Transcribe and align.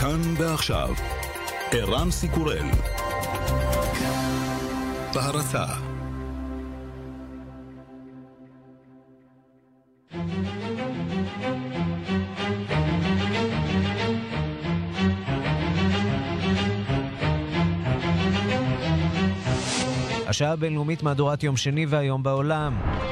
כאן 0.00 0.20
ועכשיו, 0.38 0.88
ערן 1.72 2.10
סיקורל. 2.10 2.66
בהרצה 5.14 5.64
השעה 20.26 20.52
הבינלאומית 20.52 21.02
מהדורת 21.02 21.42
יום 21.42 21.56
שני 21.56 21.86
והיום 21.86 22.22
בעולם. 22.22 23.11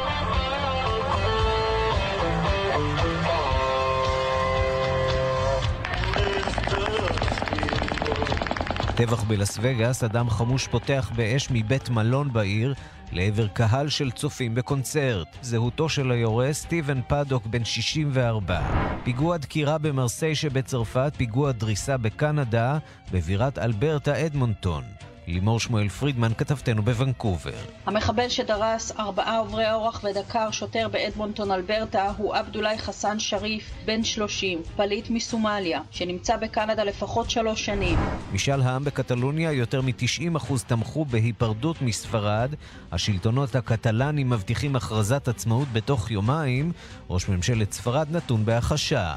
טבח 9.00 9.22
בלאס 9.22 9.58
וגאס, 9.62 10.04
אדם 10.04 10.30
חמוש 10.30 10.66
פותח 10.66 11.10
באש 11.16 11.48
מבית 11.50 11.90
מלון 11.90 12.32
בעיר 12.32 12.74
לעבר 13.12 13.48
קהל 13.48 13.88
של 13.88 14.10
צופים 14.10 14.54
בקונצרט. 14.54 15.36
זהותו 15.42 15.88
של 15.88 16.10
היורה, 16.10 16.52
סטיבן 16.52 17.00
פדוק, 17.08 17.46
בן 17.46 17.64
64. 17.64 18.60
פיגוע 19.04 19.36
דקירה 19.36 19.78
במרסיי 19.78 20.34
שבצרפת, 20.34 21.12
פיגוע 21.16 21.52
דריסה 21.52 21.96
בקנדה, 21.96 22.78
בבירת 23.12 23.58
אלברטה 23.58 24.26
אדמונטון. 24.26 24.84
לימור 25.30 25.60
שמואל 25.60 25.88
פרידמן, 25.88 26.32
כתבתנו 26.38 26.82
בוונקובר. 26.82 27.52
המחבל 27.86 28.28
שדרס 28.28 28.92
ארבעה 28.98 29.38
עוברי 29.38 29.72
אורח 29.72 30.04
ודקר 30.04 30.50
שוטר 30.50 30.88
באדמונטון 30.88 31.50
אלברטה 31.50 32.12
הוא 32.16 32.34
עבדולאי 32.34 32.78
חסן 32.78 33.18
שריף, 33.18 33.70
בן 33.84 34.04
30, 34.04 34.62
פליט 34.76 35.10
מסומליה, 35.10 35.80
שנמצא 35.90 36.36
בקנדה 36.36 36.84
לפחות 36.84 37.30
שלוש 37.30 37.64
שנים. 37.64 37.98
משאל 38.32 38.62
העם 38.62 38.84
בקטלוניה, 38.84 39.52
יותר 39.52 39.80
מ-90% 39.80 40.52
תמכו 40.66 41.04
בהיפרדות 41.04 41.82
מספרד. 41.82 42.54
השלטונות 42.92 43.54
הקטלנים 43.56 44.30
מבטיחים 44.30 44.76
הכרזת 44.76 45.28
עצמאות 45.28 45.68
בתוך 45.72 46.10
יומיים. 46.10 46.72
ראש 47.10 47.28
ממשלת 47.28 47.72
ספרד 47.72 48.06
נתון 48.10 48.44
בהחשה. 48.44 49.14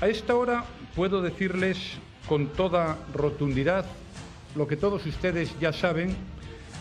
lo 4.54 4.66
que 4.66 4.76
todos 4.76 5.04
ustedes 5.06 5.58
ya 5.60 5.72
saben 5.72 6.16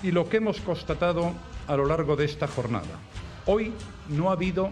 y 0.03 0.11
lo 0.11 0.29
que 0.29 0.37
hemos 0.37 0.59
constatado 0.61 1.31
a 1.67 1.75
lo 1.75 1.85
largo 1.85 2.15
de 2.15 2.25
esta 2.25 2.47
jornada. 2.47 2.99
Hoy 3.45 3.73
no 4.09 4.29
ha 4.29 4.33
habido 4.33 4.71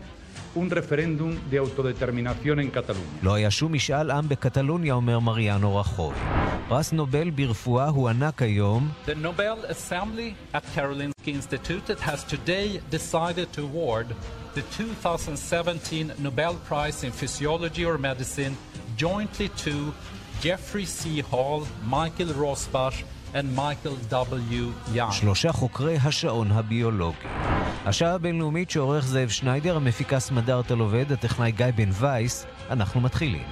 un 0.55 0.69
referéndum 0.69 1.35
de 1.49 1.57
autodeterminación 1.57 2.59
en 2.59 2.69
Cataluña. 2.71 3.21
לא 3.23 3.33
היה 3.33 3.51
שום 3.51 3.73
משאל 3.73 4.11
עם 4.11 4.29
בקטלוניה, 4.29 4.93
אומר 4.93 5.19
מריאנו 5.19 5.77
רחוב. 5.77 6.13
פרס 6.67 6.93
נובל 6.93 7.29
ברפואה 7.29 7.89
הוענק 7.89 8.41
היום. 8.41 8.89
The 9.05 9.15
Nobel 9.15 9.65
Assembly 9.69 10.35
at 10.53 10.63
Karolinska 10.75 11.27
Institute 11.27 11.99
has 11.99 12.23
today 12.23 12.79
decided 12.89 13.47
to 13.53 13.61
award 13.61 14.07
the 14.55 14.61
2017 14.61 16.11
Nobel 16.19 16.55
Prize 16.67 17.03
in 17.03 17.11
Physiology 17.11 17.85
or 17.85 17.97
Medicine 17.97 18.55
jointly 18.97 19.49
to 19.65 19.93
C. 20.40 21.22
Hall, 21.32 21.66
Michael 21.90 22.32
Rosbach 22.32 23.04
and 23.34 23.46
Michael 23.56 23.96
W. 24.10 24.94
Young. 24.94 25.12
שלושה 25.12 25.52
חוקרי 25.52 25.96
השעון 26.02 26.52
הביולוגי. 26.52 27.16
השעה 27.86 28.14
הבינלאומית 28.14 28.70
שעורך 28.70 29.04
זאב 29.04 29.28
שניידר, 29.28 29.76
המפיקה 29.76 30.20
סמדר 30.20 30.60
עובד, 30.80 31.12
הטכנאי 31.12 31.52
גיא 31.52 31.66
בן 31.76 31.90
וייס, 31.92 32.46
אנחנו 32.70 33.00
מתחילים. 33.00 33.42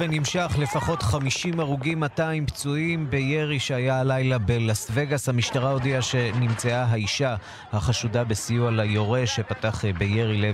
ונמשך, 0.00 0.52
לפחות 0.58 1.02
50 1.02 1.60
הרוגים, 1.60 2.00
200 2.00 2.46
פצועים 2.46 3.10
בירי 3.10 3.60
שהיה 3.60 4.00
הלילה 4.00 4.38
בלאס 4.38 4.90
וגאס. 4.94 5.28
המשטרה 5.28 5.70
הודיעה 5.70 6.02
שנמצאה 6.02 6.84
האישה 6.84 7.36
החשודה 7.72 8.24
בסיוע 8.24 8.70
ליורה 8.70 9.26
שפתח 9.26 9.84
בירי 9.98 10.52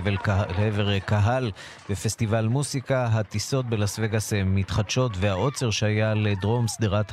לעבר 0.57 0.99
קהל 0.99 1.51
בפסטיבל 1.89 2.47
מוסיקה. 2.47 3.05
הטיסות 3.05 3.65
בלאס 3.65 3.99
וגאס 4.03 4.33
מתחדשות 4.45 5.11
והעוצר 5.19 5.71
שהיה 5.71 6.13
לדרום 6.13 6.67
שדרת 6.67 7.11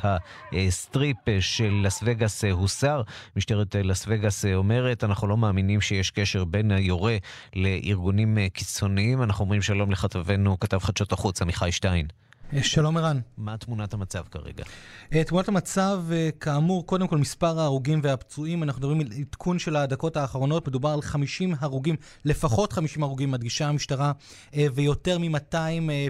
הסטריפ 0.53 1.17
של 1.39 1.79
לאס 1.83 1.99
וגאס 2.03 2.43
הוסר. 2.43 3.01
משטרת 3.35 3.75
לאס 3.75 4.05
וגאס 4.07 4.45
אומרת, 4.45 5.03
אנחנו 5.03 5.27
לא 5.27 5.37
מאמינים 5.37 5.81
שיש 5.81 6.11
קשר 6.11 6.45
בין 6.45 6.71
היורה 6.71 7.17
לארגונים 7.55 8.37
קיצוניים. 8.53 9.23
אנחנו 9.23 9.43
אומרים 9.43 9.61
שלום 9.61 9.91
לכתבנו, 9.91 10.59
כתב 10.59 10.77
חדשות 10.77 11.11
החוץ, 11.11 11.41
עמיחי 11.41 11.71
שטיין. 11.71 12.24
אה, 12.53 12.63
שלום 12.63 12.97
ערן. 12.97 13.19
מה 13.37 13.57
תמונת 13.57 13.93
המצב 13.93 14.23
כרגע? 14.31 14.63
אה, 15.13 15.23
תמונת 15.23 15.47
המצב, 15.47 16.03
אה, 16.11 16.29
כאמור, 16.39 16.85
קודם 16.85 17.07
כל 17.07 17.17
מספר 17.17 17.59
ההרוגים 17.59 17.99
והפצועים, 18.03 18.63
אנחנו 18.63 18.79
מדברים 18.79 18.99
על 18.99 19.07
עדכון 19.19 19.59
של 19.59 19.75
הדקות 19.75 20.17
האחרונות, 20.17 20.67
מדובר 20.67 20.89
על 20.89 21.01
50 21.01 21.55
הרוגים, 21.59 21.95
לפחות 22.25 22.73
50 22.73 23.03
הרוגים, 23.03 23.31
מדגישה 23.31 23.67
המשטרה, 23.67 24.11
ויותר 24.73 25.17
מ-200 25.17 25.55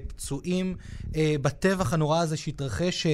פצועים. 0.08 0.76
בטבח 1.18 1.94
הנורא 1.94 2.20
הזה 2.20 2.38
שהתרחש 2.38 3.08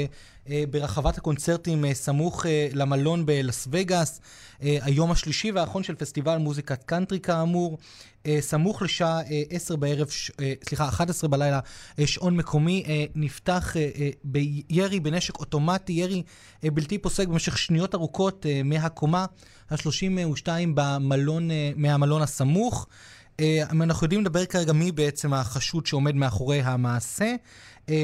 ברחבת 0.70 1.18
הקונצרטים 1.18 1.94
סמוך 1.94 2.46
למלון 2.74 3.26
בלאס 3.26 3.68
וגאס, 3.72 4.22
היום 4.60 5.12
השלישי 5.12 5.52
והאחרון 5.52 5.84
של 5.84 5.96
פסטיבל 5.96 6.38
מוזיקת 6.38 6.84
קאנטרי 6.84 7.20
כאמור. 7.20 7.78
אה, 8.26 8.38
סמוך 8.42 8.82
לשעה 8.82 9.22
10 9.50 9.74
אה, 9.74 9.80
בערב, 9.80 10.08
אה, 10.42 10.54
סליחה, 10.68 10.88
11 10.88 11.30
בלילה, 11.30 11.60
שעון 12.06 12.38
מקומי, 12.38 12.84
נפתח 13.16 13.76
בירי 14.24 15.00
בנשק 15.00 15.40
אוטומטי, 15.40 15.94
ירי 15.94 16.24
בלתי 16.64 16.98
פוסק 16.98 17.28
במשך 17.28 17.58
שניות 17.58 17.96
ארוכות 17.96 18.46
מהקומה 18.66 19.26
ה-32 19.72 20.48
במלון, 20.74 21.50
מהמלון 21.76 22.22
הסמוך. 22.22 22.88
אנחנו 23.72 24.06
יודעים 24.06 24.22
לדבר 24.22 24.46
כרגע 24.46 24.74
מי 24.74 24.92
בעצם 24.92 25.34
החשוד 25.34 25.86
שעומד 25.86 26.16
מאחורי 26.16 26.62
המעשה. 26.62 27.36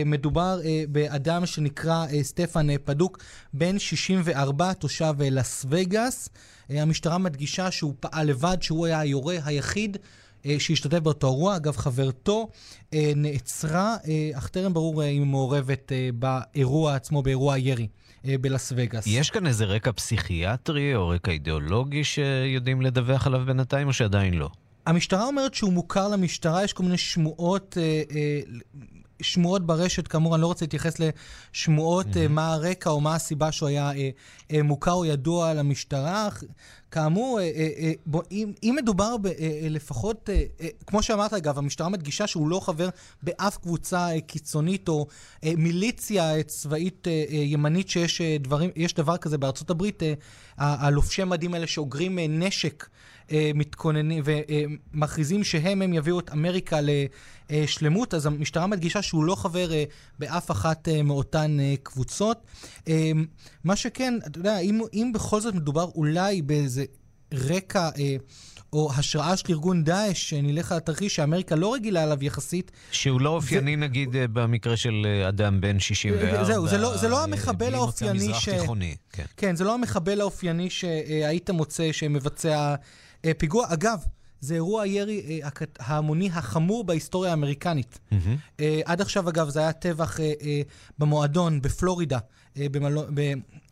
מדובר 0.05 0.59
באדם 0.89 1.45
שנקרא 1.45 2.05
סטפן 2.21 2.67
פדוק, 2.77 3.23
בן 3.53 3.79
64, 3.79 4.73
תושב 4.73 5.13
לס 5.19 5.65
וגאס. 5.69 6.29
המשטרה 6.69 7.17
מדגישה 7.17 7.71
שהוא 7.71 7.93
פעל 7.99 8.27
לבד, 8.27 8.57
שהוא 8.61 8.85
היה 8.85 8.99
היורה 8.99 9.35
היחיד 9.45 9.97
אה, 10.45 10.55
שהשתתף 10.59 10.99
באותו 10.99 11.27
אירוע. 11.27 11.55
אגב, 11.55 11.77
חברתו 11.77 12.49
אה, 12.93 13.11
נעצרה, 13.15 13.95
אה, 14.07 14.29
אך 14.37 14.47
טרם 14.47 14.73
ברור 14.73 15.03
אם 15.03 15.07
היא 15.07 15.21
מעורבת 15.21 15.91
באירוע 16.13 16.95
עצמו, 16.95 17.23
באירוע 17.23 17.53
הירי. 17.53 17.87
בלאס 18.41 18.73
וגאס. 18.75 19.07
יש 19.07 19.29
כאן 19.29 19.47
איזה 19.47 19.65
רקע 19.65 19.91
פסיכיאטרי 19.91 20.95
או 20.95 21.07
רקע 21.09 21.31
אידיאולוגי 21.31 22.03
שיודעים 22.03 22.81
לדווח 22.81 23.27
עליו 23.27 23.41
בינתיים, 23.45 23.87
או 23.87 23.93
שעדיין 23.93 24.33
לא? 24.33 24.49
המשטרה 24.87 25.25
אומרת 25.25 25.53
שהוא 25.53 25.73
מוכר 25.73 26.07
למשטרה, 26.07 26.63
יש 26.63 26.73
כל 26.73 26.83
מיני 26.83 26.97
שמועות 26.97 27.77
אה, 27.77 28.01
אה, 28.15 28.39
שמועות 29.21 29.65
ברשת, 29.65 30.07
כאמור, 30.07 30.35
אני 30.35 30.41
לא 30.41 30.47
רוצה 30.47 30.65
להתייחס 30.65 30.95
לשמועות, 30.99 32.05
mm-hmm. 32.05 32.29
מה 32.29 32.53
הרקע 32.53 32.89
או 32.89 33.01
מה 33.01 33.15
הסיבה 33.15 33.51
שהוא 33.51 33.69
היה 33.69 33.91
אה, 33.91 34.09
אה, 34.53 34.63
מוכר 34.63 34.91
או 34.91 35.05
ידוע 35.05 35.53
למשטרה. 35.53 36.29
כאמור, 36.91 37.39
בוא, 38.05 38.23
אם, 38.31 38.53
אם 38.63 38.75
מדובר 38.77 39.15
בלפחות, 39.17 40.29
כמו 40.87 41.03
שאמרת 41.03 41.33
אגב, 41.33 41.57
המשטרה 41.57 41.89
מדגישה 41.89 42.27
שהוא 42.27 42.47
לא 42.49 42.59
חבר 42.59 42.89
באף 43.23 43.57
קבוצה 43.57 44.09
קיצונית 44.27 44.89
או 44.89 45.07
מיליציה 45.43 46.43
צבאית 46.43 47.07
ימנית 47.29 47.89
שיש 47.89 48.21
דברים, 48.21 48.69
דבר 48.95 49.17
כזה 49.17 49.37
בארצות 49.37 49.69
הברית, 49.69 50.03
הלובשי 50.57 51.23
מדים 51.23 51.53
האלה 51.53 51.67
שאוגרים 51.67 52.19
נשק. 52.19 52.87
אה, 53.31 53.51
מתכוננים 53.55 54.23
ומכריזים 54.25 55.43
שהם, 55.43 55.81
הם 55.81 55.93
יביאו 55.93 56.19
את 56.19 56.31
אמריקה 56.31 56.79
לשלמות, 57.49 58.13
אז 58.13 58.25
המשטרה 58.25 58.67
מדגישה 58.67 59.01
שהוא 59.01 59.23
לא 59.23 59.35
חבר 59.35 59.73
אה, 59.73 59.83
באף 60.19 60.51
אחת 60.51 60.87
אה, 60.87 61.03
מאותן 61.03 61.57
קבוצות. 61.83 62.45
מה 63.63 63.75
שכן, 63.75 64.13
אתה 64.27 64.39
יודע, 64.39 64.59
אם, 64.59 64.81
אם 64.93 65.11
בכל 65.13 65.41
זאת 65.41 65.55
מדובר 65.55 65.89
אולי 65.95 66.41
באיזה 66.41 66.85
רקע... 67.33 67.89
או 68.73 68.91
השראה 68.95 69.37
של 69.37 69.43
ארגון 69.49 69.83
דאעש, 69.83 70.29
שנלך 70.29 70.71
על 70.71 70.77
התרחיש 70.77 71.15
שאמריקה 71.15 71.55
לא 71.55 71.73
רגילה 71.73 72.03
עליו 72.03 72.23
יחסית. 72.23 72.71
שהוא 72.91 73.21
לא 73.21 73.29
אופייני, 73.29 73.71
זה... 73.71 73.77
נגיד, 73.77 74.09
במקרה 74.13 74.77
של 74.77 75.05
אדם 75.27 75.61
בן 75.61 75.79
64. 75.79 76.43
זהו, 76.43 76.67
זה 76.67 76.77
לא, 76.77 76.97
זה 76.97 77.07
לא 77.07 77.23
המחבל 77.23 77.73
האופייני 77.73 78.33
ש... 78.33 78.49
תיכוני, 78.49 78.95
כן. 79.13 79.23
כן, 79.37 79.55
זה 79.55 79.63
לא 79.63 79.73
המחבל 79.73 80.21
האופייני 80.21 80.69
שהיית 80.69 81.49
מוצא 81.49 81.91
שמבצע 81.91 82.75
אה, 83.25 83.31
פיגוע, 83.37 83.65
אגב, 83.73 83.99
זה 84.39 84.53
אירוע 84.53 84.83
הירי 84.83 85.41
אה, 85.43 85.49
ההמוני 85.79 86.29
החמור 86.33 86.83
בהיסטוריה 86.83 87.31
האמריקנית. 87.31 87.99
Mm-hmm. 88.11 88.61
עד 88.85 89.01
עכשיו, 89.01 89.29
אגב, 89.29 89.49
זה 89.49 89.59
היה 89.59 89.71
טבח 89.71 90.19
במועדון 90.99 91.61
בפלורידה, 91.61 92.17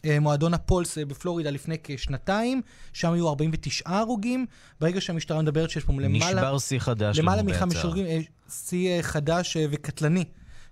במועדון 0.03 0.53
הפולס 0.53 0.97
בפלורידה 0.97 1.49
לפני 1.49 1.75
כשנתיים, 1.83 2.61
שם 2.93 3.13
היו 3.13 3.27
49 3.29 3.89
הרוגים. 3.89 4.45
ברגע 4.81 5.01
שהמשטרה 5.01 5.41
מדברת 5.41 5.69
שיש 5.69 5.83
פה 5.83 5.93
למעלה... 5.93 6.41
נשבר 6.41 6.57
שיא 6.57 6.79
חדש. 6.79 7.19
למעלה 7.19 7.43
מחמש 7.43 7.75
הרוגים, 7.75 8.05
שיא 8.49 9.01
חדש 9.01 9.57
וקטלני, 9.71 10.23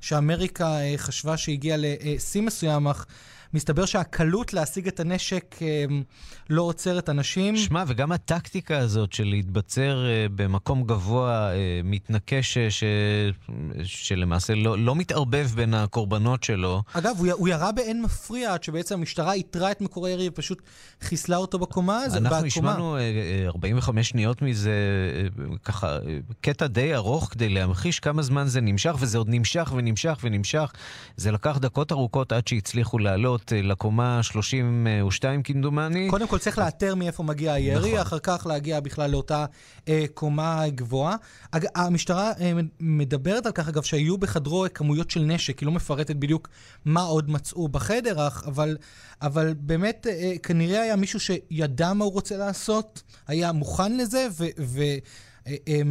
שאמריקה 0.02 0.78
חשבה 0.98 1.38
שהגיע 1.38 1.76
לשיא 1.80 2.42
מסוים, 2.42 2.88
אך... 2.88 3.06
מסתבר 3.54 3.86
שהקלות 3.86 4.54
להשיג 4.54 4.88
את 4.88 5.00
הנשק 5.00 5.56
אה, 5.62 5.86
לא 6.50 6.62
עוצרת 6.62 7.10
אנשים. 7.10 7.58
שמע, 7.58 7.84
וגם 7.88 8.12
הטקטיקה 8.12 8.78
הזאת 8.78 9.14
של 9.14 9.24
להתבצר 9.24 10.06
אה, 10.06 10.26
במקום 10.36 10.84
גבוה, 10.84 11.52
אה, 11.54 11.82
מתנקש, 11.84 12.58
ש... 12.58 12.84
שלמעשה 13.84 14.56
לא, 14.56 14.78
לא 14.78 14.96
מתערבב 14.96 15.50
בין 15.56 15.74
הקורבנות 15.74 16.44
שלו. 16.44 16.82
אגב, 16.94 17.16
הוא, 17.18 17.28
הוא 17.32 17.48
ירה 17.48 17.72
באין 17.72 18.02
מפריע 18.02 18.54
עד 18.54 18.64
שבעצם 18.64 18.96
המשטרה 18.96 19.34
איתרה 19.34 19.72
את 19.72 19.82
מקור 19.82 20.08
הירי 20.08 20.28
ופשוט 20.28 20.62
חיסלה 21.02 21.38
אותו 21.38 21.60
בקומה. 21.60 22.06
אנחנו 22.16 22.46
השמענו 22.46 22.98
45 23.48 24.10
שניות 24.10 24.42
מזה, 24.42 24.74
ככה, 25.64 25.98
קטע 26.42 26.68
די 26.68 26.96
ארוך 26.96 27.30
כדי 27.32 27.50
להמחיש 27.50 28.00
כמה 28.00 28.22
זמן 28.22 28.48
זה 28.48 28.62
נמשך, 28.62 28.96
וזה 29.00 29.18
עוד 29.18 29.30
נמשך 29.30 29.74
ונמשך 29.76 30.20
ונמשך. 30.24 30.74
זה 31.18 31.32
לקח 31.32 31.58
דקות 31.58 31.92
ארוכות 31.92 32.32
עד 32.32 32.48
שהצליחו 32.48 33.00
לעלות. 33.00 33.43
לעלות 33.52 33.54
אה, 33.54 33.70
לקומה 33.70 34.24
32 34.24 35.44
כמדומני. 35.44 36.10
קודם 36.10 36.28
כל 36.28 36.38
צריך 36.38 36.58
לאתר 36.58 36.96
מאיפה 36.96 37.24
מגיע 37.24 37.54
הירי, 37.54 37.90
נכון. 37.90 38.00
אחר 38.00 38.20
כך 38.20 38.48
להגיע 38.50 38.80
בכלל 38.80 39.10
לאותה 39.10 39.46
אה, 39.88 40.06
קומה 40.14 40.64
גבוהה. 40.70 41.16
אג, 41.52 41.66
המשטרה 41.76 42.32
אה, 42.40 42.52
מדברת 42.80 43.46
על 43.46 43.52
כך, 43.52 43.68
אגב, 43.68 43.84
שהיו 43.84 44.18
בחדרו 44.18 44.66
כמויות 44.74 45.12
של 45.12 45.20
נשק, 45.20 45.60
היא 45.60 45.68
לא 45.68 45.72
מפרטת 45.72 46.16
בדיוק 46.16 46.50
מה 46.86 47.02
עוד 47.02 47.30
מצאו 47.30 47.68
בחדר, 47.68 48.28
אבל, 48.46 48.78
אבל 49.22 49.54
באמת 49.58 50.08
אה, 50.10 50.34
כנראה 50.44 50.82
היה 50.82 50.96
מישהו 50.96 51.20
שידע 51.20 51.94
מה 51.94 52.06
הוא 52.06 52.14
רוצה 52.14 52.38
לעשות, 52.38 53.04
היה 53.28 53.52
מוכן 53.52 53.98
לזה, 53.98 54.28
ו... 54.32 54.46
ו 54.60 54.82
אה, 55.48 55.56
אה, 55.68 55.82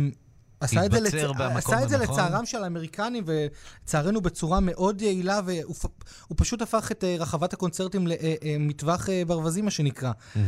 עשה 0.63 0.87
את 0.87 0.93
זה, 0.93 1.01
לצ... 1.01 1.15
עשה 1.55 1.83
את 1.83 1.89
זה 1.89 1.99
לצערם 1.99 2.47
של 2.47 2.65
האמריקנים, 2.65 3.25
ולצערנו 3.27 4.21
בצורה 4.21 4.61
מאוד 4.61 5.03
יעילה, 5.03 5.41
והוא 5.45 6.37
פשוט 6.37 6.63
הפך 6.63 6.93
את 6.93 7.05
אה, 7.05 7.17
רחבת 7.19 7.53
הקונצרטים 7.53 8.07
למטווח 8.07 9.09
אה, 9.09 9.15
אה, 9.15 9.25
ברווזים, 9.25 9.65
מה 9.65 9.71
שנקרא. 9.71 10.13
Mm-hmm. 10.13 10.39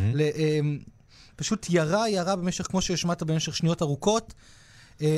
פשוט 1.36 1.66
ירה, 1.70 2.08
ירה 2.08 2.36
במשך, 2.36 2.66
כמו 2.66 2.82
שהשמעת, 2.82 3.22
במשך 3.22 3.56
שניות 3.56 3.82
ארוכות. 3.82 4.34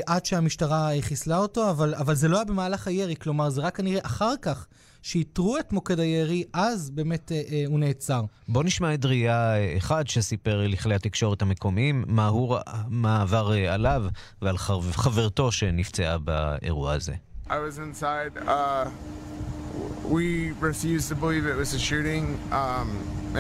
עד 0.07 0.27
שהמשטרה 0.27 0.91
חיסלה 1.01 1.39
אותו, 1.39 1.71
אבל, 1.71 1.95
אבל 1.95 2.15
זה 2.15 2.29
לא 2.29 2.37
היה 2.37 2.45
במהלך 2.45 2.89
הירי, 2.89 3.17
כלומר, 3.17 3.51
זה 3.51 3.61
רק 3.61 3.77
כנראה 3.77 4.01
אחר 4.05 4.35
כך 4.43 4.67
שאיתרו 5.07 5.59
את 5.59 5.73
מוקד 5.73 6.01
הירי, 6.01 6.45
אז 6.53 6.91
באמת 6.91 7.33
אה, 7.33 7.43
אה, 7.53 7.65
הוא 7.67 7.79
נעצר. 7.79 8.23
בוא 8.49 8.65
נשמע 8.65 8.95
את 8.95 9.01
דריה 9.01 9.57
אה, 9.57 9.77
אחד 9.77 10.09
שסיפר 10.09 10.67
לכלי 10.67 10.95
התקשורת 10.95 11.43
המקומיים 11.43 12.05
מה, 12.07 12.27
הוא, 12.27 12.57
מה 12.89 13.23
עבר 13.23 13.55
אה, 13.55 13.75
עליו 13.75 14.05
ועל 14.43 14.59
חברתו 14.93 15.53
שנפצעה 15.53 16.19
באירוע 16.19 16.93
הזה. 16.93 17.15
I 17.49 17.51
was 17.51 17.79
inside. 17.79 18.33
Uh, 18.49 18.89
we 20.17 20.27
refused 20.61 21.09
to 21.09 21.15
believe 21.15 21.47
it 21.47 21.59
was 21.65 21.73
a 21.75 21.83
shooting 21.89 22.25
um, 22.51 22.89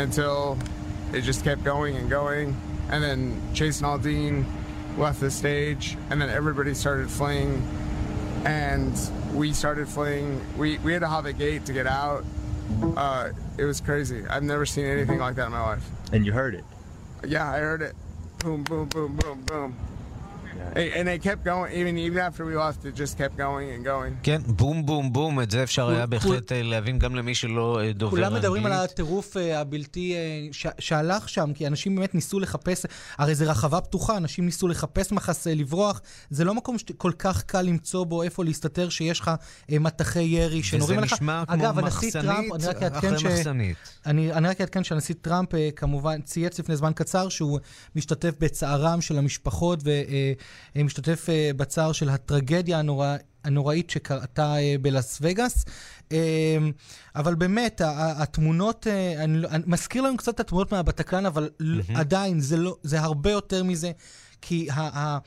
until 0.05 0.57
it 1.17 1.23
just 1.31 1.43
kept 1.49 1.63
going 1.65 1.95
and 2.01 2.09
going. 2.21 2.49
And 2.93 3.01
then 3.07 3.21
Chase 3.59 3.79
and 3.81 3.89
Aldine 3.91 4.39
left 5.05 5.19
the 5.27 5.33
stage, 5.43 5.85
and 6.11 6.17
then 6.21 6.31
everybody 6.41 6.73
started 6.83 7.09
fleeing. 7.19 7.53
And 8.47 8.97
we 9.35 9.53
started 9.53 9.89
fleeing. 9.89 10.41
We, 10.57 10.79
we 10.79 10.93
had 10.93 11.01
to 11.01 11.09
have 11.09 11.27
a 11.27 11.33
gate 11.33 11.67
to 11.67 11.73
get 11.73 11.87
out. 11.87 12.25
Uh, 12.97 13.31
it 13.59 13.65
was 13.65 13.81
crazy. 13.81 14.25
I've 14.29 14.43
never 14.45 14.65
seen 14.65 14.87
anything 14.87 15.19
like 15.19 15.35
that 15.37 15.47
in 15.47 15.53
my 15.53 15.61
life. 15.61 15.85
And 16.13 16.25
you 16.25 16.33
heard 16.33 16.55
it? 16.55 16.65
Yeah, 17.27 17.51
I 17.51 17.59
heard 17.59 17.83
it. 17.83 17.95
Boom, 18.39 18.63
boom, 18.63 18.89
boom, 18.89 19.17
boom, 19.17 19.43
boom. 19.43 19.77
And 20.75 21.07
they 21.09 21.19
kept 21.19 21.43
going, 21.45 21.73
even, 21.73 21.95
even 21.99 22.19
after 22.19 22.45
we 22.45 22.55
lost, 22.55 22.85
it 22.85 22.95
just 23.01 23.15
kept 23.19 23.37
going 23.39 23.69
and 23.77 23.85
going. 23.87 24.13
כן, 24.23 24.43
בום 24.47 24.87
בום 24.87 25.13
בום, 25.13 25.41
את 25.41 25.51
זה 25.51 25.63
אפשר 25.63 25.89
היה 25.89 26.07
בהחלט 26.07 26.53
להבין 26.53 26.99
גם 26.99 27.15
למי 27.15 27.35
שלא 27.35 27.81
דובר 27.95 28.17
אנגלית. 28.17 28.29
כולם 28.29 28.35
מדברים 28.35 28.67
על 28.67 28.73
הטירוף 28.73 29.37
הבלתי 29.55 30.15
שהלך 30.79 31.29
שם, 31.29 31.53
כי 31.55 31.67
אנשים 31.67 31.97
באמת 31.97 32.15
ניסו 32.15 32.41
לחפש, 32.41 32.87
הרי 33.19 33.35
זו 33.35 33.45
רחבה 33.49 33.81
פתוחה, 33.81 34.17
אנשים 34.17 34.45
ניסו 34.45 34.69
לחפש 34.69 35.13
מחסה, 35.13 35.55
לברוח. 35.55 36.01
זה 36.31 36.45
לא 36.45 36.55
מקום 36.55 36.79
שכל 36.79 37.13
כך 37.19 37.43
קל 37.43 37.63
למצוא 37.63 38.05
בו 38.05 38.23
איפה 38.23 38.45
להסתתר, 38.45 38.89
שיש 38.89 39.21
לך 39.21 39.31
מטחי 39.71 40.23
ירי 40.23 40.63
שנורים 40.63 40.99
עליך. 40.99 41.13
וזה 41.13 41.17
נשמע 41.17 41.45
כמו 41.47 41.73
מחסנית 41.83 42.17
אחרי 42.93 43.11
מחסנית. 43.11 43.77
אני 44.07 44.31
רק 44.49 44.61
אעדכן 44.61 44.85
שהנשיא 44.85 45.15
טראמפ 45.23 45.49
כמובן 45.77 46.21
צייץ 46.21 46.59
לפני 46.59 46.77
זמן 46.77 46.93
קצר 46.95 47.29
שהוא 47.29 47.59
משתתף 47.97 48.35
בצערם 48.41 49.01
של 49.01 49.19
המשפחות, 49.19 49.81
ו... 49.85 49.91
משתתף 50.85 51.27
אה, 51.29 51.51
בצער 51.57 51.93
של 51.93 52.09
הטרגדיה 52.09 52.79
הנורא, 52.79 53.17
הנוראית 53.45 53.91
שקרתה 53.91 54.57
אה, 54.57 54.75
בלאס 54.83 55.19
וגאס. 55.23 55.65
אה, 56.13 56.59
אבל 57.17 57.35
באמת, 57.35 57.81
התמונות, 57.95 58.87
אני, 59.19 59.39
לא, 59.39 59.49
אני 59.49 59.63
מזכיר 59.67 60.03
לנו 60.03 60.17
קצת 60.17 60.35
את 60.35 60.41
התמונות 60.41 60.73
מהבטקלן, 60.73 61.27
אבל 61.27 61.51
mm-hmm. 61.63 61.99
עדיין, 61.99 62.41
זה, 62.41 62.57
לא, 62.57 62.77
זה 62.83 63.01
הרבה 63.01 63.31
יותר 63.31 63.65
מזה, 63.65 63.93
כי 64.43 64.69
ה, 64.71 64.99
ה, 64.99 65.19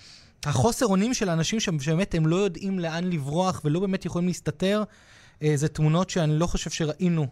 החוסר 0.46 0.86
אונים 0.86 1.14
של 1.14 1.30
האנשים 1.30 1.60
שם, 1.60 1.80
שבאמת 1.80 2.16
הם 2.16 2.28
לא 2.28 2.36
יודעים 2.36 2.80
לאן 2.80 3.04
לברוח 3.04 3.62
ולא 3.66 3.80
באמת 3.80 4.06
יכולים 4.06 4.28
להסתתר, 4.28 4.84
זה 5.56 5.68
תמונות 5.68 6.10
שאני 6.10 6.40
לא 6.40 6.48
חושב 6.48 6.70
שראינו 6.70 7.28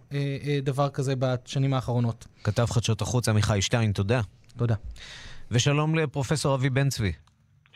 דבר 0.63 0.89
כזה 0.89 1.13
בשנים 1.19 1.73
האחרונות. 1.73 2.27
כתב 2.43 2.65
חדשות 2.69 3.01
החוץ 3.01 3.29
עמיחי 3.29 3.61
שטיין, 3.61 3.91
תודה. 3.91 4.21
תודה. 4.57 4.75
ושלום 5.51 5.95
לפרופסור 5.95 6.55
אבי 6.55 6.69
בן 6.69 6.89
צבי. 6.89 7.11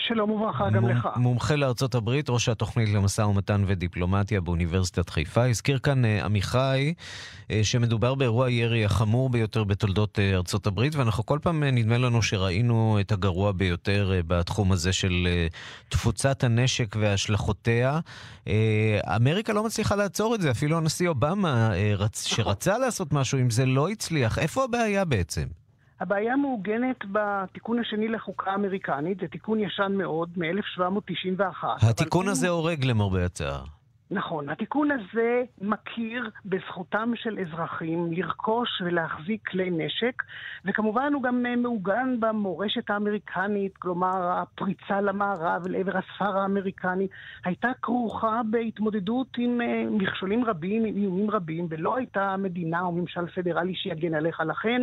שלום 0.08 0.29
וברכה 0.31 0.70
גם 0.70 0.89
לך. 0.89 1.10
מומחה 1.15 1.55
לארצות 1.55 1.96
הברית, 1.96 2.29
ראש 2.29 2.50
התוכנית 2.50 2.89
למשא 2.89 3.22
ומתן 3.22 3.63
ודיפלומטיה 3.67 4.41
באוניברסיטת 4.41 5.10
חיפה. 5.10 5.46
הזכיר 5.46 5.79
כאן 5.79 6.05
uh, 6.05 6.25
עמיחי 6.25 6.93
uh, 7.48 7.51
שמדובר 7.63 8.15
באירוע 8.15 8.48
הירי 8.48 8.86
החמור 8.86 9.29
ביותר 9.29 9.63
בתולדות 9.63 10.17
uh, 10.17 10.36
ארצות 10.36 10.67
הברית, 10.67 10.96
ואנחנו 10.96 11.25
כל 11.25 11.39
פעם 11.41 11.63
נדמה 11.63 11.98
לנו 11.98 12.22
שראינו 12.22 12.98
את 13.00 13.12
הגרוע 13.12 13.51
ביותר 13.51 14.22
בתחום 14.27 14.72
הזה 14.72 14.93
של 14.93 15.27
תפוצת 15.89 16.43
הנשק 16.43 16.96
והשלכותיה. 17.00 18.00
אמריקה 19.15 19.53
לא 19.53 19.63
מצליחה 19.63 19.96
לעצור 19.96 20.36
את 20.36 20.41
זה, 20.41 20.51
אפילו 20.51 20.77
הנשיא 20.77 21.10
אובמה, 21.10 21.72
רצ... 21.98 22.25
שרצה 22.25 22.77
לעשות 22.77 23.13
משהו, 23.13 23.39
אם 23.39 23.50
זה 23.50 23.65
לא 23.65 23.89
הצליח, 23.89 24.39
איפה 24.39 24.63
הבעיה 24.63 25.05
בעצם? 25.05 25.61
הבעיה 26.01 26.36
מעוגנת 26.36 26.98
בתיקון 27.12 27.79
השני 27.79 28.08
לחוקה 28.08 28.51
האמריקנית, 28.51 29.20
זה 29.20 29.27
תיקון 29.27 29.60
ישן 29.60 29.91
מאוד, 29.96 30.29
מ-1791. 30.38 31.63
התיקון 31.89 32.27
הזה 32.27 32.50
הוא... 32.50 32.58
הורג 32.58 32.86
למרבה 32.86 33.25
הצער. 33.25 33.63
נכון. 34.12 34.50
התיקון 34.50 34.91
הזה 34.91 35.43
מכיר 35.62 36.29
בזכותם 36.46 37.12
של 37.15 37.39
אזרחים 37.39 38.13
לרכוש 38.13 38.81
ולהחזיק 38.86 39.50
כלי 39.50 39.70
נשק, 39.70 40.24
וכמובן 40.65 41.13
הוא 41.13 41.24
גם 41.24 41.46
מעוגן 41.58 42.20
במורשת 42.20 42.89
האמריקנית, 42.89 43.77
כלומר 43.77 44.31
הפריצה 44.31 45.01
למערב 45.01 45.67
לעבר 45.67 45.98
הספר 45.98 46.38
האמריקני, 46.38 47.08
הייתה 47.46 47.70
כרוכה 47.81 48.41
בהתמודדות 48.50 49.27
עם 49.38 49.62
אה, 49.62 49.84
מכשולים 49.89 50.46
רבים, 50.46 50.86
עם 50.86 50.96
איומים 50.98 51.31
רבים, 51.31 51.67
ולא 51.70 51.98
הייתה 51.98 52.36
מדינה 52.38 52.81
או 52.81 52.91
ממשל 52.91 53.27
פדרלי 53.27 53.75
שיגן 53.75 54.13
עליך. 54.13 54.39
לכן 54.39 54.81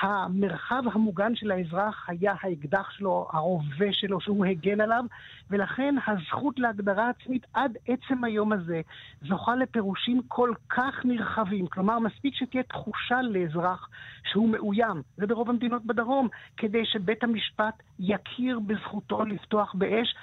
המרחב 0.00 0.82
המוגן 0.92 1.36
של 1.36 1.50
האזרח 1.50 2.04
היה 2.08 2.34
האקדח 2.42 2.90
שלו, 2.90 3.28
הרובה 3.32 3.92
שלו, 3.92 4.20
שהוא 4.20 4.46
הגן 4.46 4.80
עליו, 4.80 5.04
ולכן 5.50 5.94
הזכות 6.06 6.58
להגדרה 6.58 7.10
עצמית 7.10 7.46
עד 7.54 7.76
עצם 7.88 8.24
היום 8.24 8.52
הזה 8.52 8.80
זוכה 9.28 9.56
לפירושים 9.56 10.20
כל 10.28 10.52
כך 10.68 11.04
נרחבים. 11.04 11.66
כלומר, 11.66 11.98
מספיק 11.98 12.34
שתהיה 12.34 12.62
תחושה 12.62 13.22
לאזרח 13.22 13.88
שהוא 14.24 14.48
מאוים, 14.48 15.02
זה 15.16 15.26
ברוב 15.26 15.50
המדינות 15.50 15.84
בדרום, 15.84 16.28
כדי 16.56 16.84
שבית 16.84 17.24
המשפט 17.24 17.82
יכיר 17.98 18.60
בזכותו 18.60 19.24
לפתוח 19.24 19.74
באש 19.74 20.14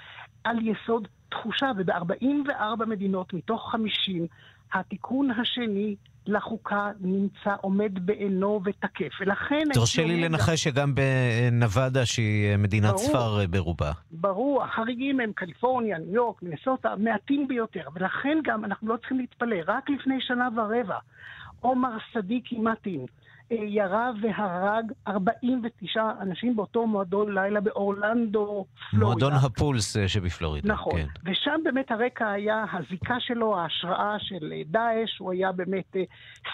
על 0.44 0.58
יסוד 0.66 1.08
תחושה, 1.28 1.70
וב-44 1.76 2.84
מדינות 2.86 3.34
מתוך 3.34 3.70
50, 3.70 4.26
התיקון 4.72 5.30
השני 5.30 5.96
לחוקה 6.26 6.90
נמצא, 7.00 7.54
עומד 7.60 8.06
בעינו 8.06 8.60
ותקף. 8.64 9.12
ולכן... 9.20 9.64
תרשה 9.74 10.04
לי 10.04 10.20
לנחש 10.20 10.64
שגם 10.64 10.94
בנבדה, 10.94 12.06
שהיא 12.06 12.56
מדינת 12.56 12.90
ברור, 12.90 12.98
ספר 12.98 13.46
ברובה. 13.50 13.92
ברור, 14.10 14.64
החריגים 14.64 15.20
הם 15.20 15.32
קליפורניה, 15.34 15.98
ניו 15.98 16.14
יורק, 16.14 16.42
מנסוטה, 16.42 16.94
מעטים 16.98 17.48
ביותר. 17.48 17.88
ולכן 17.94 18.38
גם 18.44 18.64
אנחנו 18.64 18.88
לא 18.88 18.96
צריכים 18.96 19.18
להתפלא. 19.18 19.56
רק 19.66 19.90
לפני 19.90 20.20
שנה 20.20 20.48
ורבע, 20.56 20.98
עומר 21.60 21.96
סדיקי 22.12 22.58
מתין, 22.58 23.06
ירה 23.60 24.10
והרג 24.22 24.92
49 25.08 26.02
אנשים 26.20 26.56
באותו 26.56 26.86
מועדון 26.86 27.34
לילה 27.34 27.60
באורלנדו, 27.60 28.64
פלורידה. 28.90 29.06
מועדון 29.06 29.32
הפולס 29.32 29.96
אה, 29.96 30.08
שבפלורידה, 30.08 30.68
נכון. 30.68 31.00
כן. 31.00 31.06
ושם 31.24 31.60
באמת 31.64 31.90
הרקע 31.90 32.30
היה 32.30 32.64
הזיקה 32.72 33.20
שלו, 33.20 33.58
ההשראה 33.58 34.16
של 34.18 34.52
אה, 34.52 34.62
דאעש, 34.66 35.18
הוא 35.18 35.32
היה 35.32 35.52
באמת 35.52 35.96
אה, 35.96 36.02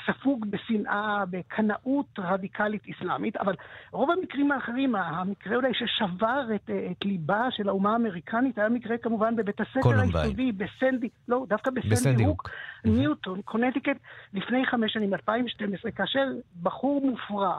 ספוג 0.06 0.46
בשנאה, 0.50 1.24
בקנאות 1.30 2.18
רדיקלית 2.18 2.82
אסלאמית, 2.88 3.36
אבל 3.36 3.54
רוב 3.92 4.10
המקרים 4.10 4.52
האחרים, 4.52 4.94
המקרה 4.94 5.56
אולי 5.56 5.70
ששבר 5.74 6.40
את, 6.54 6.70
את 6.90 7.04
ליבה 7.04 7.46
של 7.50 7.68
האומה 7.68 7.92
האמריקנית, 7.92 8.58
היה 8.58 8.68
מקרה 8.68 8.98
כמובן 8.98 9.36
בבית 9.36 9.60
הספר 9.60 10.00
היסודי, 10.00 10.52
בסנדי, 10.52 11.08
לא, 11.28 11.44
דווקא 11.48 11.70
בסנדי 11.70 12.24
הוק, 12.24 12.50
ניוטאון, 12.84 13.42
קונטיקט, 13.42 13.96
לפני 14.34 14.66
חמש 14.66 14.92
שנים, 14.92 15.14
2012, 15.14 15.90
כאשר 15.90 16.24
בחור... 16.62 16.87
בחור 16.88 17.00
מופרע 17.04 17.58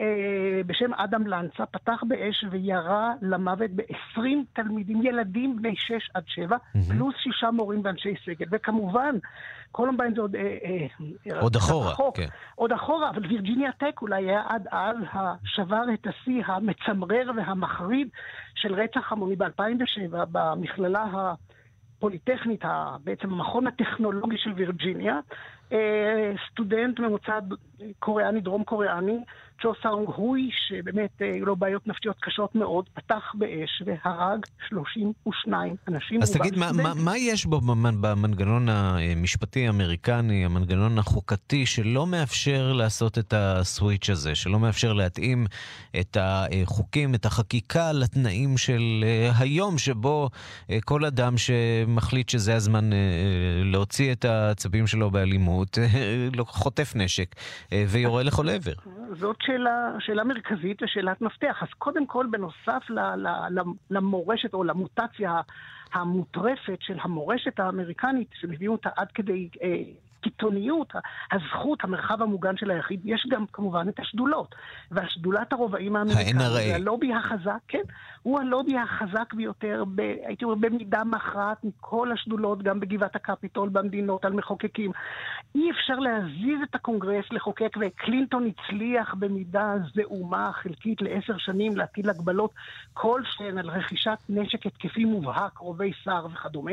אה, 0.00 0.60
בשם 0.66 0.94
אדם 0.94 1.26
לנצה 1.26 1.66
פתח 1.66 2.00
באש 2.08 2.44
וירה 2.50 3.12
למוות 3.22 3.70
ב-20 3.70 4.20
תלמידים, 4.52 5.02
ילדים 5.02 5.56
בני 5.56 5.76
6 5.76 5.92
עד 6.14 6.22
7, 6.26 6.56
mm-hmm. 6.56 6.78
פלוס 6.88 7.14
שישה 7.22 7.50
מורים 7.50 7.80
ואנשי 7.84 8.14
סגל. 8.24 8.46
וכמובן, 8.50 9.16
קולומביין 9.72 10.14
זה 10.14 10.20
עוד... 10.20 10.36
אה, 10.36 10.56
אה, 11.30 11.40
עוד 11.40 11.56
אחורה, 11.56 11.90
רחוק, 11.90 12.16
כן. 12.16 12.26
עוד 12.54 12.72
אחורה, 12.72 13.10
אבל 13.10 13.26
וירג'יניה 13.26 13.72
טק 13.72 14.02
אולי 14.02 14.24
היה 14.24 14.42
עד 14.48 14.66
אז 14.70 14.96
השבר 15.12 15.82
את 15.94 16.06
השיא 16.06 16.42
המצמרר 16.46 17.30
והמחריד 17.36 18.08
של 18.54 18.74
רצח 18.74 19.12
המוני 19.12 19.36
ב-2007 19.36 20.16
במכללה 20.32 21.02
ה... 21.02 21.34
הפוליטכנית, 22.00 22.64
בעצם 23.04 23.32
המכון 23.32 23.66
הטכנולוגי 23.66 24.36
של 24.38 24.52
וירג'יניה, 24.52 25.14
אה, 25.14 25.20
סטודנט 26.50 27.00
ממוצע 27.00 27.38
קוריאני, 27.98 28.40
דרום 28.40 28.64
קוריאני, 28.64 29.18
צ'ו 29.62 29.72
סאונג 29.82 30.08
הוי, 30.08 30.50
שבאמת 30.68 31.22
אה, 31.22 31.26
היו 31.26 31.46
לו 31.46 31.56
בעיות 31.56 31.86
נפשיות 31.86 32.16
קשות 32.20 32.54
מאוד, 32.54 32.88
פתח 32.94 33.32
באש 33.34 33.82
והרג 33.86 34.46
32 34.68 35.76
אנשים. 35.88 36.22
אז 36.22 36.32
תגיד, 36.32 36.56
מה, 36.58 36.72
מה, 36.72 36.92
מה 36.94 37.18
יש 37.18 37.46
בו 37.46 37.60
במנגנון 38.00 38.68
המשפטי 38.68 39.66
האמריקני, 39.66 40.44
המנגנון 40.44 40.98
החוקתי, 40.98 41.66
שלא 41.66 42.06
מאפשר 42.06 42.72
לעשות 42.72 43.18
את 43.18 43.34
הסוויץ' 43.36 44.10
הזה, 44.10 44.34
שלא 44.34 44.58
מאפשר 44.58 44.92
להתאים 44.92 45.46
את 46.00 46.16
החוקים, 46.20 47.14
את 47.14 47.24
החקיקה, 47.24 47.92
לתנאים 47.92 48.58
של 48.58 49.04
אה, 49.06 49.30
היום, 49.38 49.78
שבו 49.78 50.30
אה, 50.70 50.78
כל 50.84 51.04
אדם 51.04 51.34
שמחליט 51.38 52.28
שזה 52.28 52.56
הזמן 52.56 52.90
להוציא 53.64 54.12
את 54.12 54.24
העצבים 54.24 54.86
שלו 54.86 55.10
באלימות, 55.10 55.78
חוטף 56.46 56.92
נשק 56.96 57.34
ויורה 57.72 58.22
לכל 58.22 58.48
עבר. 58.48 58.72
זאת 59.18 59.36
שאלה, 59.42 59.92
שאלה 59.98 60.24
מרכזית 60.24 60.82
ושאלת 60.82 61.20
מפתח. 61.20 61.62
אז 61.62 61.68
קודם 61.78 62.06
כל, 62.06 62.26
בנוסף 62.30 62.90
ל, 62.90 62.98
ל, 63.00 63.28
ל, 63.50 63.60
למורשת 63.90 64.54
או 64.54 64.64
למוטציה 64.64 65.40
המוטרפת 65.92 66.78
של 66.80 66.98
המורשת 67.00 67.60
האמריקנית, 67.60 68.28
שמביאים 68.34 68.72
אותה 68.72 68.90
עד 68.96 69.08
כדי 69.12 69.48
אה, 69.62 69.82
קיצוניות, 70.20 70.92
הזכות, 71.32 71.84
המרחב 71.84 72.22
המוגן 72.22 72.56
של 72.56 72.70
היחיד, 72.70 73.00
יש 73.04 73.26
גם 73.30 73.44
כמובן 73.52 73.88
את 73.88 74.00
השדולות. 74.00 74.54
והשדולת 74.90 75.52
הרובעים 75.52 75.96
האמריקאים, 75.96 76.36
הלובי 76.74 77.14
החזק, 77.14 77.58
כן, 77.68 77.82
הוא 78.22 78.40
הלובי 78.40 78.78
החזק 78.78 79.34
ביותר, 79.34 79.84
ב, 79.94 80.00
הייתי 80.00 80.44
אומר, 80.44 80.54
במידה 80.54 81.04
מכרעת 81.04 81.64
מכל 81.64 82.12
השדולות, 82.12 82.62
גם 82.62 82.80
בגבעת 82.80 83.16
הקפיטול 83.16 83.68
במדינות, 83.68 84.24
על 84.24 84.32
מחוקקים. 84.32 84.90
אי 85.54 85.70
אפשר 85.70 85.94
להזיז 85.94 86.62
את 86.70 86.74
הקונגרס 86.74 87.24
לחוקק, 87.30 87.76
וקלינטון 87.80 88.46
הצליח 88.46 89.14
במידה 89.18 89.74
זעומה 89.94 90.50
חלקית 90.52 91.02
לעשר 91.02 91.38
שנים 91.38 91.76
להטיל 91.76 92.10
הגבלות 92.10 92.54
כלשהן 92.94 93.58
על 93.58 93.70
רכישת 93.70 94.18
נשק 94.28 94.66
התקפי 94.66 95.04
מובהק, 95.04 95.58
רובי 95.58 95.92
סער 96.04 96.26
וכדומה. 96.32 96.72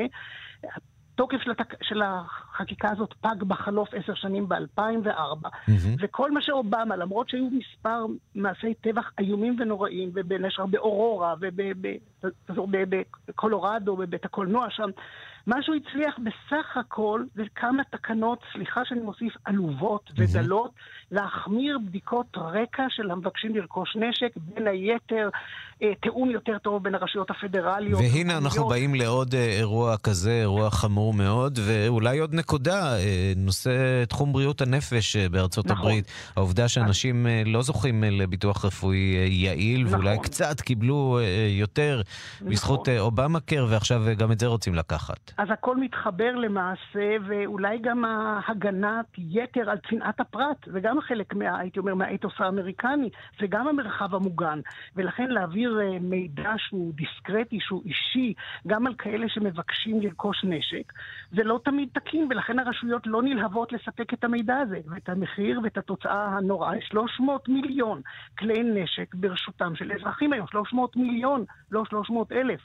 התוקף 1.18 1.38
של, 1.44 1.52
התק... 1.52 1.84
של 1.84 2.02
החקיקה 2.02 2.90
הזאת 2.92 3.14
פג 3.22 3.44
בחלוף 3.44 3.90
עשר 3.94 4.14
שנים 4.16 4.50
ב-2004, 4.50 5.10
מ-המ. 5.10 5.72
וכל 6.00 6.32
מה 6.32 6.42
שאובמה, 6.42 6.96
למרות 6.96 7.30
שהיו 7.30 7.48
מספר 7.52 8.06
מעשי 8.36 8.74
טבח 8.74 9.12
איומים 9.20 9.56
ונוראים, 9.60 10.12
ובין 10.14 10.46
השאר 10.46 10.66
באורורה, 10.66 11.36
ובקולורדו, 12.50 13.96
בבית 13.96 14.26
הקולנוע 14.26 14.68
שם, 14.70 14.90
מה 15.48 15.56
שהוא 15.62 15.76
הצליח 15.76 16.16
בסך 16.20 16.78
הכל 16.78 17.24
זה 17.36 17.44
כמה 17.56 17.84
תקנות, 17.92 18.40
סליחה 18.54 18.82
שאני 18.86 19.00
מוסיף, 19.00 19.34
עלובות 19.46 20.12
ודלות, 20.18 20.72
להחמיר 21.12 21.80
בדיקות 21.86 22.38
רקע 22.38 22.84
של 22.90 23.12
המבקשים 23.12 23.56
לרכוש 23.56 23.96
נשק, 23.96 24.32
בין 24.36 24.68
היתר 24.68 25.30
אה, 25.82 25.96
תיאום 26.02 26.30
יותר 26.30 26.58
טוב 26.58 26.84
בין 26.84 26.96
הרשויות 26.96 27.30
הפדרליות. 27.32 28.00
והנה 28.00 28.38
אנחנו 28.38 28.68
באים 28.68 28.96
לעוד 28.96 29.36
אה, 29.36 29.46
אירוע 29.46 29.98
כזה, 29.98 30.32
אירוע 30.32 30.70
חמור 30.70 31.14
מאוד, 31.14 31.60
ואולי 31.66 32.20
עוד 32.20 32.34
נקודה, 32.34 32.98
אה, 32.98 33.34
נושא 33.36 34.04
תחום 34.06 34.34
בריאות 34.34 34.62
הנפש 34.62 35.16
אה, 35.16 35.30
בארצות 35.30 35.66
נכון. 35.66 35.78
הברית. 35.78 36.06
העובדה 36.36 36.68
שאנשים 36.68 37.28
אה, 37.28 37.44
לא 37.46 37.62
זוכים 37.62 38.04
אה, 38.04 38.10
לביטוח 38.10 38.66
רפואי 38.66 39.16
אה, 39.16 39.26
יעיל, 39.26 39.84
נכון. 39.84 39.94
ואולי 39.94 40.18
קצת 40.20 40.62
קיבלו 40.62 41.20
אה, 41.22 41.48
יותר 41.50 42.02
נכון. 42.36 42.50
בזכות 42.50 42.90
אה, 42.90 43.00
אובמה 43.00 43.40
קר, 43.40 43.68
ועכשיו 43.70 44.08
אה, 44.08 44.14
גם 44.14 44.32
את 44.32 44.40
זה 44.40 44.48
רוצים 44.48 44.76
לקחת. 44.76 45.32
אז 45.38 45.48
הכל 45.52 45.78
מתחבר 45.78 46.36
למעשה, 46.36 47.16
ואולי 47.28 47.80
גם 47.80 48.06
ההגנת 48.06 49.06
יתר 49.18 49.70
על 49.70 49.78
צנעת 49.90 50.20
הפרט, 50.20 50.58
זה 50.66 50.80
גם 50.80 51.02
חלק, 51.02 51.34
מה, 51.34 51.60
הייתי 51.60 51.80
אומר, 51.80 51.96
מהאתוס 51.96 52.34
האמריקני, 52.38 53.10
זה 53.40 53.48
גם 53.48 53.68
המרחב 53.68 54.16
המוגן. 54.16 54.60
ולכן 54.96 55.28
להעביר 55.30 55.80
אה, 55.82 56.00
מידע 56.02 56.54
שהוא 56.58 56.94
דיסקרטי, 56.94 57.60
שהוא 57.60 57.82
אישי, 57.86 58.34
גם 58.68 58.88
על 58.88 58.94
כאלה 58.96 59.30
שמבקשים 59.30 60.02
לרכוש 60.02 60.44
נשק, 60.44 60.94
זה 61.32 61.44
לא 61.44 61.60
תמיד 61.64 61.90
תקין, 61.94 62.28
ולכן 62.30 62.60
הרשויות 62.60 63.08
לא 63.08 63.24
נלהבות 63.24 63.74
לספק 63.74 64.14
את 64.14 64.24
המידע 64.24 64.58
הזה, 64.58 64.80
ואת 64.86 65.10
המחיר 65.10 65.60
ואת 65.64 65.78
התוצאה 65.78 66.26
הנוראה. 66.26 66.82
300 66.82 67.50
מיליון 67.50 68.02
כלי 68.38 68.64
נשק 68.64 69.16
ברשותם 69.16 69.76
של 69.76 69.92
אזרחים 69.92 70.34
היום, 70.34 70.48
300 70.48 70.96
מיליון, 70.96 71.46
לא 71.72 71.84
300 71.90 72.32
אלף. 72.32 72.62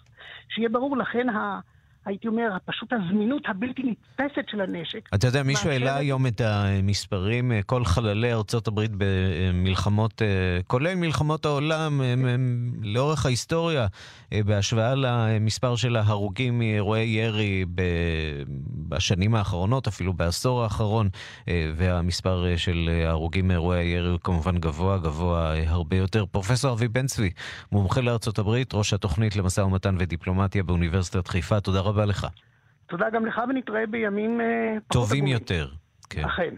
שיהיה 0.49 0.69
ברור, 0.69 0.97
לכן 0.97 1.29
ה... 1.29 1.61
הייתי 2.05 2.29
אומר, 2.29 2.57
פשוט 2.65 2.93
הזמינות 2.93 3.43
הבלתי 3.49 3.83
נתפסת 3.83 4.49
של 4.51 4.61
הנשק. 4.61 5.09
אתה 5.15 5.27
יודע, 5.27 5.43
מישהו 5.43 5.71
העלה 5.71 5.97
היום 5.97 6.27
את 6.27 6.41
המספרים, 6.41 7.53
אה, 7.53 7.63
כל 7.63 7.85
חללי 7.85 8.33
ארצות 8.33 8.69
הברית 8.69 8.91
במלחמות, 8.97 10.23
אה, 10.23 10.27
כולל 10.67 10.95
מלחמות 10.95 11.45
העולם, 11.45 12.01
הם, 12.01 12.27
הם, 12.27 12.73
לאורך 12.83 13.27
ההיסטוריה, 13.27 13.87
אה, 14.33 14.41
בהשוואה 14.47 14.95
למספר 14.95 15.77
של 15.77 15.97
ההרוגים 15.97 16.59
מאירועי 16.59 17.09
ירי 17.09 17.65
בשנים 18.89 19.35
האחרונות, 19.35 19.87
אפילו 19.87 20.13
בעשור 20.13 20.63
האחרון, 20.63 21.09
והמספר 21.77 22.57
של 22.57 22.91
ההרוגים 23.07 23.49
מאירועי 23.49 23.85
ירי 23.85 24.11
הוא 24.11 24.19
כמובן 24.25 24.59
גבוה, 24.59 24.99
גבוה 24.99 25.55
הרבה 25.67 25.97
יותר. 25.97 26.27
פרופסור 26.27 26.73
אבי 26.73 26.89
בן 26.89 27.07
צבי, 27.07 27.31
מומחה 27.73 28.01
לארצות 28.01 28.39
הברית, 28.39 28.75
ראש 28.75 28.93
התוכנית 28.93 29.37
למשא 29.37 29.61
ומתן 29.61 29.97
ודיפלומטיה 29.99 30.63
באוניברסיטת 30.63 31.29
חיפה, 31.29 31.61
תודה 31.61 31.81
רבה. 31.81 31.92
רבה 31.93 32.05
לך. 32.05 32.27
תודה 32.87 33.11
גם 33.11 33.27
לך, 33.27 33.41
ונתראה 33.49 33.87
בימים... 33.87 34.41
אה, 34.41 34.77
טובים 34.89 35.27
יותר, 35.27 35.69
כן. 36.11 36.25
אכן. 36.25 36.55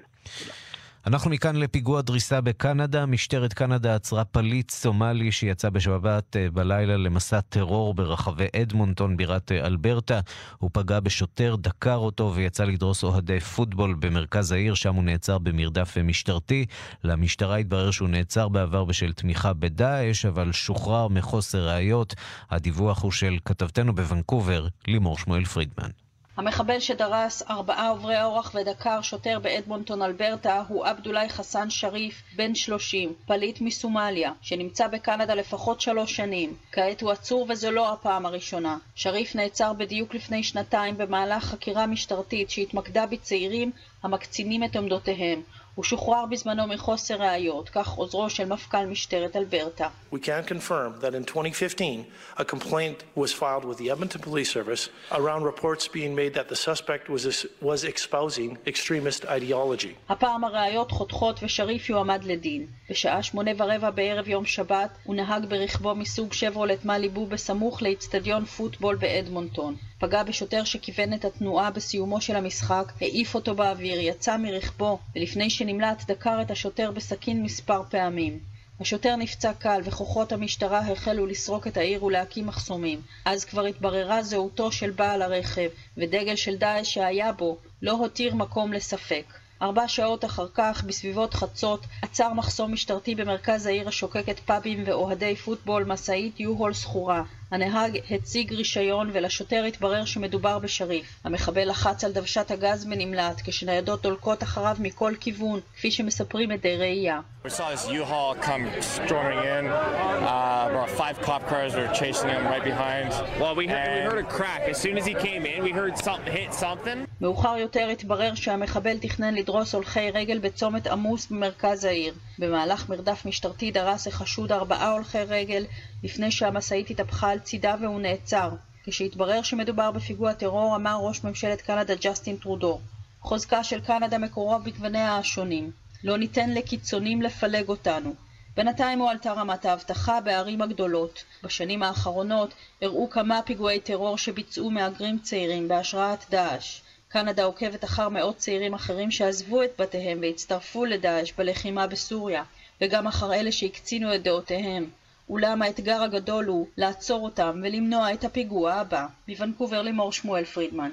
אנחנו 1.07 1.31
מכאן 1.31 1.57
לפיגוע 1.57 2.03
דריסה 2.03 2.41
בקנדה. 2.41 3.07
משטרת 3.07 3.53
קנדה 3.53 3.95
עצרה 3.95 4.25
פליט 4.25 4.71
סומלי 4.71 5.33
שיצא 5.33 5.71
בשבת 5.71 6.37
אה, 6.37 6.51
בלילה 6.51 6.97
למסע 6.97 7.41
טרור 7.41 7.95
ברחבי 7.95 8.47
אדמונטון, 8.63 9.17
בירת 9.17 9.53
אה, 9.53 9.67
אלברטה. 9.67 10.21
הוא 10.59 10.71
פגע 10.73 11.01
בשוטר, 11.01 11.57
דקר 11.57 11.97
אותו 11.97 12.33
ויצא 12.35 12.65
לדרוס 12.65 13.05
אוהדי 13.05 13.41
פוטבול 13.41 13.95
במרכז 13.95 14.53
העיר, 14.53 14.75
שם 14.75 14.95
הוא 14.95 15.05
נעצר 15.05 15.39
במרדף 15.39 15.99
משטרתי. 15.99 16.67
למשטרה 17.05 17.57
התברר 17.57 17.91
שהוא 17.91 18.09
נעצר 18.09 18.49
בעבר 18.49 18.85
בשל 18.85 19.13
תמיכה 19.13 19.53
בדאעש, 19.53 20.27
אבל 20.27 20.53
שוחרר 20.53 21.09
מחוסר 21.09 21.69
ראיות. 21.69 22.15
הדיווח 22.51 23.03
הוא 23.03 23.13
של 23.13 23.39
כתבתנו 23.45 23.95
בוונקובר, 23.95 24.67
לימור 24.87 25.19
שמואל 25.19 25.45
פרידמן. 25.45 26.04
המחבל 26.37 26.81
שדרס 26.81 27.43
ארבעה 27.51 27.89
עוברי 27.89 28.23
אורח 28.23 28.55
ודקר 28.55 29.03
שוטר 29.03 29.39
באדמונטון 29.39 30.03
אלברטה 30.03 30.63
הוא 30.69 30.87
עבדולאי 30.87 31.29
חסן 31.29 31.71
שריף, 31.71 32.23
בן 32.37 32.55
30, 32.55 33.15
פליט 33.27 33.61
מסומליה, 33.61 34.33
שנמצא 34.43 34.87
בקנדה 34.87 35.35
לפחות 35.35 35.81
שלוש 35.81 36.17
שנים. 36.17 36.57
כעת 36.73 37.01
הוא 37.03 37.11
עצור 37.11 37.47
וזו 37.49 37.71
לא 37.71 37.93
הפעם 37.93 38.27
הראשונה. 38.27 38.79
שריף 38.95 39.35
נעצר 39.35 39.73
בדיוק 39.73 40.15
לפני 40.15 40.43
שנתיים 40.43 40.99
במהלך 40.99 41.45
חקירה 41.45 41.87
משטרתית 41.87 42.51
שהתמקדה 42.51 43.07
בצעירים 43.07 43.71
המקצינים 44.03 44.65
את 44.65 44.77
עמדותיהם. 44.77 45.43
הוא 45.75 45.85
שוחרר 45.85 46.27
בזמנו 46.31 46.67
מחוסר 46.67 47.15
ראיות, 47.15 47.69
כך 47.69 47.89
עוזרו 47.89 48.31
של 48.31 48.45
מפכ"ל 48.45 48.87
משטרת 48.87 49.37
אלברטה. 49.37 49.89
We 50.13 50.17
can 50.17 50.49
confirm 50.49 51.01
that 51.01 51.15
in 51.15 51.25
2015 51.25 52.05
a 52.37 52.45
complaint 52.45 53.03
was 53.17 53.33
filed 53.33 53.65
with 53.65 53.79
the 53.79 53.91
Edmonton 53.91 54.21
Police 54.21 54.51
Service 54.51 54.89
around 55.11 55.43
reports 55.43 55.89
being 55.89 56.15
made 56.15 56.35
that 56.35 56.49
the 56.49 56.57
suspect 56.57 57.09
was, 57.09 57.47
was 57.61 57.85
exposing 57.85 58.57
extremist 58.67 59.25
ideology. 59.25 59.95
הפעם 60.09 60.45
הראיות 60.45 60.91
חותכות 60.91 61.43
ושריף 61.43 61.91
יועמד 61.91 62.25
לדין. 62.25 62.67
בשעה 62.91 63.23
שמונה 63.23 63.51
ורבע 63.59 63.91
בערב 63.91 64.29
יום 64.29 64.45
שבת 64.45 64.91
הוא 65.05 65.15
נהג 65.15 65.47
ברכבו 65.47 65.95
מסוג 65.95 66.33
שברולט 66.33 66.85
מאליבו 66.85 67.27
בסמוך 67.27 67.83
לאצטדיון 67.83 68.45
פוטבול 68.45 68.97
באדמונטון. 68.97 69.77
פגע 70.05 70.23
בשוטר 70.23 70.65
שכיוון 70.65 71.15
את 71.15 71.25
התנועה 71.25 71.71
בסיומו 71.71 72.21
של 72.21 72.37
המשחק, 72.37 72.93
העיף 73.01 73.35
אותו 73.35 73.55
באוויר, 73.55 74.01
יצא 74.01 74.37
מרכבו, 74.37 74.99
ולפני 75.17 75.51
שנמלט 75.51 76.05
דקר 76.07 76.43
את 76.43 76.51
השוטר 76.51 76.91
בסכין 76.91 77.43
מספר 77.43 77.83
פעמים. 77.91 78.39
השוטר 78.81 79.17
נפצע 79.17 79.53
קל 79.53 79.81
וכוחות 79.85 80.33
המשטרה 80.33 80.79
החלו 80.79 81.27
לסרוק 81.27 81.67
את 81.67 81.77
העיר 81.77 82.05
ולהקים 82.05 82.47
מחסומים. 82.47 83.01
אז 83.25 83.45
כבר 83.45 83.65
התבררה 83.65 84.23
זהותו 84.23 84.73
של 84.73 84.91
בעל 84.91 85.23
הרכב, 85.23 85.69
ודגל 85.97 86.37
של 86.37 86.57
דאעש 86.57 86.95
שהיה 86.95 87.33
בו 87.33 87.59
לא 87.83 87.93
הותיר 87.93 88.35
מקום 88.35 88.73
לספק. 88.73 89.25
ארבע 89.63 89.89
שעות 89.89 90.25
אחר 90.25 90.47
כך, 90.55 90.85
בסביבות 90.87 91.35
חצות, 91.35 91.81
עצר 92.03 92.33
מחסום 92.33 92.73
משטרתי 92.73 93.15
במרכז 93.15 93.67
העיר 93.67 93.89
השוקקת 93.89 94.41
פאבים 94.41 94.83
ואוהדי 94.87 95.37
פוטבול 95.37 95.85
משאית 95.85 96.41
יו-הול 96.41 96.75
סחורה. 96.75 97.23
הנהג 97.51 97.99
הציג 98.11 98.53
רישיון 98.53 99.11
ולשוטר 99.13 99.65
התברר 99.65 100.05
שמדובר 100.05 100.59
בשריף. 100.59 101.07
המחבל 101.25 101.71
לחץ 101.71 102.05
על 102.05 102.13
דוושת 102.13 102.51
הגז 102.51 102.87
ונמלט, 102.91 103.41
כשניידות 103.45 104.03
דולקות 104.03 104.43
אחריו 104.43 104.77
מכל 104.81 105.13
כיוון, 105.21 105.61
כפי 105.77 105.91
שמספרים 105.91 106.51
עדי 106.51 106.77
ראייה. 106.77 107.21
We 107.45 107.51
saw 107.51 107.69
this 107.75 107.87
U-Haul 108.01 108.35
come 108.49 108.65
storming 108.81 109.43
in. 109.57 109.65
Uh, 109.67 110.71
about 110.71 110.91
five 111.03 111.17
cop 111.27 111.43
cars 111.53 111.73
were 111.75 111.91
chasing 112.01 112.31
him 112.35 112.43
right 112.53 112.65
behind. 112.73 113.09
Well, 113.41 113.55
we 113.61 113.67
heard, 113.67 113.89
And- 113.89 114.05
we 114.05 114.11
heard 114.13 114.25
a 114.29 114.31
crack. 114.39 114.63
As 114.75 114.79
soon 114.85 114.97
as 115.01 115.05
he 115.11 115.15
came 115.27 115.43
in, 115.53 115.59
we 115.69 115.73
heard 115.81 115.95
something 115.99 116.33
hit 116.39 116.53
something. 116.65 116.99
מאוחר 117.21 117.57
יותר 117.59 117.89
התברר 117.93 118.35
שהמחבל 118.35 118.99
תכנן 118.99 119.35
לדרוס 119.35 119.75
הולכי 119.75 120.11
רגל 120.11 120.39
בצומת 120.39 120.87
עמוס 120.87 121.27
במרכז 121.31 121.85
העיר. 121.85 122.15
במהלך 122.39 122.89
מרדף 122.89 123.27
משטרתי 123.27 123.71
דרס 123.71 124.07
החשוד 124.07 124.53
ארבעה 124.53 124.91
הולכי 124.91 125.19
רגל 125.19 125.65
לפני 126.03 126.31
שהמשאית 126.31 126.91
התהפכה 126.91 127.34
על 127.35 127.41
צידה 127.41 127.75
והוא 127.81 128.01
נעצר. 128.01 128.51
כשהתברר 128.85 129.43
שמדובר 129.43 129.91
בפיגוע 129.91 130.33
טרור 130.33 130.77
אמר 130.77 130.97
ראש 131.01 131.25
ממשלת 131.25 131.61
קנדה 131.61 131.95
ג'סטין 131.95 132.37
טרודו. 132.37 132.81
חוזקה 133.21 133.65
של 133.65 133.81
קנדה 133.81 134.19
מקורו 134.19 134.59
בגווניה 134.59 135.17
השונים. 135.17 135.71
לא 136.05 136.19
ניתן 136.19 136.51
לקיצונים 136.51 137.23
לפלג 137.23 137.69
אותנו. 137.69 138.15
בינתיים 138.57 138.99
הועלתה 138.99 139.33
רמת 139.33 139.65
האבטחה 139.65 140.21
בערים 140.21 140.63
הגדולות. 140.63 141.25
בשנים 141.43 141.83
האחרונות 141.83 142.55
אירעו 142.83 143.11
כמה 143.11 143.43
פיגועי 143.43 143.81
טרור 143.81 144.19
שביצעו 144.19 144.71
מהגרים 144.71 145.19
צעירים 145.19 145.69
בהשראת 145.69 146.25
דאעש. 146.31 146.81
קנדה 147.09 147.45
עוקבת 147.45 147.85
אחר 147.85 148.09
מאות 148.09 148.37
צעירים 148.37 148.75
אחרים 148.75 149.11
שעזבו 149.11 149.63
את 149.63 149.71
בתיהם 149.79 150.19
והצטרפו 150.23 150.85
לדאעש 150.85 151.33
בלחימה 151.33 151.87
בסוריה, 151.87 152.43
וגם 152.81 153.07
אחר 153.07 153.35
אלה 153.35 153.53
שהקצינו 153.53 154.15
את 154.15 154.23
דעותיהם. 154.23 154.91
אולם 155.29 155.63
האתגר 155.63 156.03
הגדול 156.03 156.45
הוא 156.45 156.67
לעצור 156.77 157.25
אותם 157.25 157.61
ולמנוע 157.63 158.13
את 158.13 158.25
הפיגוע 158.25 158.73
הבא. 158.73 159.07
מוונקובר 159.29 159.83
לימור 159.83 160.13
שמואל 160.13 160.45
פרידמן. 160.45 160.91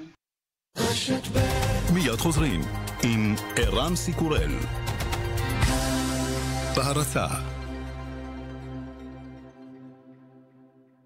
מיד 1.94 2.16
חוזרים 2.18 2.60
עם 3.02 3.34
ערן 3.56 3.96
סיקורל. 3.96 4.50
בהרצה 6.76 7.26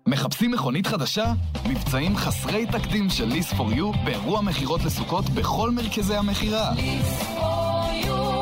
מחפשים 0.09 0.51
מכונית 0.51 0.87
חדשה? 0.87 1.33
מבצעים 1.69 2.17
חסרי 2.17 2.67
תקדים 2.67 3.11
של 3.11 3.25
ליס 3.25 3.53
פור 3.53 3.73
יו 3.73 3.93
באירוע 3.93 4.41
מכירות 4.41 4.81
לסוכות 4.85 5.25
בכל 5.29 5.71
מרכזי 5.71 6.15
המכירה. 6.15 6.73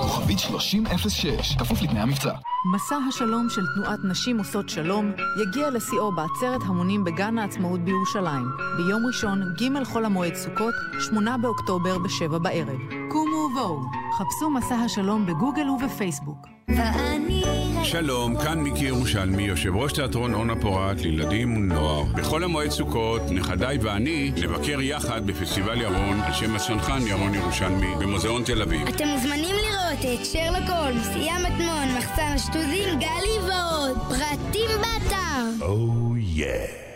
כוכבית 0.02 0.38
3006, 0.38 1.56
כפוף 1.56 1.82
לתנאי 1.82 2.00
המבצע. 2.00 2.32
מסע 2.66 2.96
השלום 3.08 3.48
של 3.50 3.62
תנועת 3.74 3.98
נשים 4.04 4.38
עושות 4.38 4.68
שלום 4.68 5.12
יגיע 5.42 5.70
לשיאו 5.70 6.12
בעצרת 6.12 6.60
המונים 6.66 7.04
בגן 7.04 7.38
העצמאות 7.38 7.80
בירושלים, 7.80 8.46
ביום 8.76 9.06
ראשון, 9.06 9.42
ג' 9.60 9.84
חול 9.84 10.04
המועד 10.04 10.34
סוכות, 10.34 10.74
8 11.00 11.36
באוקטובר 11.38 11.98
בשבע 11.98 12.38
בערב. 12.38 12.78
קומו 13.08 13.36
ובואו, 13.36 13.80
חפשו 14.18 14.50
מסע 14.50 14.74
השלום 14.74 15.26
בגוגל 15.26 15.70
ובפייסבוק. 15.70 16.46
שלום, 17.82 18.36
כאן 18.42 18.60
מיקי 18.60 18.84
ירושלמי, 18.84 19.42
יושב 19.42 19.76
ראש 19.76 19.92
תיאטרון 19.92 20.34
אורנה 20.34 20.56
פורת 20.60 21.00
לילדים 21.00 21.56
ונוער. 21.56 22.02
בחול 22.04 22.44
המועד 22.44 22.70
סוכות, 22.70 23.22
נכדיי 23.30 23.78
ואני 23.78 24.32
נבקר 24.42 24.80
יחד 24.80 25.26
בפסטיבל 25.26 25.80
ירון 25.80 26.20
על 26.20 26.32
שם 26.32 26.56
הצנחן 26.56 27.06
ירון 27.06 27.34
ירושלמי 27.34 27.94
במוזיאון 28.00 28.44
תל 28.44 28.62
אביב. 28.62 28.88
אתם 28.88 29.08
מוזמנים 29.08 29.54
את 30.02 30.26
שרלוק 30.26 30.70
הולמס, 30.70 31.08
ים 31.16 31.42
מטמון, 31.42 31.88
מחסן 31.98 32.32
השטוזים, 32.34 32.98
גלי 32.98 33.38
ועוד. 33.48 33.98
פרטים 33.98 34.70
באתר. 34.80 35.66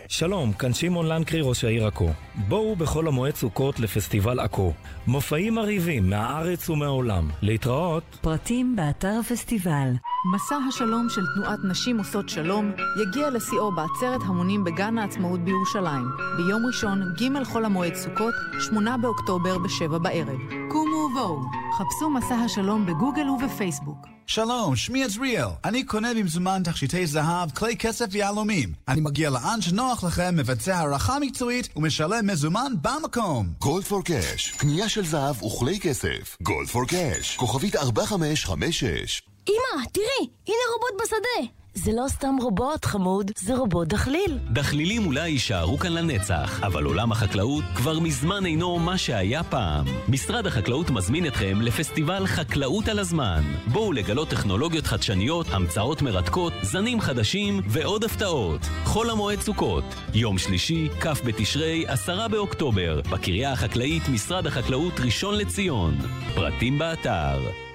שלום, 0.07 0.53
כאן 0.53 0.73
שמעון 0.73 1.05
לנקרי, 1.05 1.41
ראש 1.41 1.63
העיר 1.63 1.87
עכו. 1.87 2.09
בואו 2.35 2.75
בחול 2.75 3.07
המועד 3.07 3.35
סוכות 3.35 3.79
לפסטיבל 3.79 4.39
עכו. 4.39 4.73
מופעים 5.07 5.53
מרהיבים 5.55 6.09
מהארץ 6.09 6.69
ומהעולם. 6.69 7.29
להתראות. 7.41 8.03
פרטים 8.21 8.75
באתר 8.75 9.13
הפסטיבל. 9.19 9.89
מסע 10.25 10.55
השלום 10.55 11.09
של 11.09 11.21
תנועת 11.35 11.59
נשים 11.63 11.97
עושות 11.97 12.29
שלום 12.29 12.71
יגיע 13.01 13.29
לשיאו 13.29 13.71
בעצרת 13.71 14.21
המונים 14.21 14.63
בגן 14.63 14.97
העצמאות 14.97 15.39
בירושלים, 15.39 16.05
ביום 16.37 16.65
ראשון, 16.65 17.13
ג' 17.19 17.43
חול 17.43 17.65
המועד 17.65 17.95
סוכות, 17.95 18.33
8 18.59 18.97
באוקטובר 18.97 19.57
בשבע 19.57 19.97
בערב. 19.97 20.39
קומו 20.69 20.95
ובואו, 20.95 21.41
חפשו 21.77 22.09
מסע 22.09 22.35
השלום 22.35 22.85
בגוגל 22.85 23.29
ובפייסבוק. 23.29 23.97
שלום, 24.27 24.75
שמי 24.75 25.03
עזריאל. 25.03 25.47
אני 25.65 25.83
קונה 25.83 26.13
במזומן 26.13 26.61
תכשיטי 26.63 27.07
זהב, 27.07 27.51
כלי 27.51 27.77
כסף 27.77 28.05
ויהלומים. 28.11 28.73
אני 28.87 29.01
מגיע 29.01 29.29
לאן 29.29 29.61
שנוח 29.61 30.03
לכם, 30.03 30.35
מבצע 30.35 30.77
הערכה 30.77 31.19
מקצועית 31.19 31.69
ומשלם 31.75 32.27
מזומן 32.27 32.73
במקום. 32.81 33.47
גולד 33.59 33.83
פור 33.83 34.03
קאש, 34.03 34.51
קנייה 34.51 34.89
של 34.89 35.05
זהב 35.05 35.43
וכלי 35.43 35.79
כסף. 35.79 36.37
גולד 36.41 36.67
פור 36.67 36.85
קאש, 36.85 37.37
כוכבית 37.37 37.75
4556. 37.75 39.28
אמא, 39.47 39.85
תראי, 39.91 40.29
הנה 40.47 40.57
רובוט 40.73 41.01
בשדה. 41.03 41.59
זה 41.73 41.91
לא 41.91 42.07
סתם 42.07 42.35
רובוט, 42.41 42.85
חמוד, 42.85 43.31
זה 43.37 43.55
רובוט 43.55 43.87
דחליל. 43.87 44.39
דחלילים 44.51 45.05
אולי 45.05 45.29
יישארו 45.29 45.77
כאן 45.77 45.93
לנצח, 45.93 46.59
אבל 46.63 46.83
עולם 46.83 47.11
החקלאות 47.11 47.63
כבר 47.75 47.99
מזמן 47.99 48.45
אינו 48.45 48.79
מה 48.79 48.97
שהיה 48.97 49.43
פעם. 49.43 49.85
משרד 50.07 50.47
החקלאות 50.47 50.89
מזמין 50.89 51.27
אתכם 51.27 51.61
לפסטיבל 51.61 52.27
חקלאות 52.27 52.87
על 52.87 52.99
הזמן. 52.99 53.43
בואו 53.67 53.93
לגלות 53.93 54.29
טכנולוגיות 54.29 54.87
חדשניות, 54.87 55.47
המצאות 55.49 56.01
מרתקות, 56.01 56.53
זנים 56.61 57.01
חדשים 57.01 57.61
ועוד 57.67 58.03
הפתעות. 58.03 58.61
חול 58.83 59.09
המועד 59.09 59.39
סוכות, 59.39 59.83
יום 60.13 60.37
שלישי, 60.37 60.89
כ' 60.99 61.21
בתשרי, 61.25 61.85
עשרה 61.87 62.27
באוקטובר, 62.27 63.01
בקריה 63.11 63.51
החקלאית 63.51 64.03
משרד 64.09 64.47
החקלאות 64.47 64.99
ראשון 64.99 65.35
לציון. 65.35 65.97
פרטים 66.35 66.79
באתר. 66.79 67.68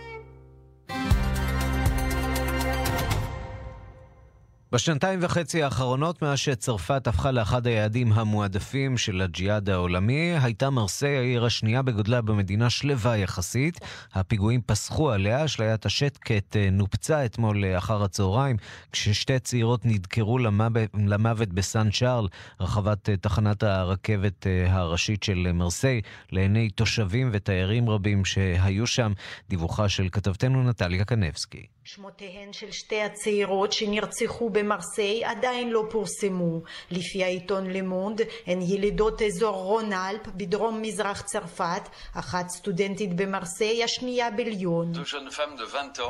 בשנתיים 4.75 5.19
וחצי 5.23 5.63
האחרונות, 5.63 6.23
מאז 6.23 6.39
שצרפת 6.39 7.07
הפכה 7.07 7.31
לאחד 7.31 7.67
היעדים 7.67 8.13
המועדפים 8.13 8.97
של 8.99 9.21
הג'יהאד 9.21 9.71
העולמי, 9.71 10.35
הייתה 10.43 10.71
מרסיי 10.71 11.17
העיר 11.17 11.45
השנייה 11.45 11.83
בגודלה 11.83 12.23
במדינה 12.23 12.71
שלווה 12.71 13.17
יחסית. 13.17 13.81
הפיגועים 14.13 14.61
פסחו 14.67 15.11
עליה, 15.11 15.45
אשליית 15.45 15.87
השקט 15.87 16.57
אה, 16.57 16.71
נופצה 16.73 17.25
אתמול 17.25 17.65
אה, 17.65 17.79
אחר 17.79 18.03
הצהריים, 18.03 18.57
כששתי 18.93 19.39
צעירות 19.39 19.81
נדקרו 19.85 20.39
למוות, 20.39 20.91
למוות 21.07 21.49
בסן 21.49 21.91
צ'ארל, 21.91 22.29
רחבת 22.61 23.09
אה, 23.09 23.17
תחנת 23.17 23.63
הרכבת 23.63 24.47
הראשית 24.69 25.23
של 25.23 25.53
מרסיי, 25.53 26.01
לעיני 26.33 26.71
תושבים 26.71 27.31
ותיירים 27.33 27.91
רבים 27.91 28.25
שהיו 28.25 28.87
שם. 28.87 29.13
דיווחה 29.49 29.89
של 29.89 30.09
כתבתנו 30.13 30.63
נטליה 30.63 31.05
קנבסקי. 31.05 31.74
שמותיהן 31.87 32.53
של 32.53 32.71
שתי 32.73 33.03
הצעירות 33.03 33.73
שנרצחו 33.73 34.51
במרסיי 34.51 35.25
עדיין 35.25 35.71
לא 35.71 35.85
פורסמו. 35.91 36.61
לפי 36.91 37.25
העיתון 37.25 37.71
למונד, 37.71 38.21
הן 38.47 38.63
ילידות 38.63 39.23
אזור 39.23 39.57
רון-אלפ 39.57 40.27
בדרום 40.27 40.83
מזרח 40.83 41.21
צרפת, 41.21 41.89
אחת 42.15 42.49
סטודנטית 42.49 43.17
במרסיי, 43.17 43.85
השנייה 43.85 44.31
בליון. 44.31 44.93
vers 44.93 45.05
13h45, 45.05 46.01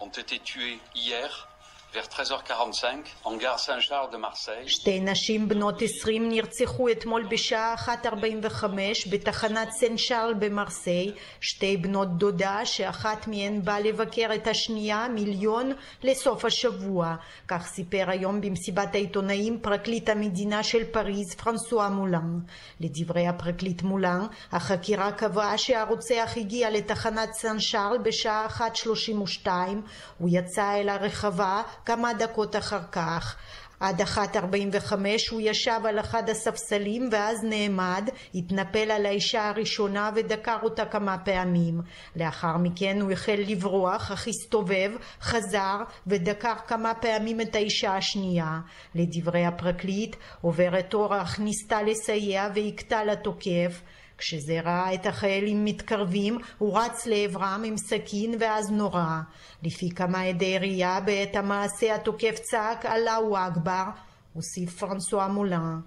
en 0.00 0.06
gare 0.06 0.26
Saint-Charles 0.28 0.70
de 0.94 1.10
Marseille. 1.10 1.49
שתי 4.66 5.00
נשים 5.00 5.48
בנות 5.48 5.82
20 5.82 6.28
נרצחו 6.28 6.88
אתמול 6.88 7.26
בשעה 7.30 7.74
1:45 7.74 8.64
בתחנת 9.10 9.70
סן 9.70 9.96
שארל 9.96 10.34
במרסיי, 10.34 11.12
שתי 11.40 11.76
בנות 11.76 12.18
דודה 12.18 12.60
שאחת 12.64 13.28
מהן 13.28 13.64
באה 13.64 13.80
לבקר 13.80 14.30
את 14.34 14.46
השנייה 14.46 15.08
מיליון 15.08 15.72
לסוף 16.02 16.44
השבוע. 16.44 17.14
כך 17.48 17.66
סיפר 17.66 18.04
היום 18.06 18.40
במסיבת 18.40 18.94
העיתונאים 18.94 19.60
פרקליט 19.62 20.08
המדינה 20.08 20.62
של 20.62 20.84
פריז 20.84 21.34
פרנסואה 21.34 21.88
מולן. 21.88 22.38
לדברי 22.80 23.26
הפרקליט 23.26 23.82
מולן, 23.82 24.26
החקירה 24.52 25.12
קבעה 25.12 25.58
שהרוצח 25.58 26.32
הגיע 26.36 26.70
לתחנת 26.70 27.32
סן 27.32 27.58
שארל 27.58 27.98
בשעה 27.98 28.46
1:32, 28.46 29.48
הוא 30.18 30.28
יצא 30.32 30.74
אל 30.74 30.88
הרחבה 30.88 31.62
כמה 31.84 32.12
דקות 32.14 32.56
אחר 32.56 32.82
כך. 32.92 33.36
עד 33.80 34.00
1.45 34.00 34.94
הוא 35.30 35.40
ישב 35.40 35.80
על 35.88 36.00
אחד 36.00 36.30
הספסלים 36.30 37.08
ואז 37.12 37.44
נעמד, 37.44 38.08
התנפל 38.34 38.90
על 38.90 39.06
האישה 39.06 39.48
הראשונה 39.48 40.10
ודקר 40.14 40.58
אותה 40.62 40.84
כמה 40.84 41.18
פעמים. 41.18 41.80
לאחר 42.16 42.56
מכן 42.56 43.00
הוא 43.00 43.12
החל 43.12 43.40
לברוח, 43.46 44.10
אך 44.10 44.28
הסתובב, 44.28 44.90
חזר 45.22 45.76
ודקר 46.06 46.54
כמה 46.66 46.94
פעמים 46.94 47.40
את 47.40 47.54
האישה 47.54 47.96
השנייה. 47.96 48.60
לדברי 48.94 49.46
הפרקליט, 49.46 50.16
עוברת 50.40 50.94
אורח 50.94 51.38
ניסתה 51.38 51.82
לסייע 51.82 52.48
והכתה 52.54 53.04
לתוקף. 53.04 53.82
כשזה 54.20 54.60
ראה 54.60 54.94
את 54.94 55.06
החיילים 55.06 55.64
מתקרבים, 55.64 56.38
הוא 56.58 56.78
רץ 56.78 57.06
לעברם 57.06 57.62
עם 57.66 57.76
סכין 57.76 58.34
ואז 58.40 58.70
נורה. 58.70 59.22
לפי 59.62 59.90
כמה 59.90 60.20
עדי 60.22 60.58
ראייה, 60.58 61.00
בעת 61.00 61.36
המעשה 61.36 61.94
התוקף 61.94 62.38
צעק 62.42 62.86
אללהו 62.86 63.36
אכבר, 63.36 63.84
הוסיף 64.32 64.78
פרנסואה 64.78 65.28
מולן. 65.28 65.80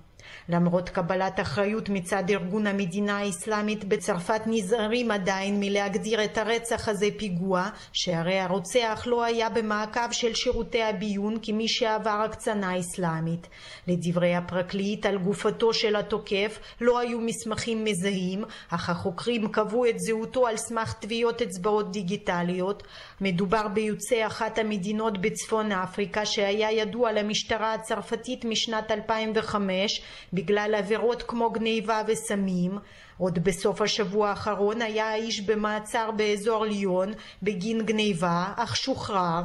למרות 0.50 0.89
קבלת 0.89 1.39
אחריות 1.39 1.89
מצד 1.89 2.24
ארגון 2.30 2.67
המדינה 2.67 3.17
האסלאמית 3.17 3.84
בצרפת 3.84 4.41
נזהרים 4.46 5.12
עדיין 5.12 5.60
מלהגדיר 5.60 6.24
את 6.24 6.38
הרצח 6.38 6.89
הזה 6.89 7.08
פיגוע 7.17 7.69
שהרי 7.93 8.39
הרוצח 8.39 9.04
לא 9.06 9.24
היה 9.24 9.50
במעקב 9.50 10.12
של 10.12 10.34
שירותי 10.34 10.84
הביון 10.84 11.38
כמי 11.41 11.67
שעבר 11.67 12.22
הקצנה 12.26 12.80
אסלאמית. 12.80 13.48
לדברי 13.88 14.36
הפרקליט 14.36 15.06
על 15.06 15.17
גופתו 15.17 15.74
של 15.74 15.96
התוקף 15.96 16.60
לא 16.82 17.00
היו 17.00 17.19
מסמכים 17.22 17.84
מזהים 17.84 18.43
אך 18.69 18.89
החוקרים 18.89 19.48
קבעו 19.48 19.86
את 19.86 20.00
זהותו 20.00 20.48
על 20.48 20.58
סמך 20.58 20.93
טביעות 20.93 21.41
אצבעות 21.41 21.91
דיגיטליות. 21.91 22.84
מדובר 23.22 23.67
ביוצא 23.67 24.28
אחת 24.28 24.58
המדינות 24.58 25.22
בצפון 25.22 25.72
אפריקה 25.72 26.26
שהיה 26.26 26.72
ידוע 26.72 27.12
למשטרה 27.12 27.74
הצרפתית 27.74 28.46
משנת 28.46 28.91
2005 28.91 30.02
בגלל 30.34 30.76
עבירות 30.78 31.24
כמו 31.28 31.50
גניבה 31.52 32.02
וסמים. 32.08 32.78
עוד 33.18 33.44
בסוף 33.44 33.82
השבוע 33.82 34.30
האחרון 34.30 34.82
היה 34.82 35.10
האיש 35.10 35.42
במעצר 35.42 36.12
באזור 36.12 36.66
ליון 36.66 37.14
בגין 37.44 37.86
גניבה, 37.86 38.54
אך 38.56 38.76
שוחרר. 38.76 39.42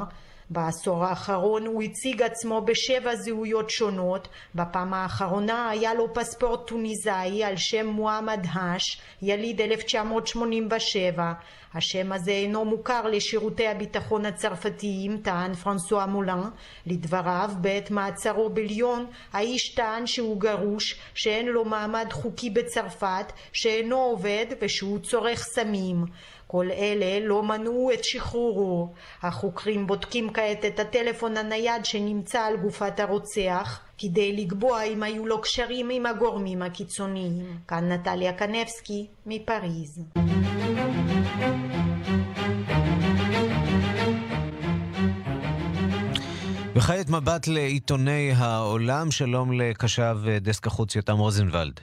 בעשור 0.51 1.05
האחרון 1.05 1.67
הוא 1.67 1.83
הציג 1.83 2.23
עצמו 2.23 2.61
בשבע 2.61 3.17
זהויות 3.17 3.71
שונות, 3.71 4.29
בפעם 4.55 4.95
האחרונה 4.95 5.71
היה 5.71 5.95
לו 5.95 6.15
פספורט 6.15 6.67
טוניסאי 6.67 7.45
על 7.45 7.57
שם 7.57 7.87
מוחמד 7.87 8.47
האש, 8.53 9.01
יליד 9.23 9.61
1987. 9.61 11.33
השם 11.75 12.13
הזה 12.13 12.31
אינו 12.31 12.65
מוכר 12.65 13.07
לשירותי 13.07 13.67
הביטחון 13.67 14.27
הצרפתיים, 14.27 15.17
טען 15.17 15.55
פרנסואה 15.55 16.07
מולן. 16.07 16.43
לדבריו, 16.87 17.51
בעת 17.61 17.91
מעצרו 17.91 18.51
בליון, 18.51 19.07
האיש 19.33 19.75
טען 19.75 20.07
שהוא 20.07 20.41
גרוש, 20.41 21.01
שאין 21.15 21.47
לו 21.47 21.65
מעמד 21.65 22.07
חוקי 22.13 22.51
בצרפת, 22.51 23.33
שאינו 23.53 23.97
עובד 23.97 24.47
ושהוא 24.61 24.99
צורך 24.99 25.39
סמים. 25.39 26.05
כל 26.51 26.71
אלה 26.71 27.27
לא 27.27 27.43
מנעו 27.43 27.91
את 27.95 28.05
שחרורו. 28.05 28.93
החוקרים 29.23 29.87
בודקים 29.87 30.33
כעת 30.33 30.65
את 30.65 30.81
הטלפון 30.81 31.37
הנייד 31.37 31.85
שנמצא 31.85 32.41
על 32.41 32.57
גופת 32.57 33.01
הרוצח 33.01 33.81
כדי 33.99 34.33
לקבוע 34.33 34.83
אם 34.83 35.03
היו 35.03 35.27
לו 35.27 35.41
קשרים 35.41 35.91
עם 35.91 36.07
הגורמים 36.07 36.63
הקיצוניים. 36.63 37.59
כאן 37.69 37.93
נטליה 37.93 38.33
קנבסקי 38.33 39.07
מפריז. 39.27 40.03
וכעת 46.77 47.11
מבט 47.11 47.47
לעיתוני 47.47 48.33
העולם, 48.37 49.11
שלום 49.11 49.53
לקשב 49.53 50.17
דסק 50.41 50.67
החוץ 50.67 50.97
יותם 50.97 51.17
רוזנבלד. 51.19 51.81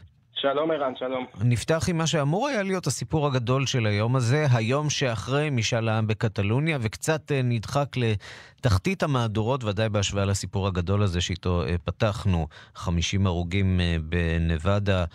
שלום 0.54 0.72
ערן, 0.72 0.96
שלום. 0.96 1.26
נפתח 1.46 1.90
עם 1.90 1.98
מה 1.98 2.08
שאמור 2.08 2.48
היה 2.48 2.64
להיות 2.64 2.88
הסיפור 2.88 3.28
הגדול 3.28 3.66
של 3.66 3.86
היום 3.86 4.16
הזה, 4.16 4.46
היום 4.56 4.90
שאחרי 4.90 5.50
משאל 5.50 5.90
העם 5.90 6.08
בקטלוניה, 6.08 6.78
וקצת 6.82 7.32
אה, 7.32 7.42
נדחק 7.44 7.88
לתחתית 7.98 9.04
המהדורות, 9.04 9.64
ודאי 9.64 9.90
בהשוואה 9.90 10.26
לסיפור 10.26 10.68
הגדול 10.68 11.04
הזה 11.04 11.22
שאיתו 11.22 11.64
אה, 11.64 11.78
פתחנו, 11.86 12.48
50 12.76 13.28
הרוגים 13.28 13.80
אה, 13.80 13.96
בנבדה. 14.10 15.06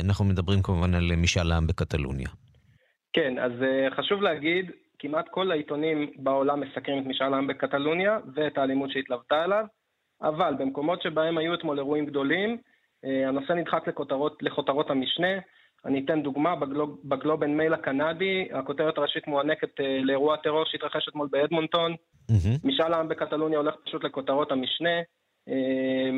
אנחנו 0.00 0.24
מדברים 0.24 0.62
כמובן 0.62 0.94
על 0.94 1.12
משאל 1.16 1.52
העם 1.52 1.66
בקטלוניה. 1.66 2.28
כן, 3.12 3.38
אז 3.38 3.52
חשוב 3.96 4.22
להגיד, 4.22 4.70
כמעט 4.98 5.26
כל 5.30 5.50
העיתונים 5.50 6.10
בעולם 6.16 6.60
מסקרים 6.60 7.02
את 7.02 7.06
משאל 7.06 7.34
העם 7.34 7.46
בקטלוניה 7.46 8.18
ואת 8.34 8.58
האלימות 8.58 8.90
שהתלוותה 8.90 9.44
אליו, 9.44 9.64
אבל 10.22 10.54
במקומות 10.58 11.02
שבהם 11.02 11.38
היו 11.38 11.54
אתמול 11.54 11.78
אירועים 11.78 12.06
גדולים, 12.06 12.58
הנושא 13.04 13.52
נדחק 13.52 13.88
לכותרות, 13.88 14.42
לכותרות 14.42 14.90
המשנה. 14.90 15.38
אני 15.84 16.04
אתן 16.04 16.22
דוגמה, 16.22 16.56
בגלוב, 16.56 17.00
בגלובן 17.04 17.56
מייל 17.56 17.74
הקנדי, 17.74 18.48
הכותרת 18.52 18.98
הראשית 18.98 19.26
מוענקת 19.26 19.80
אה, 19.80 19.98
לאירוע 20.02 20.36
טרור 20.36 20.64
שהתרחש 20.64 21.08
אתמול 21.08 21.28
באדמונטון. 21.30 21.92
Mm-hmm. 21.92 22.68
משאל 22.68 22.92
העם 22.92 23.08
בקטלוניה 23.08 23.58
הולך 23.58 23.74
פשוט 23.84 24.04
לכותרות 24.04 24.52
המשנה. 24.52 25.00
אה, 25.48 26.10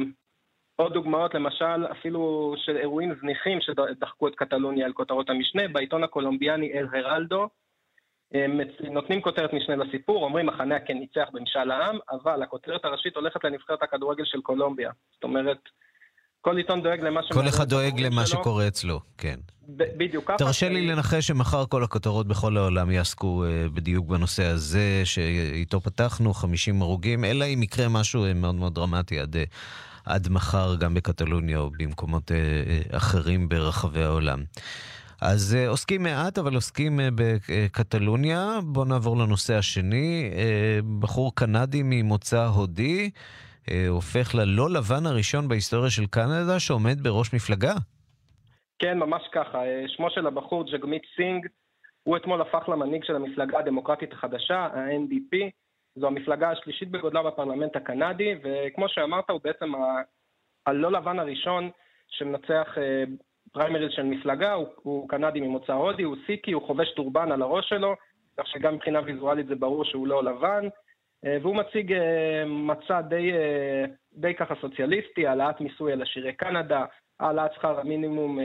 עוד 0.76 0.92
דוגמאות, 0.92 1.34
למשל, 1.34 1.86
אפילו 1.92 2.54
של 2.56 2.76
אירועים 2.76 3.14
זניחים 3.20 3.58
שדחקו 3.60 4.28
את 4.28 4.34
קטלוניה 4.34 4.86
על 4.86 4.92
כותרות 4.92 5.30
המשנה. 5.30 5.68
בעיתון 5.68 6.04
הקולומביאני 6.04 6.72
אל 6.72 6.86
הרלדו, 6.92 7.48
הם 8.32 8.60
נותנים 8.90 9.22
כותרת 9.22 9.52
משנה 9.52 9.76
לסיפור, 9.76 10.24
אומרים 10.24 10.46
מחנה 10.46 10.76
הכן 10.76 10.98
ניצח 10.98 11.28
במשאל 11.32 11.70
העם, 11.70 11.98
אבל 12.10 12.42
הכותרת 12.42 12.84
הראשית 12.84 13.16
הולכת 13.16 13.44
לנבחרת 13.44 13.82
הכדורגל 13.82 14.24
של 14.24 14.40
קולומביה. 14.40 14.90
זאת 15.14 15.24
אומרת, 15.24 15.58
כל 16.40 16.56
עיתון 16.56 16.82
דואג 16.82 17.00
למה 17.00 17.22
ש... 17.22 17.32
כל 17.32 17.48
אחד 17.48 17.68
דואג 17.68 18.00
למה 18.00 18.26
שלו. 18.26 18.40
שקורה 18.40 18.68
אצלו, 18.68 19.00
כן. 19.18 19.36
ב- 19.76 19.82
בדיוק 19.96 20.24
ככה. 20.28 20.36
תרשה 20.38 20.68
לי 20.68 20.86
לנחש 20.86 21.26
שמחר 21.26 21.66
כל 21.66 21.84
הכותרות 21.84 22.28
בכל 22.28 22.56
העולם 22.56 22.90
יעסקו 22.90 23.44
uh, 23.44 23.70
בדיוק 23.74 24.06
בנושא 24.06 24.44
הזה, 24.44 25.02
שאיתו 25.04 25.80
פתחנו, 25.80 26.34
50 26.34 26.82
הרוגים, 26.82 27.24
אלא 27.24 27.44
אם 27.44 27.62
יקרה 27.62 27.88
משהו 27.88 28.24
uh, 28.24 28.34
מאוד 28.34 28.54
מאוד 28.54 28.74
דרמטי 28.74 29.20
עד, 29.20 29.36
uh, 29.36 29.38
עד 30.04 30.28
מחר, 30.28 30.74
גם 30.74 30.94
בקטלוניה 30.94 31.58
או 31.58 31.70
במקומות 31.70 32.30
אחרים 32.92 33.48
ברחבי 33.48 34.02
העולם. 34.02 34.44
אז 35.20 35.56
אה, 35.56 35.68
עוסקים 35.68 36.02
מעט, 36.02 36.38
אבל 36.38 36.54
עוסקים 36.54 37.00
אה, 37.00 37.02
בקטלוניה. 37.16 38.58
בואו 38.64 38.84
נעבור 38.84 39.16
לנושא 39.16 39.54
השני. 39.54 40.30
אה, 40.32 40.84
בחור 40.98 41.34
קנדי 41.34 41.82
ממוצא 41.84 42.46
הודי. 42.46 43.10
אה, 43.70 43.88
הופך 43.88 44.34
ללא 44.34 44.70
לבן 44.70 45.06
הראשון 45.06 45.48
בהיסטוריה 45.48 45.90
של 45.90 46.06
קנדה 46.06 46.60
שעומד 46.60 47.00
בראש 47.02 47.34
מפלגה. 47.34 47.74
כן, 48.78 48.98
ממש 48.98 49.22
ככה. 49.32 49.58
אה, 49.58 49.84
שמו 49.88 50.10
של 50.10 50.26
הבחור 50.26 50.64
ג'גמיט 50.70 51.02
סינג, 51.16 51.46
הוא 52.02 52.16
אתמול 52.16 52.40
הפך 52.40 52.68
למנהיג 52.68 53.04
של 53.04 53.16
המפלגה 53.16 53.58
הדמוקרטית 53.58 54.12
החדשה, 54.12 54.58
ה-NDP. 54.58 55.36
זו 55.96 56.06
המפלגה 56.06 56.50
השלישית 56.50 56.90
בגודלה 56.90 57.22
בפרלמנט 57.22 57.76
הקנדי, 57.76 58.34
וכמו 58.42 58.88
שאמרת, 58.88 59.30
הוא 59.30 59.40
בעצם 59.44 59.72
הלא 60.66 60.92
לבן 60.92 61.18
הראשון 61.18 61.70
שמנצח 62.08 62.78
אה, 62.78 63.04
פריימריז 63.52 63.90
של 63.90 64.02
מפלגה, 64.02 64.52
הוא, 64.52 64.66
הוא 64.82 65.08
קנדי 65.08 65.40
ממוצא 65.40 65.72
הודי, 65.72 66.02
הוא 66.02 66.16
סיקי, 66.26 66.52
הוא 66.52 66.66
חובש 66.66 66.94
טורבן 66.96 67.32
על 67.32 67.42
הראש 67.42 67.68
שלו, 67.68 67.94
כך 68.38 68.46
שגם 68.46 68.74
מבחינה 68.74 69.00
ויזואלית 69.04 69.46
זה 69.46 69.54
ברור 69.54 69.84
שהוא 69.84 70.06
לא 70.06 70.24
לבן, 70.24 70.68
והוא 71.24 71.56
מציג 71.56 71.92
אה, 71.92 72.44
מצע 72.46 73.00
די, 73.00 73.32
די 74.12 74.34
ככה 74.34 74.54
סוציאליסטי, 74.60 75.26
העלאת 75.26 75.60
מיסוי 75.60 75.92
על 75.92 76.02
עשירי 76.02 76.32
קנדה, 76.32 76.84
העלאת 77.20 77.52
שכר 77.52 77.80
המינימום 77.80 78.38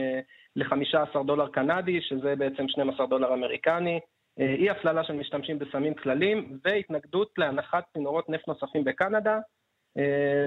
ל-15 0.56 1.22
דולר 1.26 1.48
קנדי, 1.48 2.00
שזה 2.00 2.36
בעצם 2.36 2.68
12 2.68 3.06
דולר 3.06 3.34
אמריקני, 3.34 4.00
אי 4.38 4.70
הפללה 4.70 5.04
של 5.04 5.12
משתמשים 5.12 5.58
בסמים 5.58 5.94
כללים, 5.94 6.58
והתנגדות 6.64 7.32
להנחת 7.38 7.84
צינורות 7.92 8.28
נפט 8.28 8.48
נוספים 8.48 8.84
בקנדה. 8.84 9.38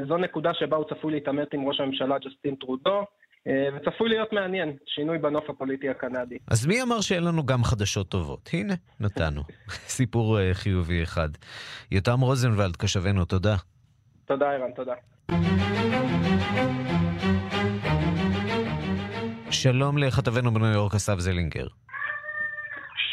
זו 0.08 0.18
נקודה 0.18 0.54
שבה 0.54 0.78
הוא 0.78 0.86
צפוי 0.90 1.14
להתעמת 1.14 1.54
עם 1.54 1.68
ראש 1.68 1.80
הממשלה 1.80 2.18
ג'סטין 2.20 2.56
טרודו. 2.56 3.04
אה, 3.48 3.70
וצפוי 3.76 4.10
להיות 4.10 4.34
מעניין, 4.34 4.78
שינוי 4.86 5.18
בנוף 5.18 5.50
הפוליטי 5.50 5.90
הקנדי. 5.90 6.38
אז 6.48 6.66
מי 6.66 6.82
אמר 6.82 7.02
שאין 7.02 7.24
לנו 7.24 7.46
גם 7.46 7.64
חדשות 7.64 8.10
טובות? 8.10 8.50
הנה, 8.54 8.74
נתנו. 9.00 9.42
סיפור 9.98 10.38
אה, 10.38 10.54
חיובי 10.54 11.04
אחד. 11.04 11.30
יותם 11.92 12.20
רוזנבלד, 12.20 12.76
כתבנו, 12.76 13.26
תודה. 13.26 13.56
תודה, 14.26 14.46
ערן, 14.52 14.72
תודה. 14.76 14.94
שלום 19.52 19.98
לכתבנו 19.98 20.54
בניו 20.54 20.68
יורק, 20.68 20.96
אסף 20.96 21.20
זלינגר. 21.20 21.68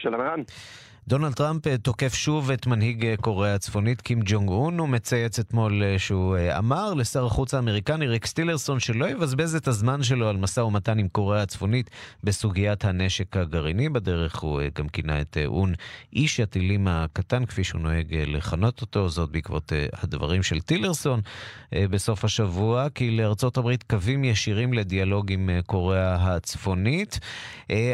שלום, 0.02 0.20
ערן. 0.20 0.40
דונלד 1.08 1.32
טראמפ 1.32 1.66
אה, 1.66 1.78
תוקף 1.78 2.14
שוב 2.14 2.50
את 2.50 2.66
מנהיג 2.66 3.06
אה, 3.06 3.14
קוריאה 3.16 3.54
הצפונית, 3.54 4.00
קים 4.00 4.20
ג'ונג 4.24 4.48
און. 4.48 4.78
הוא 4.78 4.88
מצייץ 4.88 5.38
אתמול 5.38 5.82
אה, 5.82 5.98
שהוא 5.98 6.36
אמר 6.58 6.94
לשר 6.94 7.26
החוץ 7.26 7.54
האמריקני 7.54 8.06
ריקס 8.06 8.32
טילרסון 8.32 8.80
שלא 8.80 9.10
יבזבז 9.10 9.54
את 9.54 9.68
הזמן 9.68 10.02
שלו 10.02 10.28
על 10.28 10.36
משא 10.36 10.60
ומתן 10.60 10.98
עם 10.98 11.08
קוריאה 11.08 11.42
הצפונית 11.42 11.90
בסוגיית 12.24 12.84
הנשק 12.84 13.36
הגרעיני. 13.36 13.88
בדרך 13.88 14.38
הוא 14.38 14.60
גם 14.78 14.88
כינה 14.88 15.20
את 15.20 15.36
און 15.46 15.74
איש 16.12 16.40
הטילים 16.40 16.88
הקטן, 16.88 17.46
כפי 17.46 17.64
שהוא 17.64 17.80
נוהג 17.80 18.14
לכנות 18.14 18.80
אותו, 18.80 19.08
זאת 19.08 19.30
בעקבות 19.30 19.72
הדברים 20.02 20.42
של 20.42 20.60
טילרסון 20.60 21.20
בסוף 21.74 22.24
השבוע, 22.24 22.86
כי 22.94 23.10
לארצות 23.10 23.56
הברית 23.56 23.82
קווים 23.82 24.24
ישירים 24.24 24.72
לדיאלוג 24.72 25.32
עם 25.32 25.50
קוריאה 25.66 26.14
הצפונית. 26.14 27.18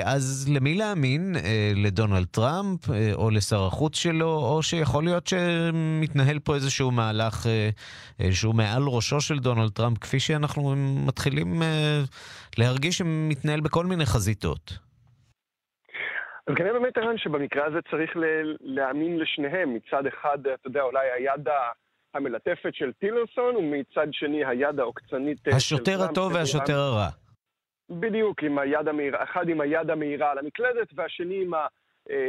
אז 0.05 0.49
למי 0.53 0.75
להאמין? 0.75 1.37
לדונלד 1.75 2.27
טראמפ? 2.31 2.81
או 3.15 3.31
לשר 3.31 3.67
החוץ 3.67 3.97
שלו, 3.97 4.33
או 4.33 4.63
שיכול 4.63 5.05
להיות 5.05 5.27
שמתנהל 5.27 6.39
פה 6.39 6.55
איזשהו 6.55 6.91
מהלך 6.91 7.47
אה, 7.47 7.69
אה, 8.21 8.33
שהוא 8.33 8.55
מעל 8.55 8.83
ראשו 8.87 9.21
של 9.21 9.39
דונלד 9.39 9.71
טראמפ, 9.71 9.99
כפי 9.99 10.21
שאנחנו 10.21 10.75
מתחילים 11.07 11.63
אה, 11.63 12.01
להרגיש 12.59 12.99
שמתנהל 12.99 13.61
בכל 13.61 13.87
מיני 13.87 14.07
חזיתות. 14.07 14.79
אז 16.47 16.55
כנראה 16.57 16.73
באמת, 16.73 16.99
ערן, 16.99 17.19
שבמקרה 17.19 17.67
הזה 17.67 17.79
צריך 17.91 18.11
להאמין 18.61 19.19
לשניהם. 19.19 19.75
מצד 19.75 20.07
אחד, 20.07 20.39
אתה 20.39 20.69
יודע, 20.69 20.83
אולי 20.83 21.07
היד 21.17 21.49
המלטפת 22.15 22.75
של 22.75 22.93
טילרסון, 22.93 23.57
ומצד 23.57 24.07
שני 24.13 24.45
היד 24.45 24.81
העוקצנית 24.81 25.39
של 25.39 25.45
טראמפ. 25.45 25.57
השוטר 25.57 26.03
הטוב 26.03 26.33
והשוטר 26.35 26.79
הרע. 26.79 27.09
בדיוק, 27.91 28.43
עם 28.43 28.59
היד 28.59 28.89
המהירה, 28.89 29.25
אחד 29.25 29.49
עם 29.49 29.61
היד 29.61 29.91
המהירה 29.91 30.31
על 30.31 30.39
המקלדת, 30.39 30.89
והשני 30.95 31.43
עם 31.43 31.55
ה... 31.55 31.67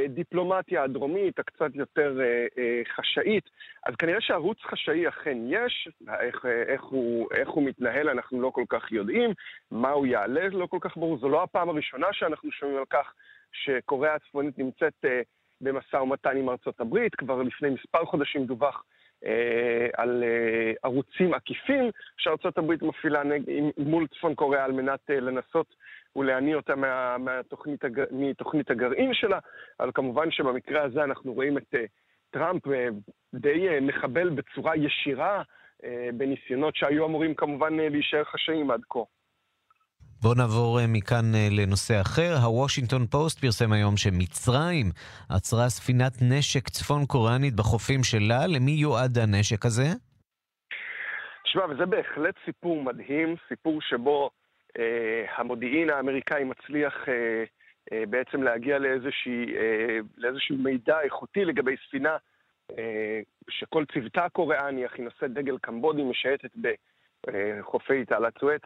הדיפלומטיה 0.06 0.84
הדרומית, 0.84 1.40
הקצת 1.40 1.76
יותר 1.76 2.20
אה, 2.22 2.46
אה, 2.58 2.82
חשאית. 2.96 3.50
אז 3.86 3.96
כנראה 3.96 4.22
שערוץ 4.22 4.58
חשאי 4.62 5.08
אכן 5.08 5.38
יש, 5.48 5.88
איך, 6.20 6.46
איך, 6.68 6.84
הוא, 6.84 7.28
איך 7.36 7.50
הוא 7.50 7.64
מתנהל 7.64 8.10
אנחנו 8.10 8.42
לא 8.42 8.50
כל 8.50 8.66
כך 8.70 8.92
יודעים, 8.92 9.30
מה 9.72 9.90
הוא 9.90 10.08
יעלה 10.08 10.48
לא 10.52 10.66
כל 10.66 10.78
כך 10.82 10.98
ברור. 10.98 11.18
זו 11.18 11.30
לא 11.30 11.44
הפעם 11.44 11.70
הראשונה 11.70 12.08
שאנחנו 12.12 12.52
שומעים 12.52 12.78
על 12.78 12.86
כך 12.90 13.14
שקוריאה 13.52 14.16
הצפונית 14.16 14.60
נמצאת 14.60 15.06
אה, 15.06 15.22
במשא 15.62 15.96
ומתן 15.96 16.38
עם 16.38 16.50
ארצות 16.50 16.82
הברית, 16.82 17.16
כבר 17.16 17.42
לפני 17.42 17.70
מספר 17.70 18.06
חודשים 18.06 18.46
דווח 18.46 18.84
אה, 19.26 19.88
על 19.94 20.24
אה, 20.24 20.74
ערוצים 20.84 21.34
עקיפים 21.34 21.92
שארצות 22.18 22.58
הברית 22.58 22.82
מפעילה 22.82 23.24
נג, 23.24 23.42
מול 23.78 24.08
צפון 24.08 24.36
קוריאה 24.36 24.64
על 24.64 24.72
מנת 24.72 25.00
אה, 25.10 25.20
לנסות 25.20 25.76
ולהניא 26.16 26.56
אותה 26.56 26.76
מה, 26.76 27.18
מהתוכנית, 27.18 27.84
הג... 27.84 28.04
מתוכנית 28.12 28.72
הגרעין 28.72 29.14
שלה, 29.14 29.40
אבל 29.80 29.92
כמובן 29.94 30.32
שבמקרה 30.32 30.84
הזה 30.84 31.04
אנחנו 31.04 31.34
רואים 31.34 31.58
את 31.58 31.74
uh, 31.74 31.78
טראמפ 32.32 32.68
uh, 32.68 32.70
די 33.36 33.70
uh, 33.70 33.82
מחבל 33.82 34.30
בצורה 34.30 34.76
ישירה 34.76 35.42
uh, 35.42 35.86
בניסיונות 36.14 36.76
שהיו 36.76 37.06
אמורים 37.06 37.36
כמובן 37.36 37.80
uh, 37.80 37.82
להישאר 37.92 38.24
חשאיים 38.24 38.72
עד 38.72 38.82
כה. 38.90 39.00
בואו 40.22 40.34
נעבור 40.34 40.80
מכאן 40.88 41.26
לנושא 41.52 42.02
אחר. 42.02 42.34
הוושינגטון 42.44 43.06
פוסט 43.06 43.40
פרסם 43.40 43.72
היום 43.72 43.98
שמצרים 43.98 44.86
עצרה 45.30 45.70
ספינת 45.70 46.14
נשק 46.22 46.70
צפון 46.70 47.06
קוריאנית 47.06 47.56
בחופים 47.56 48.04
שלה. 48.04 48.48
למי 48.48 48.72
יועד 48.72 49.18
הנשק 49.18 49.66
הזה? 49.66 49.88
תשמע, 51.44 51.66
וזה 51.66 51.86
בהחלט 51.86 52.36
סיפור 52.46 52.84
מדהים, 52.84 53.36
סיפור 53.50 53.82
שבו 53.82 54.30
המודיעין 55.38 55.90
האמריקאי 55.90 56.44
מצליח 56.44 57.10
אה, 57.10 57.44
אה, 57.92 58.04
בעצם 58.06 58.44
להגיע 58.44 58.80
לאיזושהי, 58.80 59.46
לאיזשהו 60.18 60.58
מידע 60.58 61.02
איכותי 61.02 61.46
לגבי 61.46 61.76
ספינה 61.88 62.18
שכל 63.50 63.86
צוותה 63.94 64.26
הקוריאני, 64.26 64.82
היא 64.82 65.06
נושאת 65.06 65.34
דגל 65.34 65.58
קמבודי, 65.58 66.04
משייטת 66.04 66.52
בחופי 67.28 68.06
תעלת 68.06 68.34
סואץ. 68.40 68.62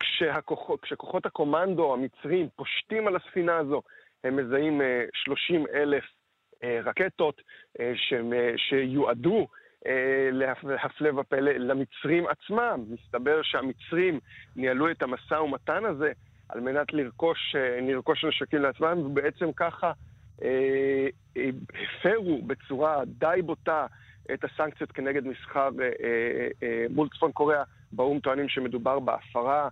כשהכוחות, 0.00 0.80
כשכוחות 0.80 1.26
הקומנדו 1.26 1.94
המצרים 1.94 2.48
פושטים 2.56 3.06
על 3.06 3.16
הספינה 3.16 3.56
הזו, 3.56 3.82
הם 4.24 4.36
מזהים 4.36 4.80
30 5.14 5.66
אלף 5.74 6.04
רקטות 6.64 7.42
שיועדו 8.56 9.38
אה, 9.38 9.44
להפלא 10.32 11.20
ופלא 11.20 11.52
למצרים 11.52 12.24
עצמם. 12.26 12.84
מסתבר 12.88 13.42
שהמצרים 13.42 14.20
ניהלו 14.56 14.90
את 14.90 15.02
המשא 15.02 15.34
ומתן 15.34 15.84
הזה 15.84 16.12
על 16.48 16.60
מנת 16.60 16.92
לרכוש, 16.92 17.56
אה, 17.56 17.80
לרכוש 17.80 18.24
נשקים 18.24 18.62
לעצמם, 18.62 18.98
ובעצם 18.98 19.52
ככה 19.56 19.92
אה, 20.42 21.08
אה, 21.36 21.50
הפרו 21.82 22.42
בצורה 22.42 23.02
די 23.06 23.42
בוטה 23.44 23.86
את 24.34 24.44
הסנקציות 24.44 24.92
כנגד 24.92 25.26
מסחר 25.26 25.68
אה, 25.80 25.84
אה, 25.84 26.48
אה, 26.62 26.86
מול 26.90 27.08
צפון 27.08 27.32
קוריאה. 27.32 27.62
באו"ם 27.92 28.20
טוענים 28.20 28.48
שמדובר 28.48 28.98
בהפרה 28.98 29.68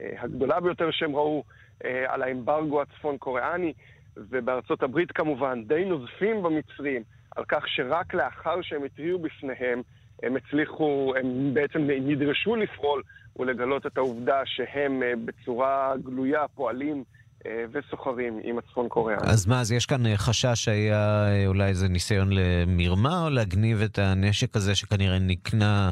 אה, 0.00 0.12
הגדולה 0.18 0.60
ביותר 0.60 0.90
שהם 0.90 1.16
ראו 1.16 1.44
אה, 1.84 2.14
על 2.14 2.22
האמברגו 2.22 2.82
הצפון 2.82 3.18
קוריאני, 3.18 3.72
ובארצות 4.16 4.82
הברית 4.82 5.12
כמובן 5.12 5.64
די 5.64 5.84
נוזפים 5.84 6.42
במצרים. 6.42 7.02
על 7.38 7.44
כך 7.48 7.68
שרק 7.68 8.14
לאחר 8.14 8.62
שהם 8.62 8.84
התריעו 8.84 9.18
בפניהם, 9.18 9.82
הם 10.22 10.36
הצליחו, 10.36 11.14
הם 11.20 11.54
בעצם 11.54 11.78
נדרשו 12.00 12.56
לפעול 12.56 13.02
ולגלות 13.38 13.86
את 13.86 13.96
העובדה 13.96 14.40
שהם 14.44 15.02
אה, 15.02 15.12
בצורה 15.24 15.92
גלויה 16.04 16.48
פועלים 16.54 17.04
אה, 17.46 17.64
וסוחרים 17.72 18.40
עם 18.44 18.58
הצפון 18.58 18.88
קוריאה. 18.88 19.18
אז 19.22 19.46
מה, 19.46 19.60
אז 19.60 19.72
יש 19.72 19.86
כאן 19.86 20.06
אה, 20.06 20.16
חשש 20.16 20.64
שהיה 20.64 21.26
אולי 21.46 21.68
איזה 21.68 21.88
ניסיון 21.88 22.28
למרמה 22.32 23.24
או 23.24 23.30
להגניב 23.30 23.82
את 23.82 23.98
הנשק 23.98 24.56
הזה 24.56 24.74
שכנראה 24.74 25.18
נקנה 25.18 25.90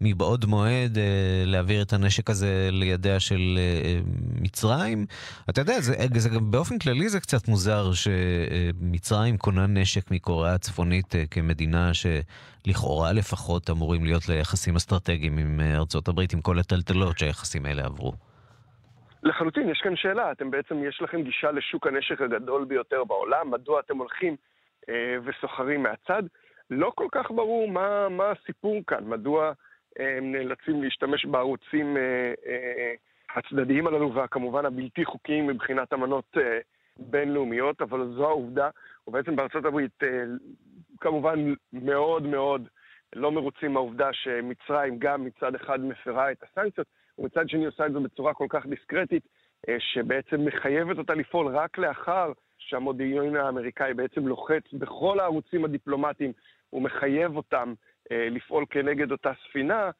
מבעוד 0.00 0.44
מועד 0.48 0.98
אה, 0.98 1.42
להעביר 1.46 1.82
את 1.82 1.92
הנשק 1.92 2.30
הזה 2.30 2.68
לידיה 2.72 3.20
של 3.20 3.58
אה, 3.58 3.98
מצרים. 4.42 5.06
אתה 5.50 5.60
יודע, 5.60 5.80
זה, 5.80 5.94
זה 6.16 6.28
גם 6.28 6.50
באופן 6.50 6.78
כללי 6.78 7.08
זה 7.08 7.20
קצת 7.20 7.48
מוזר 7.48 7.84
שמצרים 7.92 9.36
קונה 9.36 9.66
נשק 9.66 10.10
מקוריאה 10.10 10.54
הצפונית 10.54 11.14
אה, 11.14 11.24
כמדינה 11.30 11.90
שלכאורה 11.94 13.12
לפחות 13.12 13.70
אמורים 13.70 14.04
להיות 14.04 14.28
ליחסים 14.28 14.76
אסטרטגיים 14.76 15.38
עם 15.38 15.60
ארצות 15.60 16.08
הברית, 16.08 16.32
עם 16.32 16.40
כל 16.40 16.58
הטלטלות 16.58 17.18
שהיחסים 17.18 17.66
האלה 17.66 17.84
עברו. 17.84 18.12
לחלוטין, 19.22 19.68
יש 19.68 19.80
כאן 19.82 19.96
שאלה. 19.96 20.32
אתם 20.32 20.50
בעצם, 20.50 20.84
יש 20.88 21.02
לכם 21.02 21.22
גישה 21.22 21.50
לשוק 21.50 21.86
הנשק 21.86 22.20
הגדול 22.20 22.64
ביותר 22.64 23.04
בעולם, 23.04 23.50
מדוע 23.50 23.80
אתם 23.80 23.98
הולכים 23.98 24.36
אה, 24.88 25.16
וסוחרים 25.24 25.82
מהצד? 25.82 26.22
לא 26.70 26.92
כל 26.94 27.06
כך 27.12 27.30
ברור 27.30 27.68
מה, 27.68 28.08
מה 28.08 28.24
הסיפור 28.30 28.80
כאן, 28.86 29.04
מדוע 29.04 29.52
הם 29.98 30.32
נאלצים 30.32 30.82
להשתמש 30.82 31.24
בערוצים 31.24 31.96
אה, 31.96 32.34
אה, 32.46 32.94
הצדדיים 33.34 33.86
הללו, 33.86 34.14
והכמובן 34.14 34.66
הבלתי 34.66 35.04
חוקיים 35.04 35.46
מבחינת 35.46 35.92
אמנות 35.92 36.24
אה, 36.36 36.58
בינלאומיות, 36.96 37.82
אבל 37.82 38.12
זו 38.14 38.24
העובדה, 38.24 38.70
ובעצם 39.06 39.36
בארצות 39.36 39.64
הברית 39.64 40.02
כמובן 41.00 41.54
מאוד 41.72 42.22
מאוד 42.22 42.68
לא 43.16 43.32
מרוצים 43.32 43.72
מהעובדה 43.72 44.12
שמצרים 44.12 44.98
גם 44.98 45.24
מצד 45.24 45.54
אחד 45.54 45.80
מפרה 45.80 46.32
את 46.32 46.42
הסנקציות, 46.42 46.86
ומצד 47.18 47.48
שני 47.48 47.66
עושה 47.66 47.86
את 47.86 47.92
זה 47.92 48.00
בצורה 48.00 48.34
כל 48.34 48.46
כך 48.48 48.66
דיסקרטית, 48.66 49.28
שבעצם 49.78 50.44
מחייבת 50.44 50.98
אותה 50.98 51.14
לפעול 51.14 51.56
רק 51.56 51.78
לאחר 51.78 52.32
שהמודיעין 52.58 53.36
האמריקאי 53.36 53.94
בעצם 53.94 54.26
לוחץ 54.26 54.72
בכל 54.72 55.20
הערוצים 55.20 55.64
הדיפלומטיים 55.64 56.32
הוא 56.70 56.82
מחייב 56.82 57.36
אותם 57.36 57.74
לפעול 58.10 58.64
כנגד 58.70 59.12
אותה 59.12 59.30
ספינה, 59.48 59.90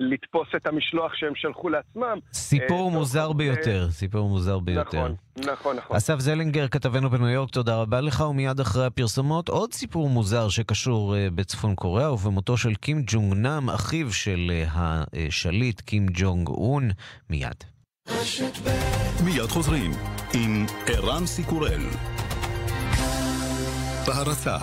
ולתפוס 0.00 0.48
את 0.56 0.66
המשלוח 0.66 1.14
שהם 1.14 1.34
שלחו 1.34 1.68
לעצמם. 1.68 2.18
סיפור 2.32 2.90
מוזר 2.90 3.32
ביותר, 3.32 3.90
סיפור 3.90 4.28
מוזר 4.28 4.58
ביותר. 4.58 4.98
נכון, 4.98 5.14
נכון, 5.52 5.76
נכון. 5.76 5.96
אסף 5.96 6.18
זלינגר, 6.18 6.68
כתבנו 6.68 7.10
בניו 7.10 7.28
יורק, 7.28 7.50
תודה 7.50 7.76
רבה 7.76 8.00
לך, 8.00 8.20
ומיד 8.30 8.60
אחרי 8.60 8.86
הפרסומות 8.86 9.48
עוד 9.48 9.72
סיפור 9.72 10.08
מוזר 10.08 10.48
שקשור 10.48 11.14
בצפון 11.34 11.74
קוריאה 11.74 12.12
ובמותו 12.12 12.56
של 12.56 12.74
קים 12.74 13.02
ג'ונג 13.06 13.34
נאם, 13.34 13.70
אחיו 13.70 14.12
של 14.12 14.50
השליט 14.72 15.80
קים 15.80 16.06
ג'ונג 16.12 16.48
און, 16.48 16.90
מיד. 17.30 17.64
מיד 19.24 19.48
חוזרים 19.48 19.90
עם 20.34 20.66
ערן 20.86 21.26
סיקורל. 21.26 21.80
בהרצה 24.06 24.56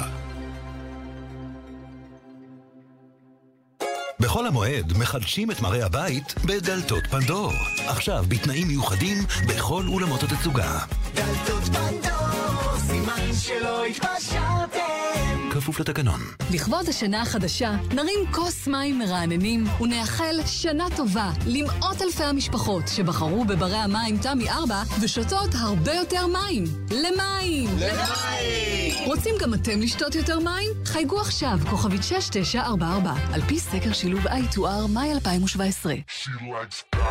בחול 4.20 4.48
המועד 4.48 4.94
מחדשים 4.98 5.52
את 5.52 5.62
מראה 5.62 5.86
הבית 5.86 6.36
בדלתות 6.46 7.08
פנדור. 7.08 7.52
עכשיו 7.88 8.26
בתנאים 8.28 8.68
מיוחדים 8.68 9.18
בכל 9.48 9.84
אולמות 9.88 10.24
התצוגה. 10.24 10.80
דלתות 11.14 11.64
פנדור, 11.64 12.78
סימן 12.78 13.34
שלא 13.42 13.86
התפשרתם. 13.86 15.50
כפוף 15.52 15.80
לתקנון. 15.80 16.20
לכבוד 16.52 16.90
השנה 16.90 17.22
החדשה, 17.22 17.72
נרים 17.94 18.20
כוס 18.32 18.68
מים 18.68 19.00
מרעננים 19.00 19.64
ונאחל 19.82 20.36
שנה 20.46 20.86
טובה 20.96 21.32
למאות 21.48 22.02
אלפי 22.02 22.24
המשפחות 22.24 22.88
שבחרו 22.88 23.46
בברי 23.46 23.78
המים 23.78 24.18
תמי 24.18 24.50
4 24.50 24.84
ושותות 25.02 25.50
הרבה 25.60 25.94
יותר 25.94 26.28
מים. 26.28 26.64
למים! 26.92 27.70
למים! 27.80 28.77
רוצים 29.08 29.36
גם 29.41 29.54
אתם 29.54 29.82
לשתות 29.82 30.15
יותר 30.15 30.39
מים? 30.39 30.72
חייגו 30.86 31.20
עכשיו, 31.20 31.60
כוכבית 31.70 32.04
6944, 32.04 33.13
על 33.34 33.41
פי 33.41 33.60
סקר 33.60 33.93
שילוב 33.93 34.28
I2R, 34.28 34.88
מאי 34.93 35.12
2017. 35.12 35.93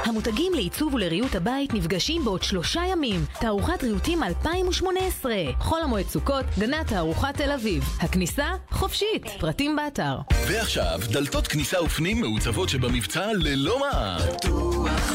המותגים 0.05 0.55
לעיצוב 0.55 0.95
ולריהוט 0.95 1.35
הבית 1.35 1.75
נפגשים 1.75 2.25
בעוד 2.25 2.43
שלושה 2.43 2.83
ימים. 2.93 3.25
תערוכת 3.41 3.83
ריהוטים 3.83 4.23
2018. 4.23 5.35
חול 5.61 5.81
המועד 5.83 6.07
סוכות, 6.09 6.45
גנת 6.59 6.87
תערוכה 6.87 7.33
תל 7.33 7.53
אביב. 7.53 7.85
הכניסה 8.01 8.47
חופשית. 8.71 9.27
פרטים 9.39 9.77
באתר. 9.77 10.19
ועכשיו, 10.49 11.01
דלתות 11.11 11.47
כניסה 11.47 11.83
ופנים 11.83 12.21
מעוצבות 12.21 12.69
שבמבצע 12.69 13.27
ללא 13.33 13.79
מע"מ. 13.79 14.19
בטוח, 14.33 15.13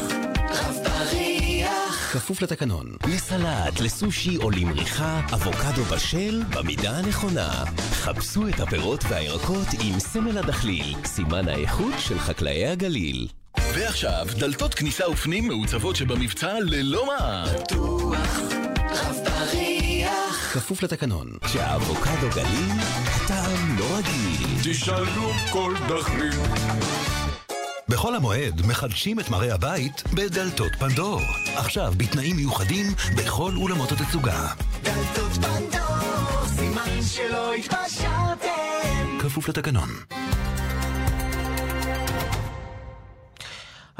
רב 0.50 0.76
בריח. 0.84 1.91
כפוף 2.12 2.42
לתקנון. 2.42 2.86
לסלט, 3.08 3.80
לסושי 3.80 4.36
או 4.36 4.50
למריחה, 4.50 5.20
אבוקדו 5.34 5.84
בשל 5.84 6.42
במידה 6.50 6.98
הנכונה. 6.98 7.64
חפשו 7.92 8.48
את 8.48 8.60
הפירות 8.60 9.04
והירקות 9.08 9.66
עם 9.80 10.00
סמל 10.00 10.38
הדחליל, 10.38 10.94
סימן 11.04 11.48
האיכות 11.48 11.94
של 11.98 12.18
חקלאי 12.18 12.66
הגליל. 12.66 13.28
ועכשיו, 13.74 14.26
דלתות 14.38 14.74
כניסה 14.74 15.10
ופנים 15.10 15.48
מעוצבות 15.48 15.96
שבמבצע 15.96 16.54
ללא 16.60 17.06
מע"מ. 17.06 17.54
בטוח, 17.54 18.38
רב 18.90 19.16
בריח. 19.24 20.52
כפוף 20.54 20.82
לתקנון. 20.82 21.32
כשהאבוקדו 21.44 22.28
גליל, 22.34 22.80
הטעם 23.04 23.78
לא 23.78 23.96
רגיל. 23.96 24.72
תשאלו 24.72 25.32
כל 25.50 25.74
דחליל. 25.88 27.11
בחול 27.92 28.14
המועד 28.14 28.66
מחדשים 28.66 29.20
את 29.20 29.30
מראה 29.30 29.54
הבית 29.54 30.02
בדלתות 30.14 30.72
פנדור. 30.78 31.20
עכשיו 31.56 31.92
בתנאים 31.96 32.36
מיוחדים 32.36 32.86
בכל 33.16 33.52
אולמות 33.56 33.92
התצוגה. 33.92 34.48
דלתות 34.82 35.32
פנדור, 35.32 36.46
סימן 36.46 37.02
שלא 37.02 37.54
התפשרתם. 37.54 39.18
כפוף 39.20 39.48
לתקנון. 39.48 39.88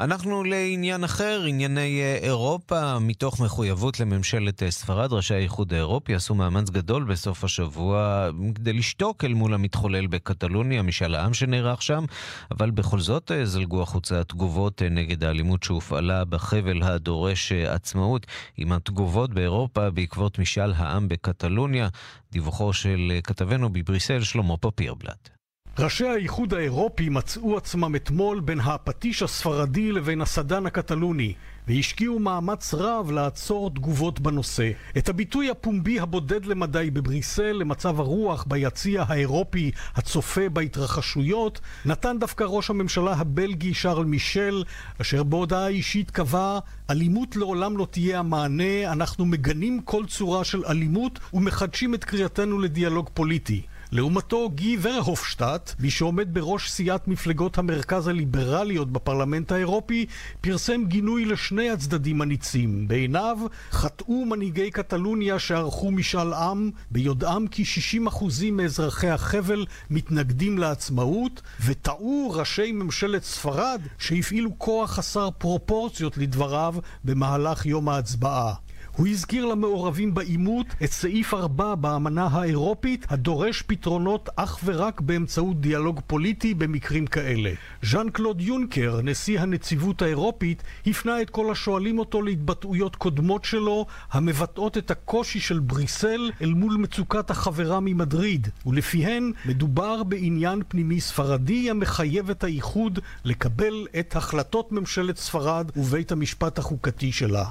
אנחנו 0.03 0.43
לעניין 0.43 1.03
אחר, 1.03 1.43
ענייני 1.47 2.01
אירופה, 2.21 2.99
מתוך 2.99 3.41
מחויבות 3.41 3.99
לממשלת 3.99 4.63
ספרד, 4.69 5.13
ראשי 5.13 5.33
האיחוד 5.33 5.73
האירופי 5.73 6.15
עשו 6.15 6.35
מאמץ 6.35 6.69
גדול 6.69 7.03
בסוף 7.03 7.43
השבוע 7.43 8.29
כדי 8.55 8.73
לשתוק 8.73 9.25
אל 9.25 9.33
מול 9.33 9.53
המתחולל 9.53 10.07
בקטלוניה, 10.07 10.81
משאל 10.81 11.15
העם 11.15 11.33
שנערך 11.33 11.81
שם, 11.81 12.05
אבל 12.51 12.71
בכל 12.71 12.99
זאת 12.99 13.31
זלגו 13.43 13.81
החוצה 13.81 14.19
התגובות 14.19 14.81
נגד 14.91 15.23
האלימות 15.23 15.63
שהופעלה 15.63 16.25
בחבל 16.25 16.83
הדורש 16.83 17.51
עצמאות, 17.51 18.27
עם 18.57 18.71
התגובות 18.71 19.33
באירופה 19.33 19.89
בעקבות 19.89 20.39
משאל 20.39 20.73
העם 20.75 21.07
בקטלוניה. 21.07 21.87
דיווחו 22.31 22.73
של 22.73 23.19
כתבנו 23.23 23.73
בבריסל, 23.73 24.23
שלמה 24.23 24.57
פפירבלט. 24.57 25.42
ראשי 25.79 26.07
האיחוד 26.07 26.53
האירופי 26.53 27.09
מצאו 27.09 27.57
עצמם 27.57 27.95
אתמול 27.95 28.39
בין 28.39 28.59
הפטיש 28.59 29.23
הספרדי 29.23 29.91
לבין 29.91 30.21
הסדן 30.21 30.65
הקטלוני 30.65 31.33
והשקיעו 31.67 32.19
מאמץ 32.19 32.73
רב 32.73 33.11
לעצור 33.11 33.69
תגובות 33.69 34.19
בנושא. 34.19 34.71
את 34.97 35.09
הביטוי 35.09 35.49
הפומבי 35.49 35.99
הבודד 35.99 36.45
למדי 36.45 36.89
בבריסל 36.93 37.51
למצב 37.51 37.99
הרוח 37.99 38.45
ביציע 38.47 39.03
האירופי 39.07 39.71
הצופה 39.95 40.49
בהתרחשויות 40.49 41.59
נתן 41.85 42.19
דווקא 42.19 42.43
ראש 42.43 42.69
הממשלה 42.69 43.13
הבלגי 43.13 43.73
שרל 43.73 44.05
מישל 44.05 44.63
אשר 45.01 45.23
בהודעה 45.23 45.67
אישית 45.67 46.11
קבע 46.11 46.59
אלימות 46.89 47.35
לעולם 47.35 47.77
לא 47.77 47.87
תהיה 47.91 48.19
המענה, 48.19 48.91
אנחנו 48.91 49.25
מגנים 49.25 49.81
כל 49.81 50.05
צורה 50.05 50.43
של 50.43 50.65
אלימות 50.65 51.19
ומחדשים 51.33 51.93
את 51.93 52.03
קריאתנו 52.03 52.59
לדיאלוג 52.59 53.09
פוליטי. 53.13 53.61
לעומתו 53.93 54.49
גי 54.49 54.77
ורהופשטט, 54.81 55.73
מי 55.79 55.89
שעומד 55.89 56.33
בראש 56.33 56.71
סיעת 56.71 57.07
מפלגות 57.07 57.57
המרכז 57.57 58.07
הליברליות 58.07 58.91
בפרלמנט 58.91 59.51
האירופי, 59.51 60.05
פרסם 60.41 60.85
גינוי 60.85 61.25
לשני 61.25 61.69
הצדדים 61.69 62.21
הניצים. 62.21 62.87
בעיניו 62.87 63.37
חטאו 63.71 64.25
מנהיגי 64.25 64.71
קטלוניה 64.71 65.39
שערכו 65.39 65.91
משאל 65.91 66.33
עם, 66.33 66.71
ביודעם 66.91 67.47
כי 67.47 67.63
60% 68.07 68.25
מאזרחי 68.51 69.09
החבל 69.09 69.65
מתנגדים 69.89 70.57
לעצמאות, 70.57 71.41
וטעו 71.65 72.31
ראשי 72.33 72.71
ממשלת 72.71 73.23
ספרד 73.23 73.81
שהפעילו 73.99 74.59
כוח 74.59 74.91
חסר 74.91 75.29
פרופורציות 75.37 76.17
לדבריו 76.17 76.75
במהלך 77.03 77.65
יום 77.65 77.89
ההצבעה. 77.89 78.62
הוא 78.95 79.07
הזכיר 79.07 79.45
למעורבים 79.45 80.13
בעימות 80.13 80.67
את 80.83 80.91
סעיף 80.91 81.33
4 81.33 81.75
באמנה 81.75 82.27
האירופית 82.31 83.05
הדורש 83.09 83.61
פתרונות 83.61 84.29
אך 84.35 84.59
ורק 84.65 85.01
באמצעות 85.01 85.61
דיאלוג 85.61 86.01
פוליטי 86.07 86.53
במקרים 86.53 87.07
כאלה. 87.07 87.51
ז'אן 87.83 88.09
קלוד 88.09 88.41
יונקר, 88.41 88.99
נשיא 89.03 89.39
הנציבות 89.39 90.01
האירופית, 90.01 90.63
הפנה 90.87 91.21
את 91.21 91.29
כל 91.29 91.51
השואלים 91.51 91.99
אותו 91.99 92.21
להתבטאויות 92.21 92.95
קודמות 92.95 93.45
שלו 93.45 93.85
המבטאות 94.11 94.77
את 94.77 94.91
הקושי 94.91 95.39
של 95.39 95.59
בריסל 95.59 96.31
אל 96.41 96.53
מול 96.53 96.77
מצוקת 96.77 97.29
החברה 97.29 97.79
ממדריד, 97.79 98.47
ולפיהן 98.65 99.31
מדובר 99.45 100.03
בעניין 100.03 100.61
פנימי 100.67 101.01
ספרדי 101.01 101.69
המחייב 101.69 102.29
את 102.29 102.43
האיחוד 102.43 102.99
לקבל 103.25 103.87
את 103.99 104.15
החלטות 104.15 104.71
ממשלת 104.71 105.17
ספרד 105.17 105.71
ובית 105.75 106.11
המשפט 106.11 106.57
החוקתי 106.57 107.11
שלה. 107.11 107.45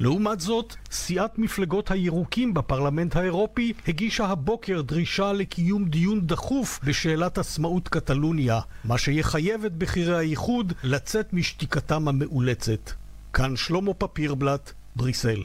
לעומת 0.00 0.40
זאת, 0.40 0.76
סיעת 0.90 1.38
מפלגות 1.38 1.90
הירוקים 1.90 2.54
בפרלמנט 2.54 3.16
האירופי 3.16 3.72
הגישה 3.88 4.26
הבוקר 4.26 4.82
דרישה 4.82 5.32
לקיום 5.32 5.84
דיון 5.84 6.26
דחוף 6.26 6.80
בשאלת 6.84 7.38
עצמאות 7.38 7.88
קטלוניה, 7.88 8.60
מה 8.84 8.98
שיחייב 8.98 9.64
את 9.64 9.72
בכירי 9.72 10.16
האיחוד 10.16 10.72
לצאת 10.82 11.32
משתיקתם 11.32 12.08
המאולצת. 12.08 12.90
כאן 13.32 13.56
שלמה 13.56 13.94
פפירבלט, 13.94 14.72
בריסל. 14.96 15.42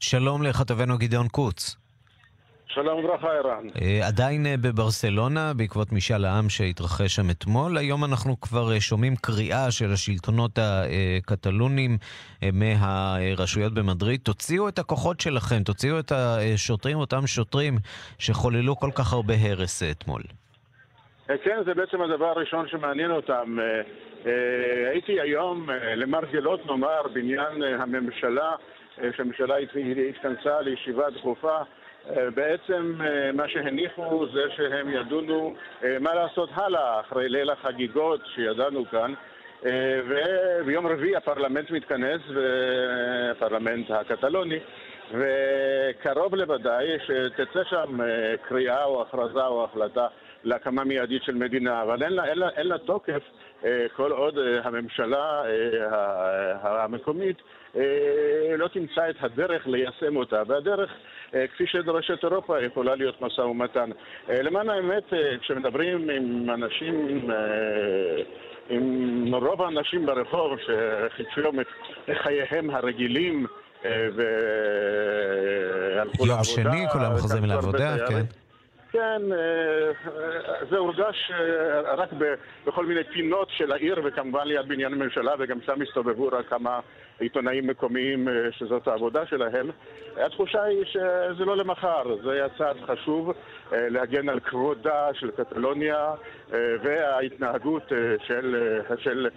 שלום 0.00 0.42
לכתבנו 0.42 0.98
גדעון 0.98 1.28
קוץ. 1.28 1.81
שלום 2.74 3.04
וברכה, 3.04 3.28
ערן. 3.28 3.66
עדיין 4.08 4.46
בברסלונה, 4.60 5.52
בעקבות 5.56 5.92
משאל 5.92 6.24
העם 6.24 6.48
שהתרחש 6.48 7.16
שם 7.16 7.30
אתמול. 7.30 7.78
היום 7.78 8.04
אנחנו 8.04 8.40
כבר 8.40 8.78
שומעים 8.78 9.16
קריאה 9.16 9.70
של 9.70 9.92
השלטונות 9.92 10.58
הקטלונים 10.58 11.98
מהרשויות 12.52 13.74
במדריד. 13.74 14.20
תוציאו 14.20 14.68
את 14.68 14.78
הכוחות 14.78 15.20
שלכם, 15.20 15.62
תוציאו 15.62 15.98
את 15.98 16.12
השוטרים, 16.12 16.96
אותם 16.96 17.26
שוטרים 17.26 17.78
שחוללו 18.18 18.76
כל 18.76 18.90
כך 18.94 19.12
הרבה 19.12 19.34
הרס 19.40 19.82
אתמול. 19.82 20.22
כן, 21.26 21.58
זה 21.66 21.74
בעצם 21.74 22.02
הדבר 22.02 22.26
הראשון 22.26 22.68
שמעניין 22.68 23.10
אותם. 23.10 23.58
הייתי 24.92 25.20
היום 25.20 25.68
למרגלות, 25.96 26.66
נאמר, 26.66 27.02
בעניין 27.14 27.62
הממשלה, 27.78 28.50
שהממשלה 29.16 29.54
התכנסה 30.08 30.60
לישיבה 30.60 31.10
דחופה. 31.10 31.58
בעצם 32.34 32.94
מה 33.34 33.48
שהניחו 33.48 34.26
זה 34.32 34.42
שהם 34.56 34.90
ידונו 34.90 35.54
מה 36.00 36.14
לעשות 36.14 36.48
הלאה 36.52 37.00
אחרי 37.00 37.28
ליל 37.28 37.50
החגיגות 37.50 38.20
שידענו 38.34 38.84
כאן. 38.90 39.14
וביום 40.08 40.86
רביעי 40.86 41.16
הפרלמנט 41.16 41.70
מתכנס, 41.70 42.20
הפרלמנט 43.30 43.90
הקטלוני, 43.90 44.58
וקרוב 45.12 46.34
לוודאי 46.34 46.86
שתצא 47.06 47.64
שם 47.64 48.00
אה, 48.00 48.34
קריאה 48.48 48.84
או 48.84 49.02
הכרזה 49.02 49.46
או 49.46 49.64
החלטה 49.64 50.06
להקמה 50.44 50.84
מיידית 50.84 51.22
של 51.22 51.34
מדינה, 51.34 51.82
אבל 51.82 52.02
אין 52.02 52.12
לה, 52.12 52.24
אין 52.24 52.38
לה, 52.38 52.48
אין 52.48 52.68
לה 52.68 52.78
תוקף. 52.78 53.10
אה, 53.12 53.41
כל 53.96 54.12
עוד 54.12 54.38
אה, 54.38 54.60
הממשלה 54.64 55.42
המקומית 56.62 57.42
לא 58.58 58.68
תמצא 58.68 59.10
את 59.10 59.16
הדרך 59.20 59.66
ליישם 59.66 60.16
אותה, 60.16 60.42
והדרך, 60.46 60.90
כפי 61.30 61.66
שדורשת 61.66 62.24
אירופה, 62.24 62.62
יכולה 62.62 62.94
להיות 62.94 63.20
משא 63.20 63.40
ומתן. 63.40 63.90
למען 64.28 64.70
האמת, 64.70 65.12
כשמדברים 65.40 66.10
עם 66.10 66.50
אנשים 66.50 67.28
עם 68.68 69.34
רוב 69.34 69.62
האנשים 69.62 70.06
ברחוב 70.06 70.58
שחיפשו 70.58 71.50
את 71.60 71.66
חייהם 72.22 72.70
הרגילים 72.70 73.46
והלכו 73.84 74.26
לעבודה. 76.26 76.32
יום 76.32 76.44
שני 76.44 76.86
כולם 76.92 77.16
חוזרים 77.16 77.44
לעבודה, 77.44 77.96
כן. 78.08 78.41
כן, 78.92 79.22
זה 80.70 80.78
הורגש 80.78 81.32
רק 81.84 82.08
בכל 82.66 82.86
מיני 82.86 83.04
פינות 83.04 83.48
של 83.50 83.72
העיר 83.72 84.00
וכמובן 84.04 84.46
ליד 84.46 84.68
בניין 84.68 84.92
הממשלה 84.92 85.32
וגם 85.38 85.60
שם 85.66 85.82
הסתובבו 85.82 86.28
רק 86.32 86.48
כמה 86.48 86.80
עיתונאים 87.20 87.66
מקומיים 87.66 88.28
שזאת 88.50 88.88
העבודה 88.88 89.26
שלהם. 89.26 89.70
התחושה 90.16 90.62
היא 90.62 90.84
שזה 90.84 91.44
לא 91.44 91.56
למחר, 91.56 92.16
זה 92.24 92.32
היה 92.32 92.48
צעד 92.58 92.76
חשוב 92.86 93.32
להגן 93.72 94.28
על 94.28 94.40
כבודה 94.40 95.08
של 95.14 95.30
קטלוניה 95.30 96.14
וההתנהגות 96.82 97.92
של, 98.26 98.56
של 98.98 99.28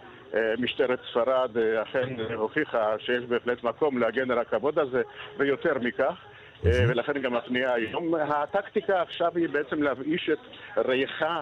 משטרת 0.57 0.99
ספרד 1.11 1.57
אכן 1.81 2.15
הוכיחה 2.35 2.95
שיש 2.99 3.23
בהחלט 3.23 3.63
מקום 3.63 3.97
להגן 3.97 4.31
על 4.31 4.39
הכבוד 4.39 4.79
הזה 4.79 5.01
ויותר 5.37 5.79
מכך. 5.81 6.25
ולכן 6.63 7.21
גם 7.21 7.35
הפנייה 7.35 7.73
היום. 7.73 8.15
הטקטיקה 8.15 9.01
עכשיו 9.01 9.31
היא 9.35 9.49
בעצם 9.49 9.83
להבאיש 9.83 10.29
את 10.29 10.39
ריחה 10.77 11.41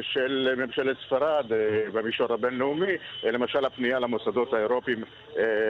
של 0.00 0.54
ממשלת 0.56 0.96
ספרד 1.06 1.44
במישור 1.92 2.32
הבינלאומי, 2.32 2.92
למשל 3.24 3.64
הפנייה 3.64 3.98
למוסדות 3.98 4.52
האירופיים 4.52 5.04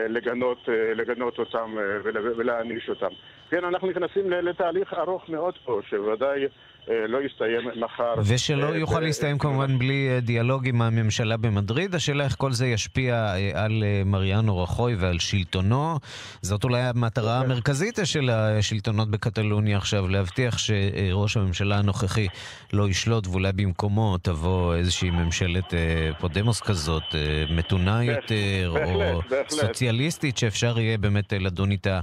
לגנות, 0.09 0.69
לגנות 0.95 1.39
אותם 1.39 1.75
ולהעניש 2.03 2.89
אותם. 2.89 3.09
כן, 3.49 3.65
אנחנו 3.65 3.87
נכנסים 3.87 4.29
לתהליך 4.29 4.93
ארוך 4.93 5.29
מאוד 5.29 5.57
פה, 5.65 5.81
שוודאי 5.89 6.43
אה, 6.43 6.47
לא 6.87 7.17
יסתיים 7.25 7.69
מחר. 7.75 8.13
ושלא 8.25 8.71
אה, 8.71 8.77
יוכל 8.77 8.99
להסתיים 8.99 9.37
כמובן 9.37 9.79
בלי 9.79 10.09
אה, 10.09 10.19
דיאלוג 10.19 10.67
עם 10.67 10.81
הממשלה 10.81 11.37
במדריד. 11.37 11.95
השאלה 11.95 12.23
איך 12.23 12.35
כל 12.37 12.51
זה 12.51 12.67
ישפיע 12.67 13.33
על 13.53 13.83
מריאנו 14.05 14.63
רחוי 14.63 14.95
ועל 14.95 15.19
שלטונו. 15.19 15.99
זאת 16.41 16.63
אולי 16.63 16.81
המטרה 16.81 17.39
אוקיי. 17.39 17.51
המרכזית 17.51 17.99
של 18.03 18.29
השלטונות 18.29 19.11
בקטלוניה 19.11 19.77
עכשיו, 19.77 20.07
להבטיח 20.07 20.57
שראש 20.57 21.37
הממשלה 21.37 21.77
הנוכחי 21.77 22.27
לא 22.73 22.89
ישלוט 22.89 23.27
ואולי 23.27 23.51
במקומו 23.51 24.17
תבוא 24.17 24.75
איזושהי 24.75 25.09
ממשלת 25.09 25.73
פודמוס 26.19 26.61
כזאת, 26.61 27.03
מתונה 27.49 28.03
יותר, 28.03 28.73
או 28.85 29.21
סוציאליסטית, 29.49 30.37
שאפשר 30.37 30.79
יהיה 30.79 30.97
באמת 30.97 31.33
לדון 31.33 31.71
איתה. 31.71 31.99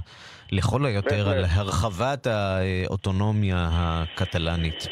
לכל 0.51 0.85
היותר 0.85 1.29
על 1.29 1.45
הרחבת 1.49 2.27
האוטונומיה 2.27 3.69
הקטלנית. 3.71 4.87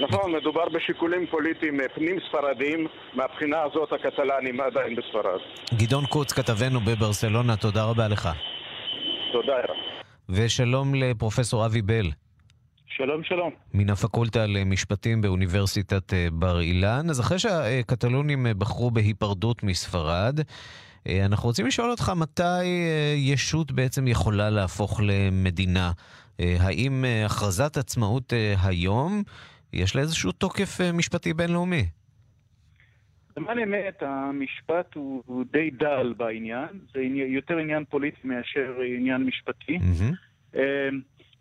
נכון, 0.00 0.32
מדובר 0.32 0.68
בשיקולים 0.68 1.26
פוליטיים 1.30 1.78
פנים-ספרדיים, 1.94 2.86
מהבחינה 3.14 3.56
הזאת 3.62 3.88
הקטלנים 3.92 4.60
עדיין 4.60 4.96
בספרד. 4.96 5.40
גדעון 5.74 6.06
קוץ, 6.06 6.32
כתבנו 6.32 6.80
בברסלונה, 6.80 7.56
תודה 7.56 7.84
רבה 7.84 8.08
לך. 8.08 8.28
תודה, 9.32 9.52
ירק. 9.52 9.76
ושלום 10.28 10.94
לפרופסור 10.94 11.66
אבי 11.66 11.82
בל. 11.82 12.10
שלום, 12.86 13.24
שלום. 13.24 13.50
מן 13.74 13.90
הפקולטה 13.90 14.46
למשפטים 14.46 15.20
באוניברסיטת 15.20 16.12
בר 16.32 16.60
אילן. 16.60 17.10
אז 17.10 17.20
אחרי 17.20 17.38
שהקטלונים 17.38 18.46
בחרו 18.58 18.90
בהיפרדות 18.90 19.62
מספרד, 19.62 20.40
אנחנו 21.06 21.48
רוצים 21.48 21.66
לשאול 21.66 21.90
אותך 21.90 22.12
מתי 22.16 22.42
אה, 22.42 23.14
ישות 23.16 23.72
בעצם 23.72 24.06
יכולה 24.06 24.50
להפוך 24.50 25.00
למדינה. 25.02 25.92
אה, 26.40 26.56
האם 26.60 27.04
הכרזת 27.26 27.76
עצמאות 27.76 28.32
היום, 28.64 29.22
יש 29.72 29.96
לה 29.96 30.02
איזשהו 30.02 30.32
תוקף 30.32 30.80
משפטי 30.94 31.34
בינלאומי? 31.34 31.84
למען 33.36 33.58
אמת, 33.58 34.02
המשפט 34.02 34.94
הוא, 34.94 35.22
הוא 35.26 35.44
די 35.52 35.70
דל 35.70 36.14
בעניין, 36.16 36.68
זה 36.94 37.00
יותר 37.26 37.58
עניין 37.58 37.84
פוליטי 37.84 38.20
מאשר 38.24 38.74
עניין 38.96 39.24
משפטי. 39.24 39.78
Mm-hmm. 39.78 40.58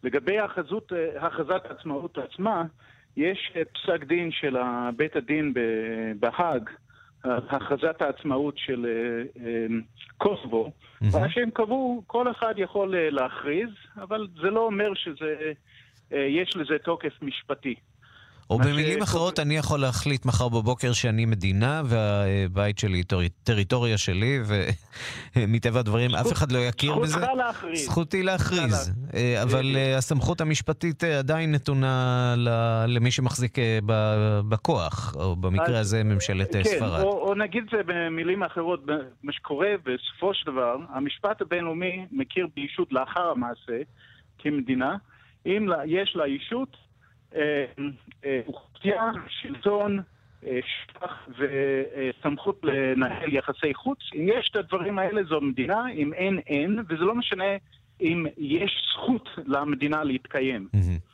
לגבי 0.03 0.39
החזות, 0.39 0.91
הכרזת 1.20 1.62
העצמאות 1.70 2.18
עצמה, 2.18 2.64
יש 3.18 3.53
פסק 3.74 4.03
דין 4.03 4.32
של 4.32 4.58
בית 4.97 5.16
הדין 5.16 5.53
בהאג, 6.20 6.70
הכרזת 7.50 8.02
העצמאות 8.02 8.58
של 8.58 8.86
אה, 8.86 9.46
אה, 9.46 9.66
קוסובו, 10.18 10.72
מה 11.02 11.30
שהם 11.30 11.50
קבעו, 11.50 12.04
כל 12.08 12.32
אחד 12.32 12.54
יכול 12.58 12.96
אה, 12.96 13.10
להכריז, 13.10 13.70
אבל 13.98 14.28
זה 14.42 14.50
לא 14.50 14.60
אומר 14.60 14.94
שיש 14.94 16.56
לזה 16.56 16.78
תוקף 16.84 17.22
משפטי. 17.22 17.76
או 18.50 18.58
במילים 18.58 19.02
אחרות, 19.02 19.39
אני 19.39 19.58
יכול 19.58 19.80
להחליט 19.80 20.26
מחר 20.26 20.50
בבוקר 20.50 20.93
שאני 20.93 21.26
מדינה 21.26 21.82
והבית 21.86 22.80
שלי 22.80 23.04
טריטוריה 23.43 23.98
שלי, 23.98 24.39
ומטבע 25.36 25.80
הדברים 25.80 26.16
אף 26.16 26.32
אחד 26.32 26.52
לא 26.52 26.58
יכיר 26.58 26.95
בזה. 26.95 27.14
זכותך 27.14 27.34
להכריז. 27.38 27.86
זכותי 27.86 28.24
להכריז. 28.24 28.93
אה, 29.14 29.43
אבל 29.43 29.76
אה, 29.76 29.98
הסמכות 29.98 30.41
המשפטית 30.41 31.04
אה, 31.04 31.20
עדיין 31.20 31.52
נתונה 31.52 32.36
למי 32.88 33.12
שמחזיק 33.12 33.58
בכוח, 34.50 35.16
או 35.16 35.36
במקרה 35.36 35.80
הזה 35.80 36.04
ממשלת 36.04 36.54
כן, 36.54 36.64
ספרד. 36.64 37.02
כן, 37.02 37.08
או 37.08 37.34
נגיד 37.36 37.64
זה 37.72 37.82
במילים 37.86 38.43
אחרות, 38.43 38.86
מה 39.24 39.34
שקורה 39.34 39.70
בסופו 39.84 40.34
של 40.34 40.52
דבר, 40.52 40.78
המשפט 40.89 41.41
הבינלאומי 41.41 42.06
מכיר 42.12 42.48
בישות 42.56 42.91
לאחר 42.91 43.30
המעשה 43.30 43.78
כמדינה. 44.38 44.95
אם 45.45 45.68
יש 45.86 46.16
לה 46.16 46.28
ישות, 46.28 46.87
אוכלוסייה, 48.48 49.12
שלטון, 49.28 50.00
אה, 50.46 50.60
שטח 50.66 51.28
וסמכות 51.38 52.60
לנהל 52.64 53.34
יחסי 53.34 53.74
חוץ. 53.74 54.00
אם 54.16 54.30
יש 54.34 54.50
את 54.52 54.56
הדברים 54.56 55.00
האלה 55.00 55.24
זו 55.24 55.42
מדינה, 55.42 55.90
אם 55.92 56.14
אין, 56.14 56.40
אין, 56.48 56.80
וזה 56.90 57.04
לא 57.04 57.16
משנה 57.16 57.46
אם 58.02 58.26
יש 58.38 58.72
זכות 58.93 59.30
למדינה 59.45 60.04
להתקיים. 60.04 60.68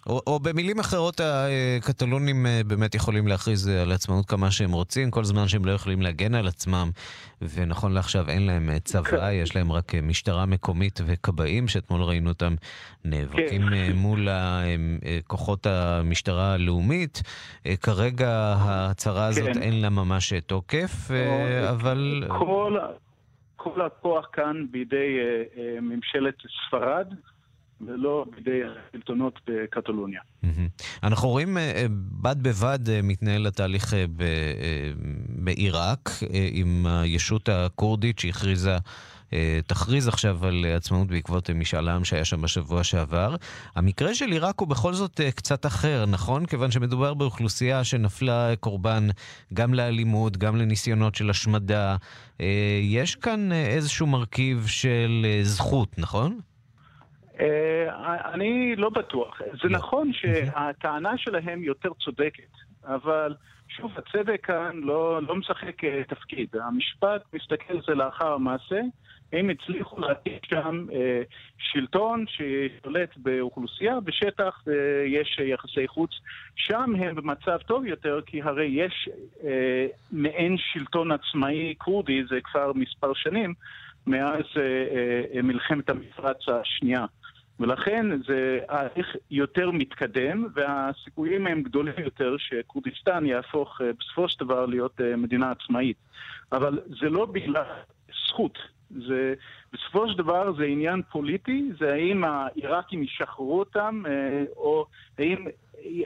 או, 0.07 0.21
או 0.27 0.39
במילים 0.39 0.79
אחרות, 0.79 1.21
הקטלונים 1.77 2.45
אה, 2.45 2.61
באמת 2.67 2.95
יכולים 2.95 3.27
להכריז 3.27 3.67
על 3.67 3.91
עצמאות 3.91 4.25
כמה 4.25 4.51
שהם 4.51 4.71
רוצים, 4.71 5.11
כל 5.11 5.23
זמן 5.23 5.47
שהם 5.47 5.65
לא 5.65 5.71
יכולים 5.71 6.01
להגן 6.01 6.35
על 6.35 6.47
עצמם, 6.47 6.91
ונכון 7.41 7.91
לעכשיו 7.91 8.29
אין 8.29 8.45
להם 8.45 8.69
אה, 8.69 8.79
צבא, 8.79 9.03
כן. 9.03 9.17
יש 9.33 9.55
להם 9.55 9.71
רק 9.71 9.95
אה, 9.95 10.01
משטרה 10.01 10.45
מקומית 10.45 10.99
וכבאים, 11.05 11.67
שאתמול 11.67 12.01
ראינו 12.01 12.29
אותם 12.29 12.55
נאבקים 13.05 13.61
כן. 13.69 13.91
מול 13.95 14.27
כוחות 15.27 15.65
המשטרה 15.65 16.53
הלאומית. 16.53 17.21
כרגע 17.81 18.29
ההצהרה 18.59 19.25
הזאת 19.25 19.53
כן. 19.53 19.61
אין 19.61 19.81
לה 19.81 19.89
ממש 19.89 20.33
תוקף, 20.47 21.11
אבל... 21.69 22.23
כל... 22.27 22.77
כל 23.63 23.81
הכוח 23.81 24.25
כאן 24.33 24.65
בידי 24.71 25.17
אה, 25.19 25.43
אה, 25.57 25.81
ממשלת 25.81 26.35
ספרד. 26.67 27.07
ולא 27.87 28.25
בידי 28.35 28.61
השלטונות 28.63 29.39
בקטלוניה. 29.47 30.21
אנחנו 31.03 31.29
רואים 31.29 31.57
אה, 31.57 31.85
בד 32.21 32.43
בבד 32.43 32.79
מתנהל 33.03 33.47
התהליך 33.47 33.93
בעיראק 35.29 36.09
עם 36.51 36.85
הישות 36.87 37.49
הכורדית 37.49 38.19
שהכריזה 38.19 38.77
תכריז 39.67 40.07
עכשיו 40.07 40.45
על 40.45 40.65
עצמאות 40.75 41.07
בעקבות 41.07 41.49
משאל 41.49 41.87
העם 41.87 42.03
שהיה 42.03 42.25
שם 42.25 42.41
בשבוע 42.41 42.83
שעבר. 42.83 43.35
המקרה 43.75 44.15
של 44.15 44.25
עיראק 44.25 44.59
הוא 44.59 44.67
בכל 44.67 44.93
זאת 44.93 45.21
אה, 45.21 45.31
קצת 45.31 45.65
אחר, 45.65 46.05
נכון? 46.07 46.45
כיוון 46.45 46.71
שמדובר 46.71 47.13
באוכלוסייה 47.13 47.83
שנפלה 47.83 48.55
קורבן 48.59 49.07
גם 49.53 49.73
לאלימות, 49.73 50.37
גם 50.37 50.55
לניסיונות 50.55 51.15
של 51.15 51.29
השמדה. 51.29 51.95
אה, 52.41 52.79
יש 52.81 53.15
כאן 53.15 53.51
איזשהו 53.51 54.07
מרכיב 54.07 54.65
של 54.67 55.25
זכות, 55.41 55.89
נכון? 55.97 56.39
אני 58.33 58.75
לא 58.75 58.89
בטוח. 58.89 59.41
זה 59.63 59.69
לא. 59.69 59.77
נכון 59.77 60.11
שהטענה 60.13 61.17
שלהם 61.17 61.63
יותר 61.63 61.89
צודקת, 62.03 62.51
אבל 62.85 63.35
שוב, 63.67 63.91
הצדק 63.97 64.45
כאן 64.45 64.79
לא, 64.83 65.21
לא 65.23 65.35
משחק 65.35 65.83
תפקיד. 66.07 66.49
המשפט 66.55 67.21
מסתכל 67.33 67.73
על 67.73 67.81
זה 67.87 67.93
לאחר 67.95 68.33
המעשה, 68.33 68.81
הם 69.33 69.49
הצליחו 69.49 70.01
להקים 70.01 70.37
שם 70.45 70.85
אה, 70.93 71.21
שלטון 71.57 72.25
ששולט 72.27 73.09
באוכלוסייה, 73.17 73.99
בשטח 73.99 74.63
אה, 74.67 74.73
יש 75.05 75.39
יחסי 75.39 75.87
חוץ. 75.87 76.11
שם 76.55 76.93
הם 76.99 77.15
במצב 77.15 77.57
טוב 77.57 77.85
יותר, 77.85 78.19
כי 78.25 78.41
הרי 78.41 78.65
יש 78.65 79.09
אה, 79.43 79.87
מעין 80.11 80.57
שלטון 80.57 81.11
עצמאי 81.11 81.73
כורדי, 81.77 82.23
זה 82.29 82.39
כבר 82.43 82.71
מספר 82.75 83.13
שנים, 83.13 83.53
מאז 84.07 84.43
מלחמת 85.43 85.89
המפרץ 85.89 86.37
השנייה. 86.47 87.05
ולכן 87.59 88.05
זה 88.27 88.59
הליך 88.69 89.15
יותר 89.31 89.71
מתקדם, 89.71 90.47
והסיכויים 90.53 91.47
הם 91.47 91.61
גדולים 91.61 91.93
יותר 91.97 92.35
שכורדיסטן 92.37 93.25
יהפוך 93.25 93.81
בסופו 93.99 94.29
של 94.29 94.45
דבר 94.45 94.65
להיות 94.65 95.01
מדינה 95.17 95.51
עצמאית. 95.51 95.97
אבל 96.51 96.79
זה 97.01 97.09
לא 97.09 97.25
בגלל 97.25 97.63
זכות, 98.27 98.57
זה, 99.07 99.33
בסופו 99.73 100.09
של 100.09 100.17
דבר 100.17 100.53
זה 100.57 100.63
עניין 100.63 101.01
פוליטי, 101.11 101.69
זה 101.79 101.93
האם 101.93 102.23
העיראקים 102.23 103.03
ישחררו 103.03 103.59
אותם, 103.59 104.03
אה, 104.07 104.43
או 104.57 104.85
האם 105.17 105.45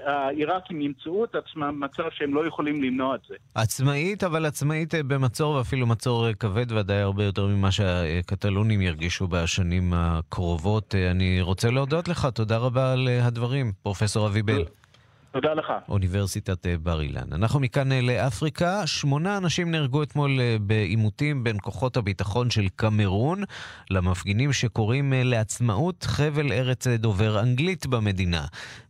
העיראקים 0.06 0.82
ימצאו 0.82 1.26
את 1.26 1.36
עצמם 1.36 1.80
במצב 1.80 2.04
שהם 2.12 2.34
לא 2.34 2.48
יכולים 2.48 2.84
למנוע 2.84 3.16
את 3.16 3.20
זה. 3.28 3.36
עצמאית, 3.56 4.24
אבל 4.24 4.46
עצמאית 4.46 4.96
אה, 4.96 5.04
במצור, 5.04 5.56
ואפילו 5.56 5.88
מצור 5.88 6.28
אה, 6.28 6.34
כבד, 6.34 6.72
ודאי 6.72 7.02
הרבה 7.02 7.24
יותר 7.24 7.48
ממה 7.48 7.72
שהקטלונים 7.72 8.82
ירגישו 8.82 9.28
בשנים 9.28 9.94
הקרובות. 9.96 10.96
אני 11.12 11.42
רוצה 11.42 11.70
להודות 11.70 12.08
לך, 12.08 12.28
תודה 12.34 12.58
רבה 12.58 12.94
על 12.94 13.08
הדברים, 13.22 13.72
פרופסור 13.84 14.28
אבי 14.28 14.42
בל. 14.42 14.64
תודה 15.42 15.54
לך. 15.54 15.74
אוניברסיטת 15.90 16.66
אה, 16.66 16.78
בר 16.78 17.02
אילן. 17.02 17.34
אנחנו 17.34 17.60
מכאן 17.60 17.92
אה, 17.92 18.02
לאפריקה. 18.02 18.88
שמונה 18.88 19.38
אנשים 19.38 19.72
נהרגו 19.72 20.04
אתמול 20.04 20.40
אה, 20.40 20.56
בעימותים 20.62 21.44
בין 21.44 21.58
כוחות 21.62 21.98
הביטחון 21.98 22.50
של 22.50 22.68
קמרון 22.76 23.44
למפגינים 23.90 24.54
שקוראים 24.54 25.14
לעצמאות 25.16 26.04
חבל 26.04 26.52
ארץ 26.52 26.88
דובר 26.88 27.40
אנגלית 27.40 27.88
במדינה. 27.88 28.46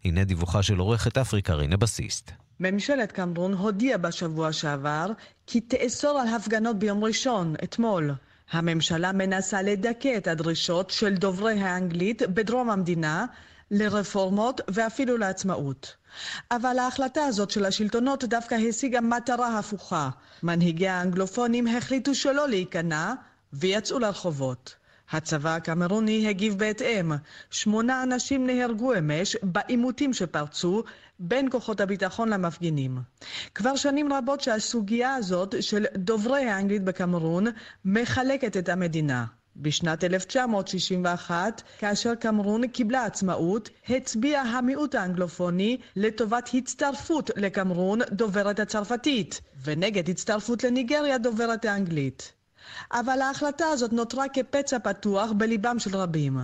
הנה 0.05 0.23
דיווחה 0.23 0.63
של 0.63 0.77
עורכת 0.77 1.17
אפריקה, 1.17 1.53
רינה 1.53 1.77
בסיסט. 1.77 2.31
ממשלת 2.59 3.11
קמרון 3.11 3.53
הודיעה 3.53 3.97
בשבוע 3.97 4.53
שעבר 4.53 5.07
כי 5.47 5.61
תאסור 5.61 6.19
על 6.19 6.27
הפגנות 6.27 6.79
ביום 6.79 7.03
ראשון, 7.03 7.53
אתמול. 7.63 8.11
הממשלה 8.51 9.11
מנסה 9.11 9.61
לדכא 9.61 10.17
את 10.17 10.27
הדרישות 10.27 10.89
של 10.89 11.15
דוברי 11.15 11.59
האנגלית 11.59 12.21
בדרום 12.21 12.69
המדינה 12.69 13.25
לרפורמות 13.71 14.61
ואפילו 14.67 15.17
לעצמאות. 15.17 15.96
אבל 16.51 16.79
ההחלטה 16.79 17.23
הזאת 17.25 17.51
של 17.51 17.65
השלטונות 17.65 18.23
דווקא 18.23 18.55
השיגה 18.55 19.01
מטרה 19.01 19.59
הפוכה. 19.59 20.09
מנהיגי 20.43 20.87
האנגלופונים 20.87 21.67
החליטו 21.67 22.15
שלא 22.15 22.47
להיכנע 22.47 23.13
ויצאו 23.53 23.99
לרחובות. 23.99 24.75
הצבא 25.11 25.55
הקמרוני 25.55 26.29
הגיב 26.29 26.59
בהתאם. 26.59 27.11
שמונה 27.51 28.03
אנשים 28.03 28.47
נהרגו 28.47 28.93
אמש 28.97 29.35
בעימותים 29.43 30.13
שפרצו 30.13 30.83
בין 31.19 31.49
כוחות 31.51 31.81
הביטחון 31.81 32.29
למפגינים. 32.29 32.97
כבר 33.55 33.75
שנים 33.75 34.13
רבות 34.13 34.41
שהסוגיה 34.41 35.15
הזאת 35.15 35.55
של 35.63 35.85
דוברי 35.97 36.45
האנגלית 36.49 36.83
בקמרון 36.83 37.45
מחלקת 37.85 38.57
את 38.57 38.69
המדינה. 38.69 39.25
בשנת 39.61 40.03
1961, 40.03 41.61
כאשר 41.77 42.15
קמרון 42.15 42.67
קיבלה 42.67 43.05
עצמאות, 43.05 43.69
הצביע 43.89 44.41
המיעוט 44.41 44.95
האנגלופוני 44.95 45.77
לטובת 45.95 46.49
הצטרפות 46.53 47.29
לקמרון 47.35 47.99
דוברת 48.11 48.59
הצרפתית, 48.59 49.41
ונגד 49.63 50.09
הצטרפות 50.09 50.63
לניגריה 50.63 51.17
דוברת 51.17 51.65
האנגלית. 51.65 52.33
אבל 52.91 53.21
ההחלטה 53.21 53.65
הזאת 53.65 53.93
נותרה 53.93 54.29
כפצע 54.29 54.79
פתוח 54.79 55.31
בליבם 55.31 55.79
של 55.79 55.95
רבים. 55.95 56.37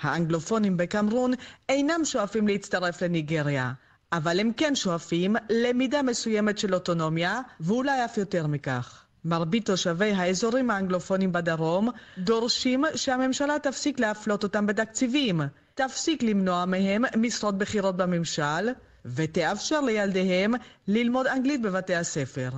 האנגלופונים 0.00 0.76
בקמרון 0.76 1.32
אינם 1.68 2.04
שואפים 2.04 2.48
להצטרף 2.48 3.02
לניגריה, 3.02 3.72
אבל 4.12 4.40
הם 4.40 4.52
כן 4.56 4.74
שואפים 4.74 5.36
למידה 5.50 6.02
מסוימת 6.02 6.58
של 6.58 6.74
אוטונומיה, 6.74 7.40
ואולי 7.60 8.04
אף 8.04 8.18
יותר 8.18 8.46
מכך. 8.46 9.04
מרבית 9.24 9.66
תושבי 9.66 10.12
האזורים 10.12 10.70
האנגלופונים 10.70 11.32
בדרום 11.32 11.90
דורשים 12.18 12.84
שהממשלה 12.94 13.58
תפסיק 13.58 14.00
להפלות 14.00 14.42
אותם 14.42 14.66
בתקציבים, 14.66 15.40
תפסיק 15.74 16.22
למנוע 16.22 16.64
מהם 16.64 17.04
משרות 17.16 17.58
בכירות 17.58 17.96
בממשל, 17.96 18.68
ותאפשר 19.04 19.80
לילדיהם 19.80 20.54
ללמוד 20.88 21.26
אנגלית 21.26 21.62
בבתי 21.62 21.94
הספר. 21.94 22.50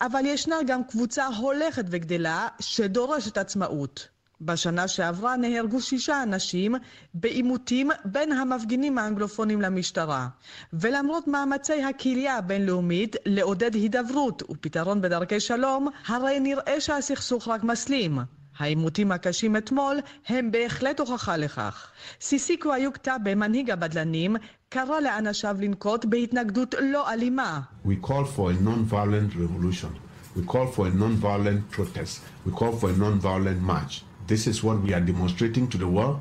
אבל 0.00 0.20
ישנה 0.26 0.56
גם 0.66 0.84
קבוצה 0.84 1.26
הולכת 1.26 1.84
וגדלה 1.90 2.48
שדורשת 2.60 3.38
עצמאות. 3.38 4.08
בשנה 4.42 4.88
שעברה 4.88 5.36
נהרגו 5.36 5.80
שישה 5.80 6.22
אנשים 6.22 6.74
בעימותים 7.14 7.90
בין 8.04 8.32
המפגינים 8.32 8.98
האנגלופונים 8.98 9.62
למשטרה. 9.62 10.28
ולמרות 10.72 11.28
מאמצי 11.28 11.82
הקהילה 11.82 12.36
הבינלאומית 12.36 13.16
לעודד 13.26 13.74
הידברות 13.74 14.42
ופתרון 14.50 15.00
בדרכי 15.00 15.40
שלום, 15.40 15.88
הרי 16.06 16.40
נראה 16.40 16.80
שהסכסוך 16.80 17.48
רק 17.48 17.64
מסלים. 17.64 18.18
העימותים 18.58 19.12
הקשים 19.12 19.56
אתמול 19.56 19.98
הם 20.26 20.50
בהחלט 20.50 21.00
הוכחה 21.00 21.36
לכך. 21.36 21.90
סיסיקו 22.20 22.74
איוקטה 22.74 23.16
במנהיג 23.22 23.70
הבדלנים 23.70 24.36
קרא 24.68 25.00
לאנשיו 25.00 25.56
לנקוט 25.60 26.04
בהתנגדות 26.04 26.74
לא 26.82 27.12
אלימה. 27.12 27.60
We 27.86 28.06
call 28.06 28.24
for 28.36 28.50
a 28.50 28.64
non-violent 28.64 29.34
revolution. 29.36 29.92
We 30.36 30.42
call 30.52 30.66
for 30.66 30.86
a 30.86 30.90
non-violent 30.90 31.70
protest. 31.76 32.20
We 32.46 32.52
call 32.52 32.72
for 32.80 32.88
a 32.90 32.96
non-violent 32.96 33.60
march. 33.60 34.04
This 34.32 34.46
is 34.46 34.58
what 34.66 34.78
we 34.84 34.90
are 34.96 35.04
demonstrating 35.12 35.64
to 35.72 35.76
the 35.84 35.90
world, 35.96 36.18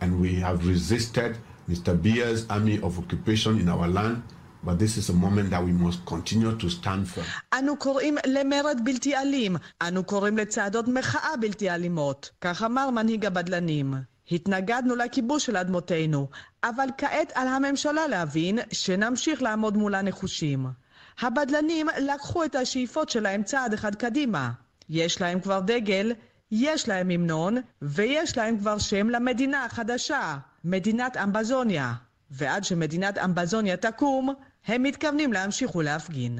and 0.00 0.10
we 0.24 0.30
have 0.46 0.58
resisted 0.72 1.30
Mr. 1.68 1.92
Bia's 2.04 2.40
army 2.56 2.76
of 2.86 2.92
occupation 3.02 3.52
in 3.62 3.68
our 3.68 3.86
land. 3.98 4.16
But 4.66 4.78
this 4.78 4.96
is 5.00 5.06
a 5.10 5.16
moment 5.24 5.50
that 5.50 5.62
we 5.68 5.72
must 5.72 6.00
continue 6.06 6.52
to 6.62 6.68
stand 6.70 7.08
firm. 7.08 7.24
אנו 7.52 7.76
קוראים 7.76 8.16
למרד 8.26 8.80
בלתי 8.84 9.16
אלים. 9.16 9.56
אנו 9.82 10.04
קוראים 10.04 10.38
לצעדות 10.38 10.88
מחאה 10.88 11.36
בלתי 11.40 11.70
אלימות. 11.70 12.30
כך 12.40 12.62
אמר 12.62 12.90
מנהיג 12.90 13.26
הבדלנים. 13.26 13.94
התנגדנו 14.30 14.96
לכיבוש 14.96 15.46
של 15.46 15.56
אדמותינו, 15.56 16.28
אבל 16.64 16.88
כעת 16.98 17.32
על 17.34 17.48
הממשלה 17.48 18.06
להבין 18.08 18.58
שנמשיך 18.72 19.42
לעמוד 19.42 19.76
מול 19.76 19.94
הנחושים. 19.94 20.66
הבדלנים 21.20 21.86
לקחו 22.00 22.44
את 22.44 22.54
השאיפות 22.54 23.08
שלהם 23.08 23.42
צעד 23.42 23.72
אחד 23.72 23.94
קדימה. 23.94 24.50
יש 24.88 25.20
להם 25.20 25.40
כבר 25.40 25.60
דגל, 25.60 26.12
יש 26.52 26.88
להם 26.88 27.10
המנון, 27.10 27.56
ויש 27.82 28.36
להם 28.36 28.58
כבר 28.58 28.78
שם 28.78 29.10
למדינה 29.10 29.64
החדשה, 29.64 30.38
מדינת 30.64 31.16
אמבזוניה. 31.16 31.94
ועד 32.30 32.64
שמדינת 32.64 33.18
אמבזוניה 33.18 33.76
תקום, 33.76 34.34
הם 34.66 34.82
מתכוונים 34.82 35.32
להמשיך 35.32 35.74
ולהפגין. 35.74 36.38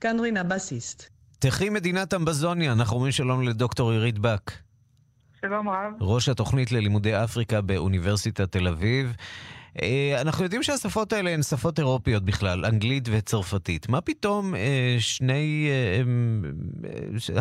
כאן 0.00 0.20
רינה 0.20 0.42
בסיסט. 0.42 1.08
תחי 1.38 1.70
מדינת 1.70 2.14
אמבזוניה, 2.14 2.72
אנחנו 2.72 2.96
אומרים 2.96 3.12
שלום 3.12 3.42
לדוקטור 3.42 3.90
עירית 3.90 4.18
בק. 4.18 4.52
שלום 5.40 5.68
רב. 5.68 5.92
ראש 6.00 6.28
התוכנית 6.28 6.72
ללימודי 6.72 7.24
אפריקה 7.24 7.60
באוניברסיטת 7.60 8.52
תל 8.52 8.68
אביב. 8.68 9.12
אה, 9.80 10.22
אנחנו 10.22 10.44
יודעים 10.44 10.62
שהשפות 10.62 11.12
האלה 11.12 11.30
הן 11.30 11.42
שפות 11.42 11.78
אירופיות 11.78 12.22
בכלל, 12.22 12.64
אנגלית 12.64 13.08
וצרפתית. 13.12 13.88
מה 13.88 14.00
פתאום 14.00 14.54
אה, 14.54 14.96
שני 14.98 15.68
אה, 15.70 16.02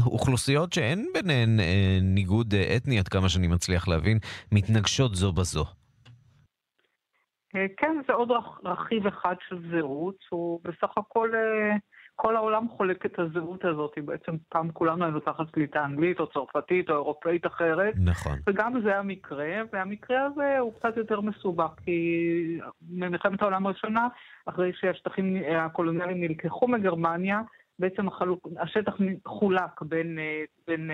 אוכלוסיות 0.05 0.73
שאין 0.73 1.07
ביניהן 1.13 1.59
ניגוד 2.01 2.53
אתני, 2.77 2.99
עד 2.99 3.07
כמה 3.07 3.29
שאני 3.29 3.47
מצליח 3.47 3.87
להבין, 3.87 4.17
מתנגשות 4.51 5.15
זו 5.15 5.31
בזו? 5.31 5.65
כן, 7.77 7.95
זה 8.07 8.13
עוד 8.13 8.29
רכיב 8.63 9.07
אחד 9.07 9.35
של 9.49 9.57
זהות, 9.71 10.15
הוא 10.29 10.59
בסך 10.63 10.97
הכל 10.97 11.29
כל 12.15 12.35
העולם 12.35 12.67
חולק 12.69 13.05
את 13.05 13.19
הזהות 13.19 13.65
הזאת, 13.65 13.91
בעצם 14.05 14.31
פעם 14.49 14.71
כולנו 14.71 15.05
היינו 15.05 15.19
תחת 15.19 15.49
קליטה 15.51 15.85
אנגלית 15.85 16.19
או 16.19 16.27
צרפתית 16.27 16.89
או 16.89 16.95
אירופאית 16.95 17.45
אחרת. 17.45 17.93
נכון. 17.97 18.37
וגם 18.47 18.81
זה 18.83 18.97
המקרה, 18.97 19.53
והמקרה 19.73 20.25
הזה 20.25 20.59
הוא 20.59 20.73
קצת 20.73 20.97
יותר 20.97 21.21
מסובך, 21.21 21.71
כי 21.85 22.59
במלחמת 22.81 23.41
העולם 23.41 23.65
הראשונה, 23.65 24.07
אחרי 24.45 24.71
שהשטחים 24.73 25.37
הקולוניאליים 25.57 26.21
נלקחו 26.21 26.67
מגרמניה, 26.67 27.41
בעצם 27.79 28.07
החלוק, 28.07 28.47
השטח 28.59 28.93
חולק 29.27 29.81
בין, 29.81 30.19
בין 30.67 30.91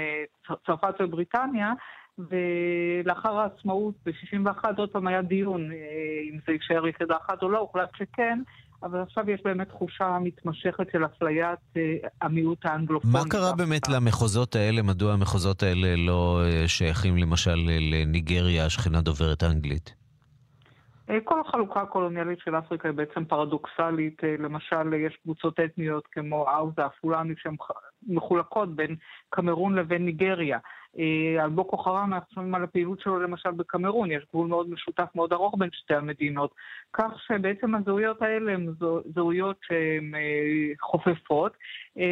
צרפת 0.66 0.96
ובריטניה, 1.00 1.74
ולאחר 2.18 3.38
העצמאות 3.38 3.96
ב-61' 4.06 4.78
עוד 4.78 4.90
פעם 4.90 5.08
היה 5.08 5.22
דיון 5.22 5.72
אה, 5.72 5.78
אם 6.32 6.38
זה 6.48 6.54
יישאר 6.54 6.88
יחידה 6.88 7.18
אחת 7.18 7.44
או 7.44 7.50
לא, 7.50 7.60
הוחלט 7.60 7.90
שכן. 7.96 8.40
אבל 8.84 9.02
עכשיו 9.02 9.30
יש 9.30 9.42
באמת 9.46 9.70
תחושה 9.70 10.18
מתמשכת 10.22 10.88
של 10.92 11.06
אפליית 11.06 11.60
אה, 11.78 11.82
המיעוט 12.22 12.66
האנגלופוני. 12.66 13.14
מה 13.14 13.24
קרה 13.30 13.56
באמת 13.56 13.90
למחוזות 13.90 14.56
האלה? 14.56 14.82
מדוע 14.82 15.14
המחוזות 15.14 15.64
האלה 15.64 15.96
לא 15.96 16.42
אה, 16.44 16.68
שייכים 16.68 17.18
למשל 17.18 17.56
לניגריה, 17.92 18.66
השכנה 18.66 19.02
דוברת 19.02 19.44
האנגלית? 19.44 19.94
אה, 21.10 21.20
כל 21.24 21.40
החלוקה 21.40 21.82
הקולוניאלית 21.82 22.40
של 22.40 22.58
אפריקה 22.58 22.88
היא 22.88 22.96
בעצם 22.96 23.26
פרדוקסלית. 23.26 24.24
אה, 24.24 24.36
למשל, 24.40 24.94
יש 24.94 25.16
קבוצות 25.24 25.60
אתניות 25.60 26.08
כמו 26.08 26.46
אאוזה, 26.50 26.86
הפולני, 26.86 27.34
שהן 27.38 27.56
מחולקות 28.08 28.76
בין 28.76 28.96
קמרון 29.30 29.76
לבין 29.76 30.06
ניגריה. 30.06 30.60
אה, 31.00 31.44
על 31.44 31.50
בוקו 31.50 31.78
חרם 31.78 32.14
אנחנו 32.14 32.34
שומעים 32.34 32.56
על 32.56 32.64
הפעילות 32.64 33.00
שלו 33.00 33.20
למשל 33.20 33.52
בקמרון, 33.52 34.12
יש 34.12 34.24
גבול 34.30 34.48
מאוד 34.48 34.70
משותף 34.70 35.10
מאוד 35.16 35.34
ארוך 35.34 35.56
בין 35.58 35.70
שתי 35.74 35.96
המדינות. 35.96 36.52
כך 36.94 37.12
שבעצם 37.28 37.76
הזהויות 37.76 38.22
האלה 38.22 38.54
הן 38.54 38.68
זהויות 39.16 39.58
שהן 39.68 40.12
חופפות, 40.82 41.58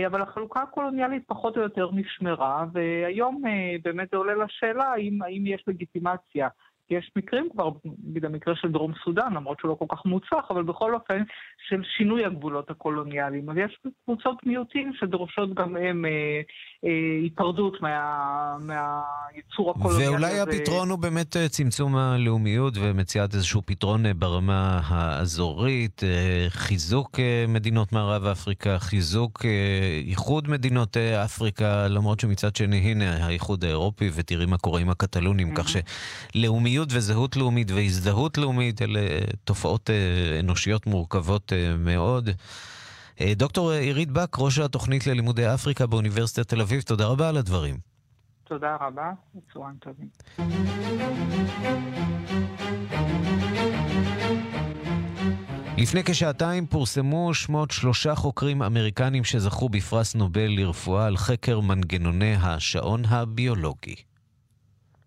אבל 0.07 0.21
החלוקה 0.21 0.61
הקולוניאלית 0.61 1.23
פחות 1.27 1.57
או 1.57 1.61
יותר 1.61 1.89
נשמרה, 1.93 2.65
והיום 2.73 3.41
באמת 3.83 4.09
זה 4.11 4.17
עולה 4.17 4.35
לשאלה 4.35 4.83
האם, 4.83 5.21
האם 5.21 5.43
יש 5.45 5.63
לגיטימציה 5.67 6.47
יש 6.89 7.11
מקרים 7.15 7.47
כבר, 7.51 7.69
נגיד 8.07 8.25
המקרה 8.25 8.55
של 8.55 8.71
דרום 8.71 8.91
סודאן, 9.03 9.33
למרות 9.33 9.59
שהוא 9.59 9.69
לא 9.69 9.75
כל 9.75 9.95
כך 9.95 10.05
מוצלח, 10.05 10.45
אבל 10.49 10.63
בכל 10.63 10.93
אופן 10.93 11.23
של 11.67 11.81
שינוי 11.97 12.25
הגבולות 12.25 12.69
הקולוניאליים. 12.69 13.49
אז 13.49 13.57
יש 13.57 13.79
קבוצות 14.05 14.45
מיעוטים 14.45 14.91
שדורשות 14.99 15.53
גם 15.53 15.77
הם 15.77 16.05
אה, 16.05 16.41
אה, 16.85 16.89
היפרדות 17.23 17.81
מה, 17.81 18.57
מהייצור 18.59 19.71
הקולוניאלי. 19.71 20.09
ואולי 20.09 20.31
הזה. 20.31 20.43
הפתרון 20.43 20.89
הוא 20.89 20.99
באמת 20.99 21.37
אה, 21.37 21.49
צמצום 21.49 21.95
הלאומיות 21.95 22.73
ומציאת 22.77 23.33
איזשהו 23.33 23.61
פתרון 23.65 24.05
אה, 24.05 24.13
ברמה 24.13 24.81
האזורית, 24.85 26.03
אה, 26.03 26.45
חיזוק 26.49 27.19
מדינות 27.47 27.93
מערב 27.93 28.25
אפריקה, 28.25 28.79
חיזוק 28.79 29.45
איחוד 30.07 30.49
מדינות 30.49 30.97
אפריקה, 30.97 31.87
למרות 31.87 32.19
שמצד 32.19 32.55
שני, 32.55 32.77
הנה 32.77 33.25
האיחוד 33.25 33.63
האירופי, 33.63 34.09
ותראי 34.15 34.45
מה 34.45 34.57
קורה 34.57 34.81
עם 34.81 34.89
הקטלונים, 34.89 35.55
כך 35.55 35.67
שלאומיות 35.69 36.74
וזהות 36.91 37.35
לאומית 37.35 37.71
והזדהות 37.71 38.37
לאומית 38.37 38.81
אלה 38.81 38.99
אה, 38.99 39.19
תופעות 39.43 39.89
אה, 39.89 40.39
אנושיות 40.39 40.87
מורכבות 40.87 41.53
אה, 41.53 41.77
מאוד. 41.77 42.29
דוקטור 43.35 43.71
עירית 43.71 44.11
בק, 44.11 44.35
ראש 44.39 44.59
התוכנית 44.59 45.07
ללימודי 45.07 45.53
אפריקה 45.53 45.87
באוניברסיטת 45.87 46.47
תל 46.49 46.61
אביב, 46.61 46.81
תודה 46.81 47.05
רבה 47.05 47.29
על 47.29 47.37
הדברים. 47.37 47.77
תודה 48.43 48.77
רבה, 48.81 49.11
צהריים 49.53 49.75
טובים. 49.79 50.09
לפני 55.77 56.03
כשעתיים 56.03 56.65
פורסמו 56.67 57.33
שמות 57.33 57.71
שלושה 57.71 58.15
חוקרים 58.15 58.63
אמריקנים 58.63 59.23
שזכו 59.23 59.69
בפרס 59.69 60.15
נובל 60.15 60.47
לרפואה 60.47 61.05
על 61.05 61.17
חקר 61.17 61.59
מנגנוני 61.59 62.35
השעון 62.35 63.05
הביולוגי. 63.05 63.95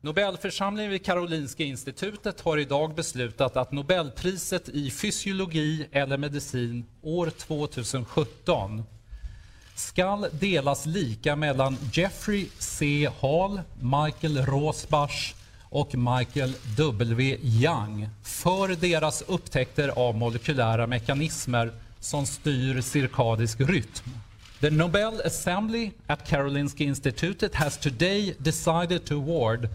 Nobelförsamlingen 0.00 0.90
vid 0.90 1.04
Karolinska 1.04 1.64
institutet 1.64 2.40
har 2.40 2.58
idag 2.58 2.94
beslutat 2.94 3.56
att 3.56 3.72
Nobelpriset 3.72 4.68
i 4.68 4.90
fysiologi 4.90 5.88
eller 5.92 6.16
medicin 6.16 6.84
år 7.02 7.30
2017 7.30 8.82
skall 9.74 10.26
delas 10.32 10.86
lika 10.86 11.36
mellan 11.36 11.76
Jeffrey 11.92 12.46
C. 12.58 13.10
Hall, 13.20 13.60
Michael 13.80 14.46
Rosbach 14.46 15.34
och 15.62 15.94
Michael 15.94 16.54
W. 16.76 17.38
Young 17.42 18.08
för 18.22 18.68
deras 18.68 19.22
upptäckter 19.22 19.88
av 19.88 20.16
molekylära 20.16 20.86
mekanismer 20.86 21.72
som 22.00 22.26
styr 22.26 22.80
cirkadisk 22.80 23.60
rytm. 23.60 24.10
The 24.60 24.70
Nobel 24.70 25.20
Assembly 25.24 25.90
at 26.06 26.28
Karolinska 26.28 26.84
Institutet 26.84 27.54
has 27.54 27.78
today 27.78 28.34
decided 28.38 29.04
to 29.04 29.14
award 29.14 29.68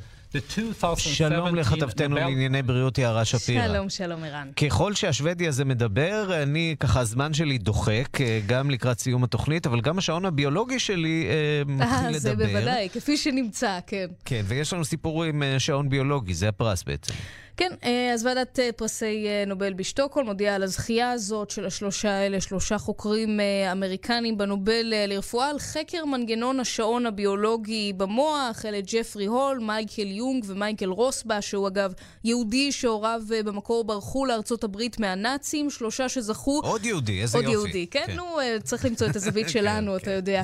שלום 0.97 1.55
לכתבתנו 1.55 2.15
Nobel 2.15 2.19
לענייני 2.19 2.61
בריאות 2.61 2.97
יערה 2.97 3.25
שפירא. 3.25 3.67
שלום, 3.67 3.89
שלום 3.89 4.23
ערן. 4.23 4.51
ככל 4.55 4.93
שהשוודי 4.93 5.47
הזה 5.47 5.65
מדבר, 5.65 6.43
אני 6.43 6.75
ככה, 6.79 6.99
הזמן 6.99 7.33
שלי 7.33 7.57
דוחק, 7.57 8.21
אה, 8.21 8.39
גם 8.45 8.69
לקראת 8.69 8.99
סיום 8.99 9.23
התוכנית, 9.23 9.67
אבל 9.67 9.81
גם 9.81 9.97
השעון 9.97 10.25
הביולוגי 10.25 10.79
שלי 10.79 11.27
אה, 11.29 11.73
מתחיל 11.73 12.05
אה, 12.05 12.09
לדבר. 12.11 12.19
זה 12.19 12.35
בוודאי, 12.35 12.89
כפי 12.89 13.17
שנמצא, 13.17 13.79
כן. 13.87 14.05
כן, 14.25 14.41
ויש 14.45 14.73
לנו 14.73 14.85
סיפור 14.85 15.23
עם 15.23 15.43
אה, 15.43 15.59
שעון 15.59 15.89
ביולוגי, 15.89 16.33
זה 16.33 16.49
הפרס 16.49 16.83
בעצם. 16.83 17.13
כן, 17.57 17.71
אה, 17.83 18.11
אז 18.13 18.25
ועדת 18.25 18.59
אה, 18.59 18.69
פרסי 18.75 19.25
אה, 19.27 19.43
נובל 19.47 19.73
בשטוקהולם 19.73 20.27
הודיעה 20.27 20.55
על 20.55 20.63
הזכייה 20.63 21.11
הזאת 21.11 21.49
של 21.49 21.65
השלושה 21.65 22.11
האלה, 22.11 22.41
שלושה 22.41 22.77
חוקרים 22.77 23.39
אמריקנים 23.71 24.37
בנובל 24.37 24.93
אה, 24.93 25.05
לרפואה 25.07 25.49
על 25.49 25.59
חקר 25.59 26.05
מנגנון 26.05 26.59
השעון 26.59 27.05
הביולוגי 27.05 27.93
במוח. 27.97 28.65
אלה 28.65 28.79
ג'פרי 28.81 29.25
הול, 29.25 29.59
מייקל 29.59 30.07
יונג 30.07 30.43
ומייקל 30.47 30.89
רוסבה, 30.89 31.41
שהוא 31.41 31.67
אגב 31.67 31.93
יהודי 32.23 32.71
שהוריו 32.71 33.21
במקור 33.45 33.83
ברחו 33.83 34.25
לארצות 34.25 34.63
הברית 34.63 34.99
מהנאצים, 34.99 35.69
שלושה 35.69 36.09
שזכו. 36.09 36.61
עוד 36.63 36.85
יהודי, 36.85 37.21
איזה 37.21 37.37
עוד 37.37 37.45
יופי. 37.45 37.53
יהודי, 37.57 37.87
כן, 37.87 38.05
נו, 38.15 38.39
אה, 38.39 38.57
צריך 38.63 38.85
למצוא 38.85 39.07
את 39.07 39.15
הזווית 39.15 39.49
שלנו, 39.55 39.97
אתה 39.97 40.11
יודע. 40.11 40.41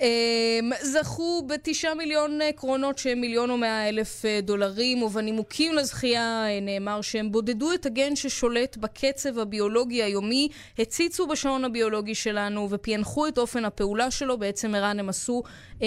אמ, 0.00 0.70
זכו 0.82 1.42
בתשעה 1.46 1.94
מיליון 1.94 2.42
אה, 2.42 2.52
קרונות 2.52 2.98
שהם 2.98 3.20
מיליון 3.20 3.50
ומאה 3.50 3.88
אלף 3.88 4.24
אה, 4.24 4.40
דולרים, 4.42 5.02
ובנימוקים 5.02 5.74
לזכייה 5.74 6.46
אה, 6.48 6.60
נאמר 6.60 7.00
שהם 7.00 7.32
בודדו 7.32 7.74
את 7.74 7.86
הגן 7.86 8.16
ששולט 8.16 8.76
בקצב 8.76 9.38
הביולוגי 9.38 10.02
היומי, 10.02 10.48
הציצו 10.78 11.26
בשעון 11.26 11.64
הביולוגי 11.64 12.14
שלנו 12.14 12.70
ופענחו 12.70 13.28
את 13.28 13.38
אופן 13.38 13.64
הפעולה 13.64 14.10
שלו. 14.10 14.38
בעצם 14.38 14.74
ערן 14.74 14.98
הם 14.98 15.08
עשו 15.08 15.42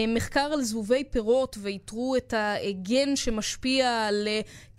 מחקר 0.08 0.50
על 0.54 0.62
זבובי 0.62 1.04
פירות 1.04 1.58
ואיתרו 1.62 2.16
את 2.16 2.34
הגן 2.38 3.16
שמשפיע 3.16 4.08
על 4.08 4.28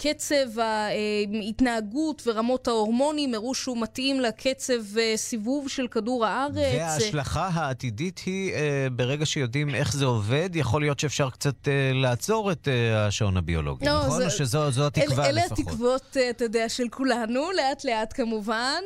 קצב 0.02 0.58
ההתנהגות 0.60 2.22
ורמות 2.26 2.68
ההורמונים, 2.68 3.34
הראו 3.34 3.54
שהוא 3.54 3.78
מתאים 3.80 4.20
לקצב 4.20 4.98
אה, 4.98 5.12
סיבוב 5.16 5.68
של 5.68 5.86
כדור 5.88 6.26
הארץ. 6.26 6.54
וההשלכה 6.56 7.50
העתידית 7.54 8.20
היא, 8.26 8.52
אה, 8.54 8.86
ברגע 8.92 9.26
שיודעים 9.26 9.74
איך 9.74 9.92
זה 9.92 10.04
עובד, 10.04 10.50
יכול 10.54 10.80
להיות 10.82 11.00
שאפשר 11.00 11.30
קצת 11.30 11.68
אה, 11.68 11.72
לעצור 11.94 12.52
את 12.52 12.68
השעון 12.96 13.36
הביולוגי, 13.36 13.86
לא, 13.86 13.98
נכון? 14.06 14.18
זה- 14.18 14.24
או 14.26 14.30
שזו 14.30 14.70
זו 14.70 14.86
התקווה 14.86 15.24
אל, 15.24 15.30
אלה 15.30 15.44
לפחות? 15.46 15.58
התקוות, 15.58 16.16
אה, 16.16 16.30
אתה 16.30 16.44
יודע, 16.44 16.68
של 16.68 16.88
כולנו, 16.90 17.50
לאט 17.56 17.84
לאט 17.84 18.12
כמובן, 18.16 18.80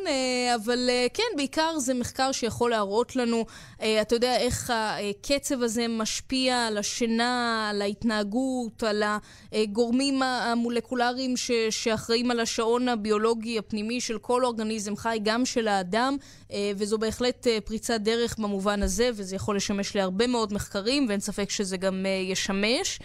אבל 0.55 0.79
כן, 1.15 1.23
בעיקר 1.37 1.79
זה 1.79 1.95
מחקר 1.95 2.33
שיכול 2.33 2.71
להראות 2.71 3.17
לנו, 3.17 3.45
אתה 4.03 4.15
יודע, 4.15 4.37
איך 4.37 4.73
הקצב 4.75 5.63
הזה 5.63 5.87
משפיע 5.89 6.67
על 6.67 6.79
השינה, 6.79 7.67
על 7.71 7.83
ההתנהגות, 7.83 8.83
על 8.83 9.03
הגורמים 9.53 10.23
המולקולריים 10.23 11.06
ש- 11.37 11.51
שאחראים 11.71 12.31
על 12.31 12.41
השעון 12.41 12.89
הביולוגי 12.89 13.59
הפנימי 13.59 14.01
של 14.01 14.19
כל 14.19 14.45
אורגניזם 14.45 14.97
חי, 14.97 15.19
גם 15.23 15.47
של 15.47 15.69
האדם, 15.69 16.17
אה, 16.53 16.73
וזו 16.77 16.99
בהחלט 16.99 17.47
אה, 17.47 17.59
פריצת 17.65 18.01
דרך 18.01 18.39
במובן 18.39 18.83
הזה, 18.83 19.11
וזה 19.15 19.37
יכול 19.37 19.57
לשמש 19.57 19.97
להרבה 19.97 20.27
מאוד 20.27 20.53
מחקרים, 20.53 21.07
ואין 21.09 21.21
ספק 21.21 21.51
שזה 21.51 21.77
גם 21.77 22.07
אה, 22.07 22.11
ישמש. 22.11 22.99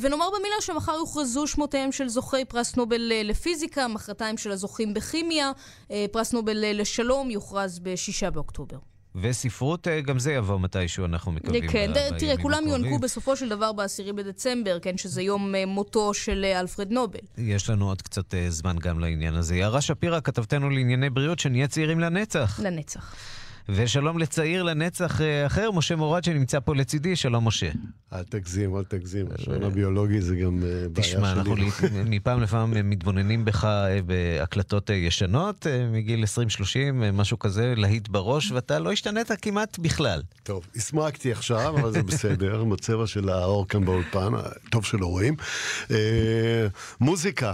ונאמר 0.00 0.28
במילה 0.30 0.54
שמחר 0.60 0.92
יוכרזו 0.92 1.46
שמותיהם 1.46 1.92
של 1.92 2.08
זוכי 2.08 2.44
פרס 2.44 2.76
נובל 2.76 3.12
לפיזיקה, 3.24 3.88
מחרתיים 3.88 4.38
של 4.38 4.50
הזוכים 4.52 4.94
בכימיה, 4.94 5.52
פרס 6.12 6.32
נובל 6.32 6.80
לשלום 6.80 7.30
יוכרז 7.30 7.78
בשישה 7.78 8.30
באוקטובר. 8.30 8.91
וספרות, 9.14 9.88
אה, 9.88 10.00
גם 10.00 10.18
זה 10.18 10.32
יבוא 10.32 10.60
מתישהו, 10.60 11.04
אנחנו 11.04 11.32
מקווים. 11.32 11.68
כן, 11.68 11.90
ב- 11.94 12.18
תראה, 12.18 12.36
כולם 12.36 12.58
הקרובים. 12.58 12.84
יוענקו 12.84 12.98
בסופו 12.98 13.36
של 13.36 13.48
דבר 13.48 13.72
ב-10 13.72 14.12
בדצמבר, 14.12 14.78
כן, 14.82 14.98
שזה 14.98 15.22
יום 15.22 15.54
אה, 15.54 15.66
מותו 15.66 16.14
של 16.14 16.44
אה, 16.44 16.60
אלפרד 16.60 16.90
נובל. 16.90 17.18
יש 17.38 17.70
לנו 17.70 17.88
עוד 17.88 18.02
קצת 18.02 18.34
זמן 18.48 18.76
גם 18.78 18.98
לעניין 18.98 19.34
הזה. 19.34 19.56
יערה 19.56 19.80
שפירא, 19.80 20.20
כתבתנו 20.20 20.70
לענייני 20.70 21.10
בריאות, 21.10 21.38
שנהיה 21.38 21.68
צעירים 21.68 22.00
לנצח. 22.00 22.60
לנצח. 22.62 23.14
ושלום 23.68 24.18
לצעיר 24.18 24.62
לנצח 24.62 25.20
אה, 25.20 25.46
אחר, 25.46 25.70
משה 25.70 25.96
מורד, 25.96 26.24
שנמצא 26.24 26.60
פה 26.60 26.74
לצידי. 26.74 27.16
שלום, 27.16 27.46
משה. 27.48 27.70
אל 28.12 28.22
תגזים, 28.22 28.76
אל 28.76 28.84
תגזים. 28.84 29.26
השעון 29.38 29.62
הביולוגי 29.62 30.20
זה 30.20 30.36
גם 30.36 30.62
אה, 30.62 30.68
בעיה 30.68 30.84
שלי. 30.92 31.02
תשמע, 31.02 31.32
אנחנו 31.32 31.54
מפעם 32.10 32.42
לפעם 32.42 32.90
מתבוננים 32.90 33.44
בך 33.44 33.64
אה, 33.64 34.02
בהקלטות 34.02 34.90
אה, 34.90 34.94
ישנות, 34.94 35.66
אה, 35.66 35.86
מגיל 35.92 36.24
20-30, 36.24 36.26
אה, 37.02 37.12
משהו 37.12 37.38
כזה, 37.38 37.74
להיט 37.76 38.08
בראש, 38.08 38.50
ואתה 38.50 38.78
לא 38.78 38.92
השתנית 38.92 39.30
כמעט 39.42 39.78
בכלל. 39.78 40.22
טוב, 40.42 40.66
הסמקתי 40.76 41.32
עכשיו, 41.32 41.78
אבל 41.80 41.92
זה 41.92 42.02
בסדר, 42.02 42.64
בצבע 42.70 43.06
של 43.06 43.28
האור 43.28 43.68
כאן 43.68 43.84
באולפן, 43.84 44.32
טוב 44.70 44.84
שלא 44.84 45.06
רואים. 45.06 45.34
אה, 45.90 46.66
מוזיקה, 47.00 47.52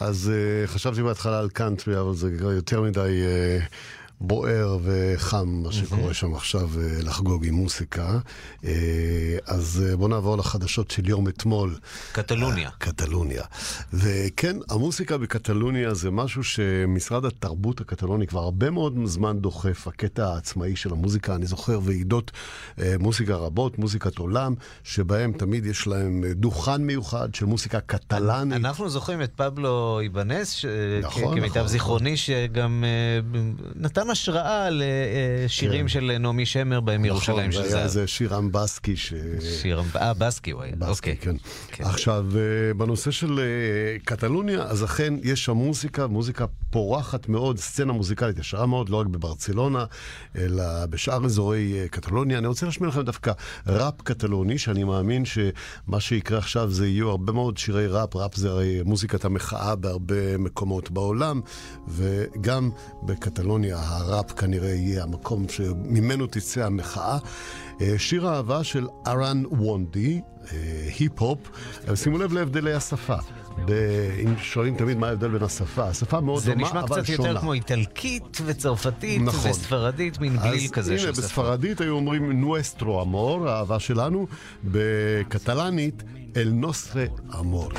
אז 0.00 0.32
אה, 0.34 0.66
חשבתי 0.66 1.02
בהתחלה 1.02 1.38
על 1.38 1.48
קאנטרי, 1.48 2.00
אבל 2.00 2.14
זה 2.14 2.30
יותר 2.40 2.82
מדי 2.82 3.00
אה, 3.00 3.58
בוער 4.26 4.78
וחם, 4.82 5.48
מה 5.48 5.72
שקורה 5.72 6.14
שם 6.14 6.34
עכשיו, 6.34 6.70
אה, 6.80 7.02
לחגוג 7.02 7.46
עם 7.46 7.54
מוזיקה. 7.54 8.18
אה, 8.64 8.70
אז 9.46 9.84
אה, 9.86 9.96
בואו 9.96 10.08
נעבור 10.08 10.38
לחדשות 10.38 10.90
של 10.90 11.08
יום 11.08 11.28
אתמול. 11.28 11.78
קטלוניה. 12.12 12.70
קטלוניה. 12.78 13.42
וכן, 13.92 14.56
המוסיקה 14.70 15.18
בקטלוניה 15.18 15.94
זה 15.94 16.10
משהו 16.10 16.44
שמשרד 16.44 17.24
התרבות 17.24 17.80
הקטלוני 17.80 18.26
כבר 18.26 18.40
הרבה 18.40 18.70
מאוד 18.70 18.98
זמן 19.04 19.38
דוחף, 19.38 19.88
הקטע 19.88 20.26
העצמאי 20.26 20.76
של 20.76 20.92
המוזיקה. 20.92 21.34
אני 21.34 21.46
זוכר 21.46 21.80
ועידות 21.82 22.30
מוזיקה 22.98 23.34
רבות, 23.34 23.78
מוזיקת 23.78 24.18
עולם, 24.18 24.54
שבהם 24.84 25.32
תמיד 25.32 25.66
יש 25.66 25.86
להם 25.86 26.24
דוכן 26.30 26.82
מיוחד 26.82 27.34
של 27.34 27.46
מוזיקה 27.46 27.80
קטלנית. 27.80 28.56
אנחנו 28.56 28.88
זוכרים 28.88 29.22
את 29.22 29.32
פבלו 29.36 30.00
איבנס, 30.00 30.50
ש... 30.50 30.66
נכון, 31.02 31.40
כמיטב 31.40 31.56
נכון. 31.56 31.68
זיכרוני, 31.68 32.16
שגם 32.16 32.84
נתן 33.74 34.10
השראה 34.14 34.68
לשירים 34.70 35.82
כן. 35.82 35.88
של 35.88 36.18
נעמי 36.20 36.46
שמר 36.46 36.80
בהם 36.80 37.00
נכון, 37.00 37.16
ירושלים 37.16 37.52
של 37.52 37.58
זהב. 37.58 37.66
נכון, 37.66 37.76
היה 37.76 37.84
איזה 37.84 38.06
שירם 38.06 38.52
בסקי 38.52 38.96
ש... 38.96 39.14
שירם, 39.62 39.84
אה, 39.96 40.12
הוא 40.52 40.62
היה, 40.62 40.74
אוקיי. 40.88 41.16
כן. 41.16 41.36
כן. 41.68 41.84
עכשיו, 41.84 42.26
אה, 42.36 42.74
בנושא 42.74 43.10
של 43.10 43.40
אה, 43.40 43.98
קטלוניה, 44.04 44.62
אז 44.62 44.84
אכן 44.84 45.14
יש 45.22 45.44
שם 45.44 45.52
מוזיקה, 45.52 46.06
מוזיקה 46.06 46.44
פורחת 46.70 47.28
מאוד, 47.28 47.58
סצנה 47.58 47.92
מוזיקלית 47.92 48.38
ישרה 48.38 48.66
מאוד, 48.66 48.88
לא 48.88 49.00
רק 49.00 49.06
בברצלונה, 49.06 49.84
אלא 50.38 50.86
בשאר 50.90 51.24
אזורי 51.24 51.80
אה, 51.80 51.88
קטלוניה. 51.88 52.38
אני 52.38 52.46
רוצה 52.46 52.66
להשמיע 52.66 52.88
לכם 52.88 53.02
דווקא 53.02 53.32
ראפ 53.66 54.02
קטלוני, 54.02 54.58
שאני 54.58 54.84
מאמין 54.84 55.24
שמה 55.24 56.00
שיקרה 56.00 56.38
עכשיו 56.38 56.70
זה 56.70 56.86
יהיו 56.86 57.10
הרבה 57.10 57.32
מאוד 57.32 57.58
שירי 57.58 57.86
ראפ. 57.86 58.16
ראפ 58.16 58.36
זה 58.36 58.50
הרי 58.50 58.82
מוזיקת 58.84 59.24
המחאה 59.24 59.76
בהרבה 59.76 60.38
מקומות 60.38 60.90
בעולם, 60.90 61.40
וגם 61.88 62.70
בקטלוניה 63.02 63.76
הראפ 64.04 64.32
כנראה 64.32 64.70
יהיה 64.70 65.02
המקום 65.02 65.48
שממנו 65.48 66.26
תצא 66.26 66.66
המחאה. 66.66 67.18
אה, 67.80 67.94
שיר 67.98 68.28
האהבה 68.28 68.64
של 68.64 68.86
ארן 69.06 69.42
וונדי, 69.50 70.20
אה, 70.52 70.58
היפ-הופ, 70.98 71.38
שימו 71.94 72.18
לב 72.18 72.32
להבדלי 72.32 72.74
השפה. 72.74 73.16
אם 74.24 74.34
שואלים 74.38 74.76
תמיד 74.76 74.98
מה 74.98 75.08
ההבדל 75.08 75.28
בין 75.28 75.42
השפה, 75.42 75.84
השפה 75.84 76.20
מאוד 76.20 76.44
דומה, 76.44 76.70
אבל 76.70 76.70
שונה. 76.70 76.82
זה 76.82 76.82
נשמע 76.90 77.02
קצת 77.02 77.08
יותר 77.08 77.40
כמו 77.40 77.52
איטלקית 77.52 78.38
וצרפתית 78.46 79.22
נכון. 79.22 79.50
וספרדית, 79.50 80.20
מין 80.20 80.36
בליל 80.36 80.68
כזה 80.68 80.98
של 80.98 81.02
שפה. 81.02 81.10
אז 81.10 81.18
הנה, 81.18 81.26
בספרדית 81.26 81.80
היו 81.80 81.94
אומרים 81.94 82.40
נואסטרו 82.40 83.02
אמור, 83.02 83.48
האהבה 83.48 83.78
שלנו, 83.78 84.26
בקטלנית 84.64 86.02
אל 86.36 86.50
נוסרה 86.52 87.04
אמור. 87.40 87.70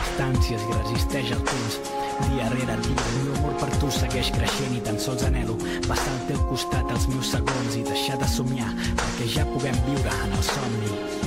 Dia 2.15 2.47
rere 2.49 2.77
dia 2.85 3.05
el 3.07 3.17
meu 3.25 3.35
amor 3.35 3.57
per 3.59 3.69
tu 3.81 3.91
segueix 3.91 4.31
creixent 4.37 4.77
i 4.77 4.81
tan 4.87 4.99
sols 5.05 5.25
anelo 5.27 5.57
passar 5.89 6.13
al 6.13 6.23
teu 6.31 6.41
costat 6.53 6.95
els 6.95 7.09
meus 7.11 7.35
segons 7.35 7.77
i 7.81 7.83
deixar 7.91 8.19
de 8.23 8.31
somiar 8.37 8.71
perquè 9.03 9.31
ja 9.37 9.47
puguem 9.51 9.85
viure 9.91 10.19
en 10.23 10.39
el 10.39 10.49
somni 10.53 11.24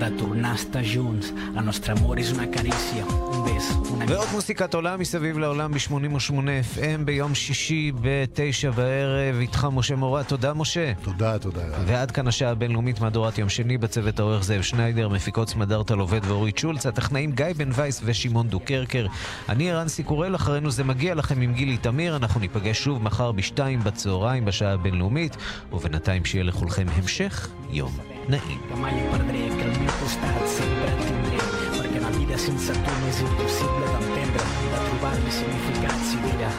de 0.00 0.10
tornar 0.10 0.52
a 0.52 0.54
estar 0.54 0.84
junts. 0.84 1.32
El 1.56 1.64
nostre 1.64 1.92
amor 1.96 2.18
és 2.18 2.30
una 2.32 2.46
carícia, 2.50 3.02
un 3.32 3.44
bes, 3.46 3.64
una... 3.92 4.04
ועוד 4.08 4.28
מוסיקת 4.32 4.74
עולם 4.74 5.00
מסביב 5.00 5.38
לעולם 5.38 5.72
ב-88 5.72 6.32
FM 6.74 7.04
ביום 7.04 7.34
שישי 7.34 7.92
ב-9 8.00 8.70
בערב. 8.76 9.36
איתך 9.40 9.68
משה 9.72 9.96
מורה. 9.96 10.24
תודה, 10.24 10.54
משה. 10.54 10.92
תודה, 11.02 11.38
תודה. 11.38 11.60
ועד 11.86 12.10
כאן 12.10 12.28
השעה 12.28 12.50
הבינלאומית 12.50 13.00
מהדורת 13.00 13.38
יום 13.38 13.48
שני 13.48 13.78
בצוות 13.78 14.18
העורך 14.18 14.44
זאב 14.44 14.62
שניידר, 14.62 15.08
מפיקות 15.08 15.48
סמדארטה 15.48 15.94
לובד 15.94 16.20
ואורית 16.24 16.58
שולץ, 16.58 16.86
הטכנאים 16.86 17.32
גיא 17.32 17.46
בן 17.56 17.70
וייס 17.72 18.00
ושמעון 18.04 18.48
דוקרקר. 18.48 19.06
אני 19.48 19.70
ערן 19.70 19.88
סיקורל, 19.88 20.34
אחרינו 20.34 20.70
זה 20.70 20.84
מגיע 20.84 21.14
לכם 21.14 21.40
עם 21.40 21.54
גילי 21.54 21.76
תמיר. 21.76 22.16
אנחנו 22.16 22.40
ניפגש 22.40 22.84
שוב 22.84 23.02
מחר 23.02 23.32
בשתיים 23.32 23.80
בצהריים 23.80 24.44
בשעה 24.44 24.72
הבינלאומית, 24.72 25.36
ובינתיים 25.72 26.24
שיהיה 26.24 26.44
לכולכם 26.44 26.86
המשך 26.94 27.48
יום 27.69 27.91
na'im. 28.31 28.59
Que 28.69 28.75
mai 28.75 28.95
perdré, 29.11 29.41
que 29.57 29.63
al 29.67 29.73
meu 29.79 29.93
costat 29.99 30.43
sempre 30.57 30.89
et 30.91 31.01
tindré, 31.07 31.39
perquè 31.77 31.99
la 32.05 32.11
vida 32.17 32.37
sense 32.37 32.75
tu 32.85 32.93
m'és 33.01 33.19
impossible 33.25 33.85
d'entendre, 33.93 34.45
de 34.73 34.83
trobar-li 34.87 35.33
significat 35.39 35.97
si 36.09 36.21
d'ella 36.23 36.51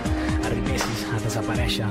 arribessis 0.48 1.06
a 1.14 1.22
desaparèixer. 1.24 1.88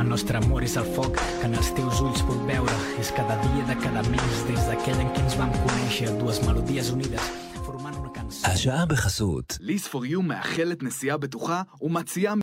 El 0.00 0.08
nostre 0.08 0.40
amor 0.40 0.64
és 0.66 0.74
el 0.80 0.88
foc 0.96 1.20
que 1.20 1.46
en 1.46 1.54
els 1.60 1.70
teus 1.76 2.00
ulls 2.02 2.24
puc 2.26 2.40
veure. 2.48 2.74
És 2.98 3.12
cada 3.14 3.36
dia 3.44 3.68
de 3.70 3.78
cada 3.84 4.02
mes, 4.10 4.42
des 4.48 4.66
d'aquell 4.70 4.98
en 5.04 5.14
què 5.14 5.22
ens 5.22 5.38
vam 5.38 5.54
conèixer, 5.62 6.10
dues 6.18 6.42
melodies 6.48 6.90
unides 6.96 7.30
formant 7.62 7.94
una 7.96 8.10
cançó. 8.12 8.46
השעה 8.46 8.86
בחסות. 8.86 9.58
ליס 9.60 9.86
פור 9.88 10.06
יו 10.06 10.22
מאחלת 10.22 10.82
נסיעה 10.82 11.16
בטוחה 11.16 11.62
ומציעה 11.80 12.34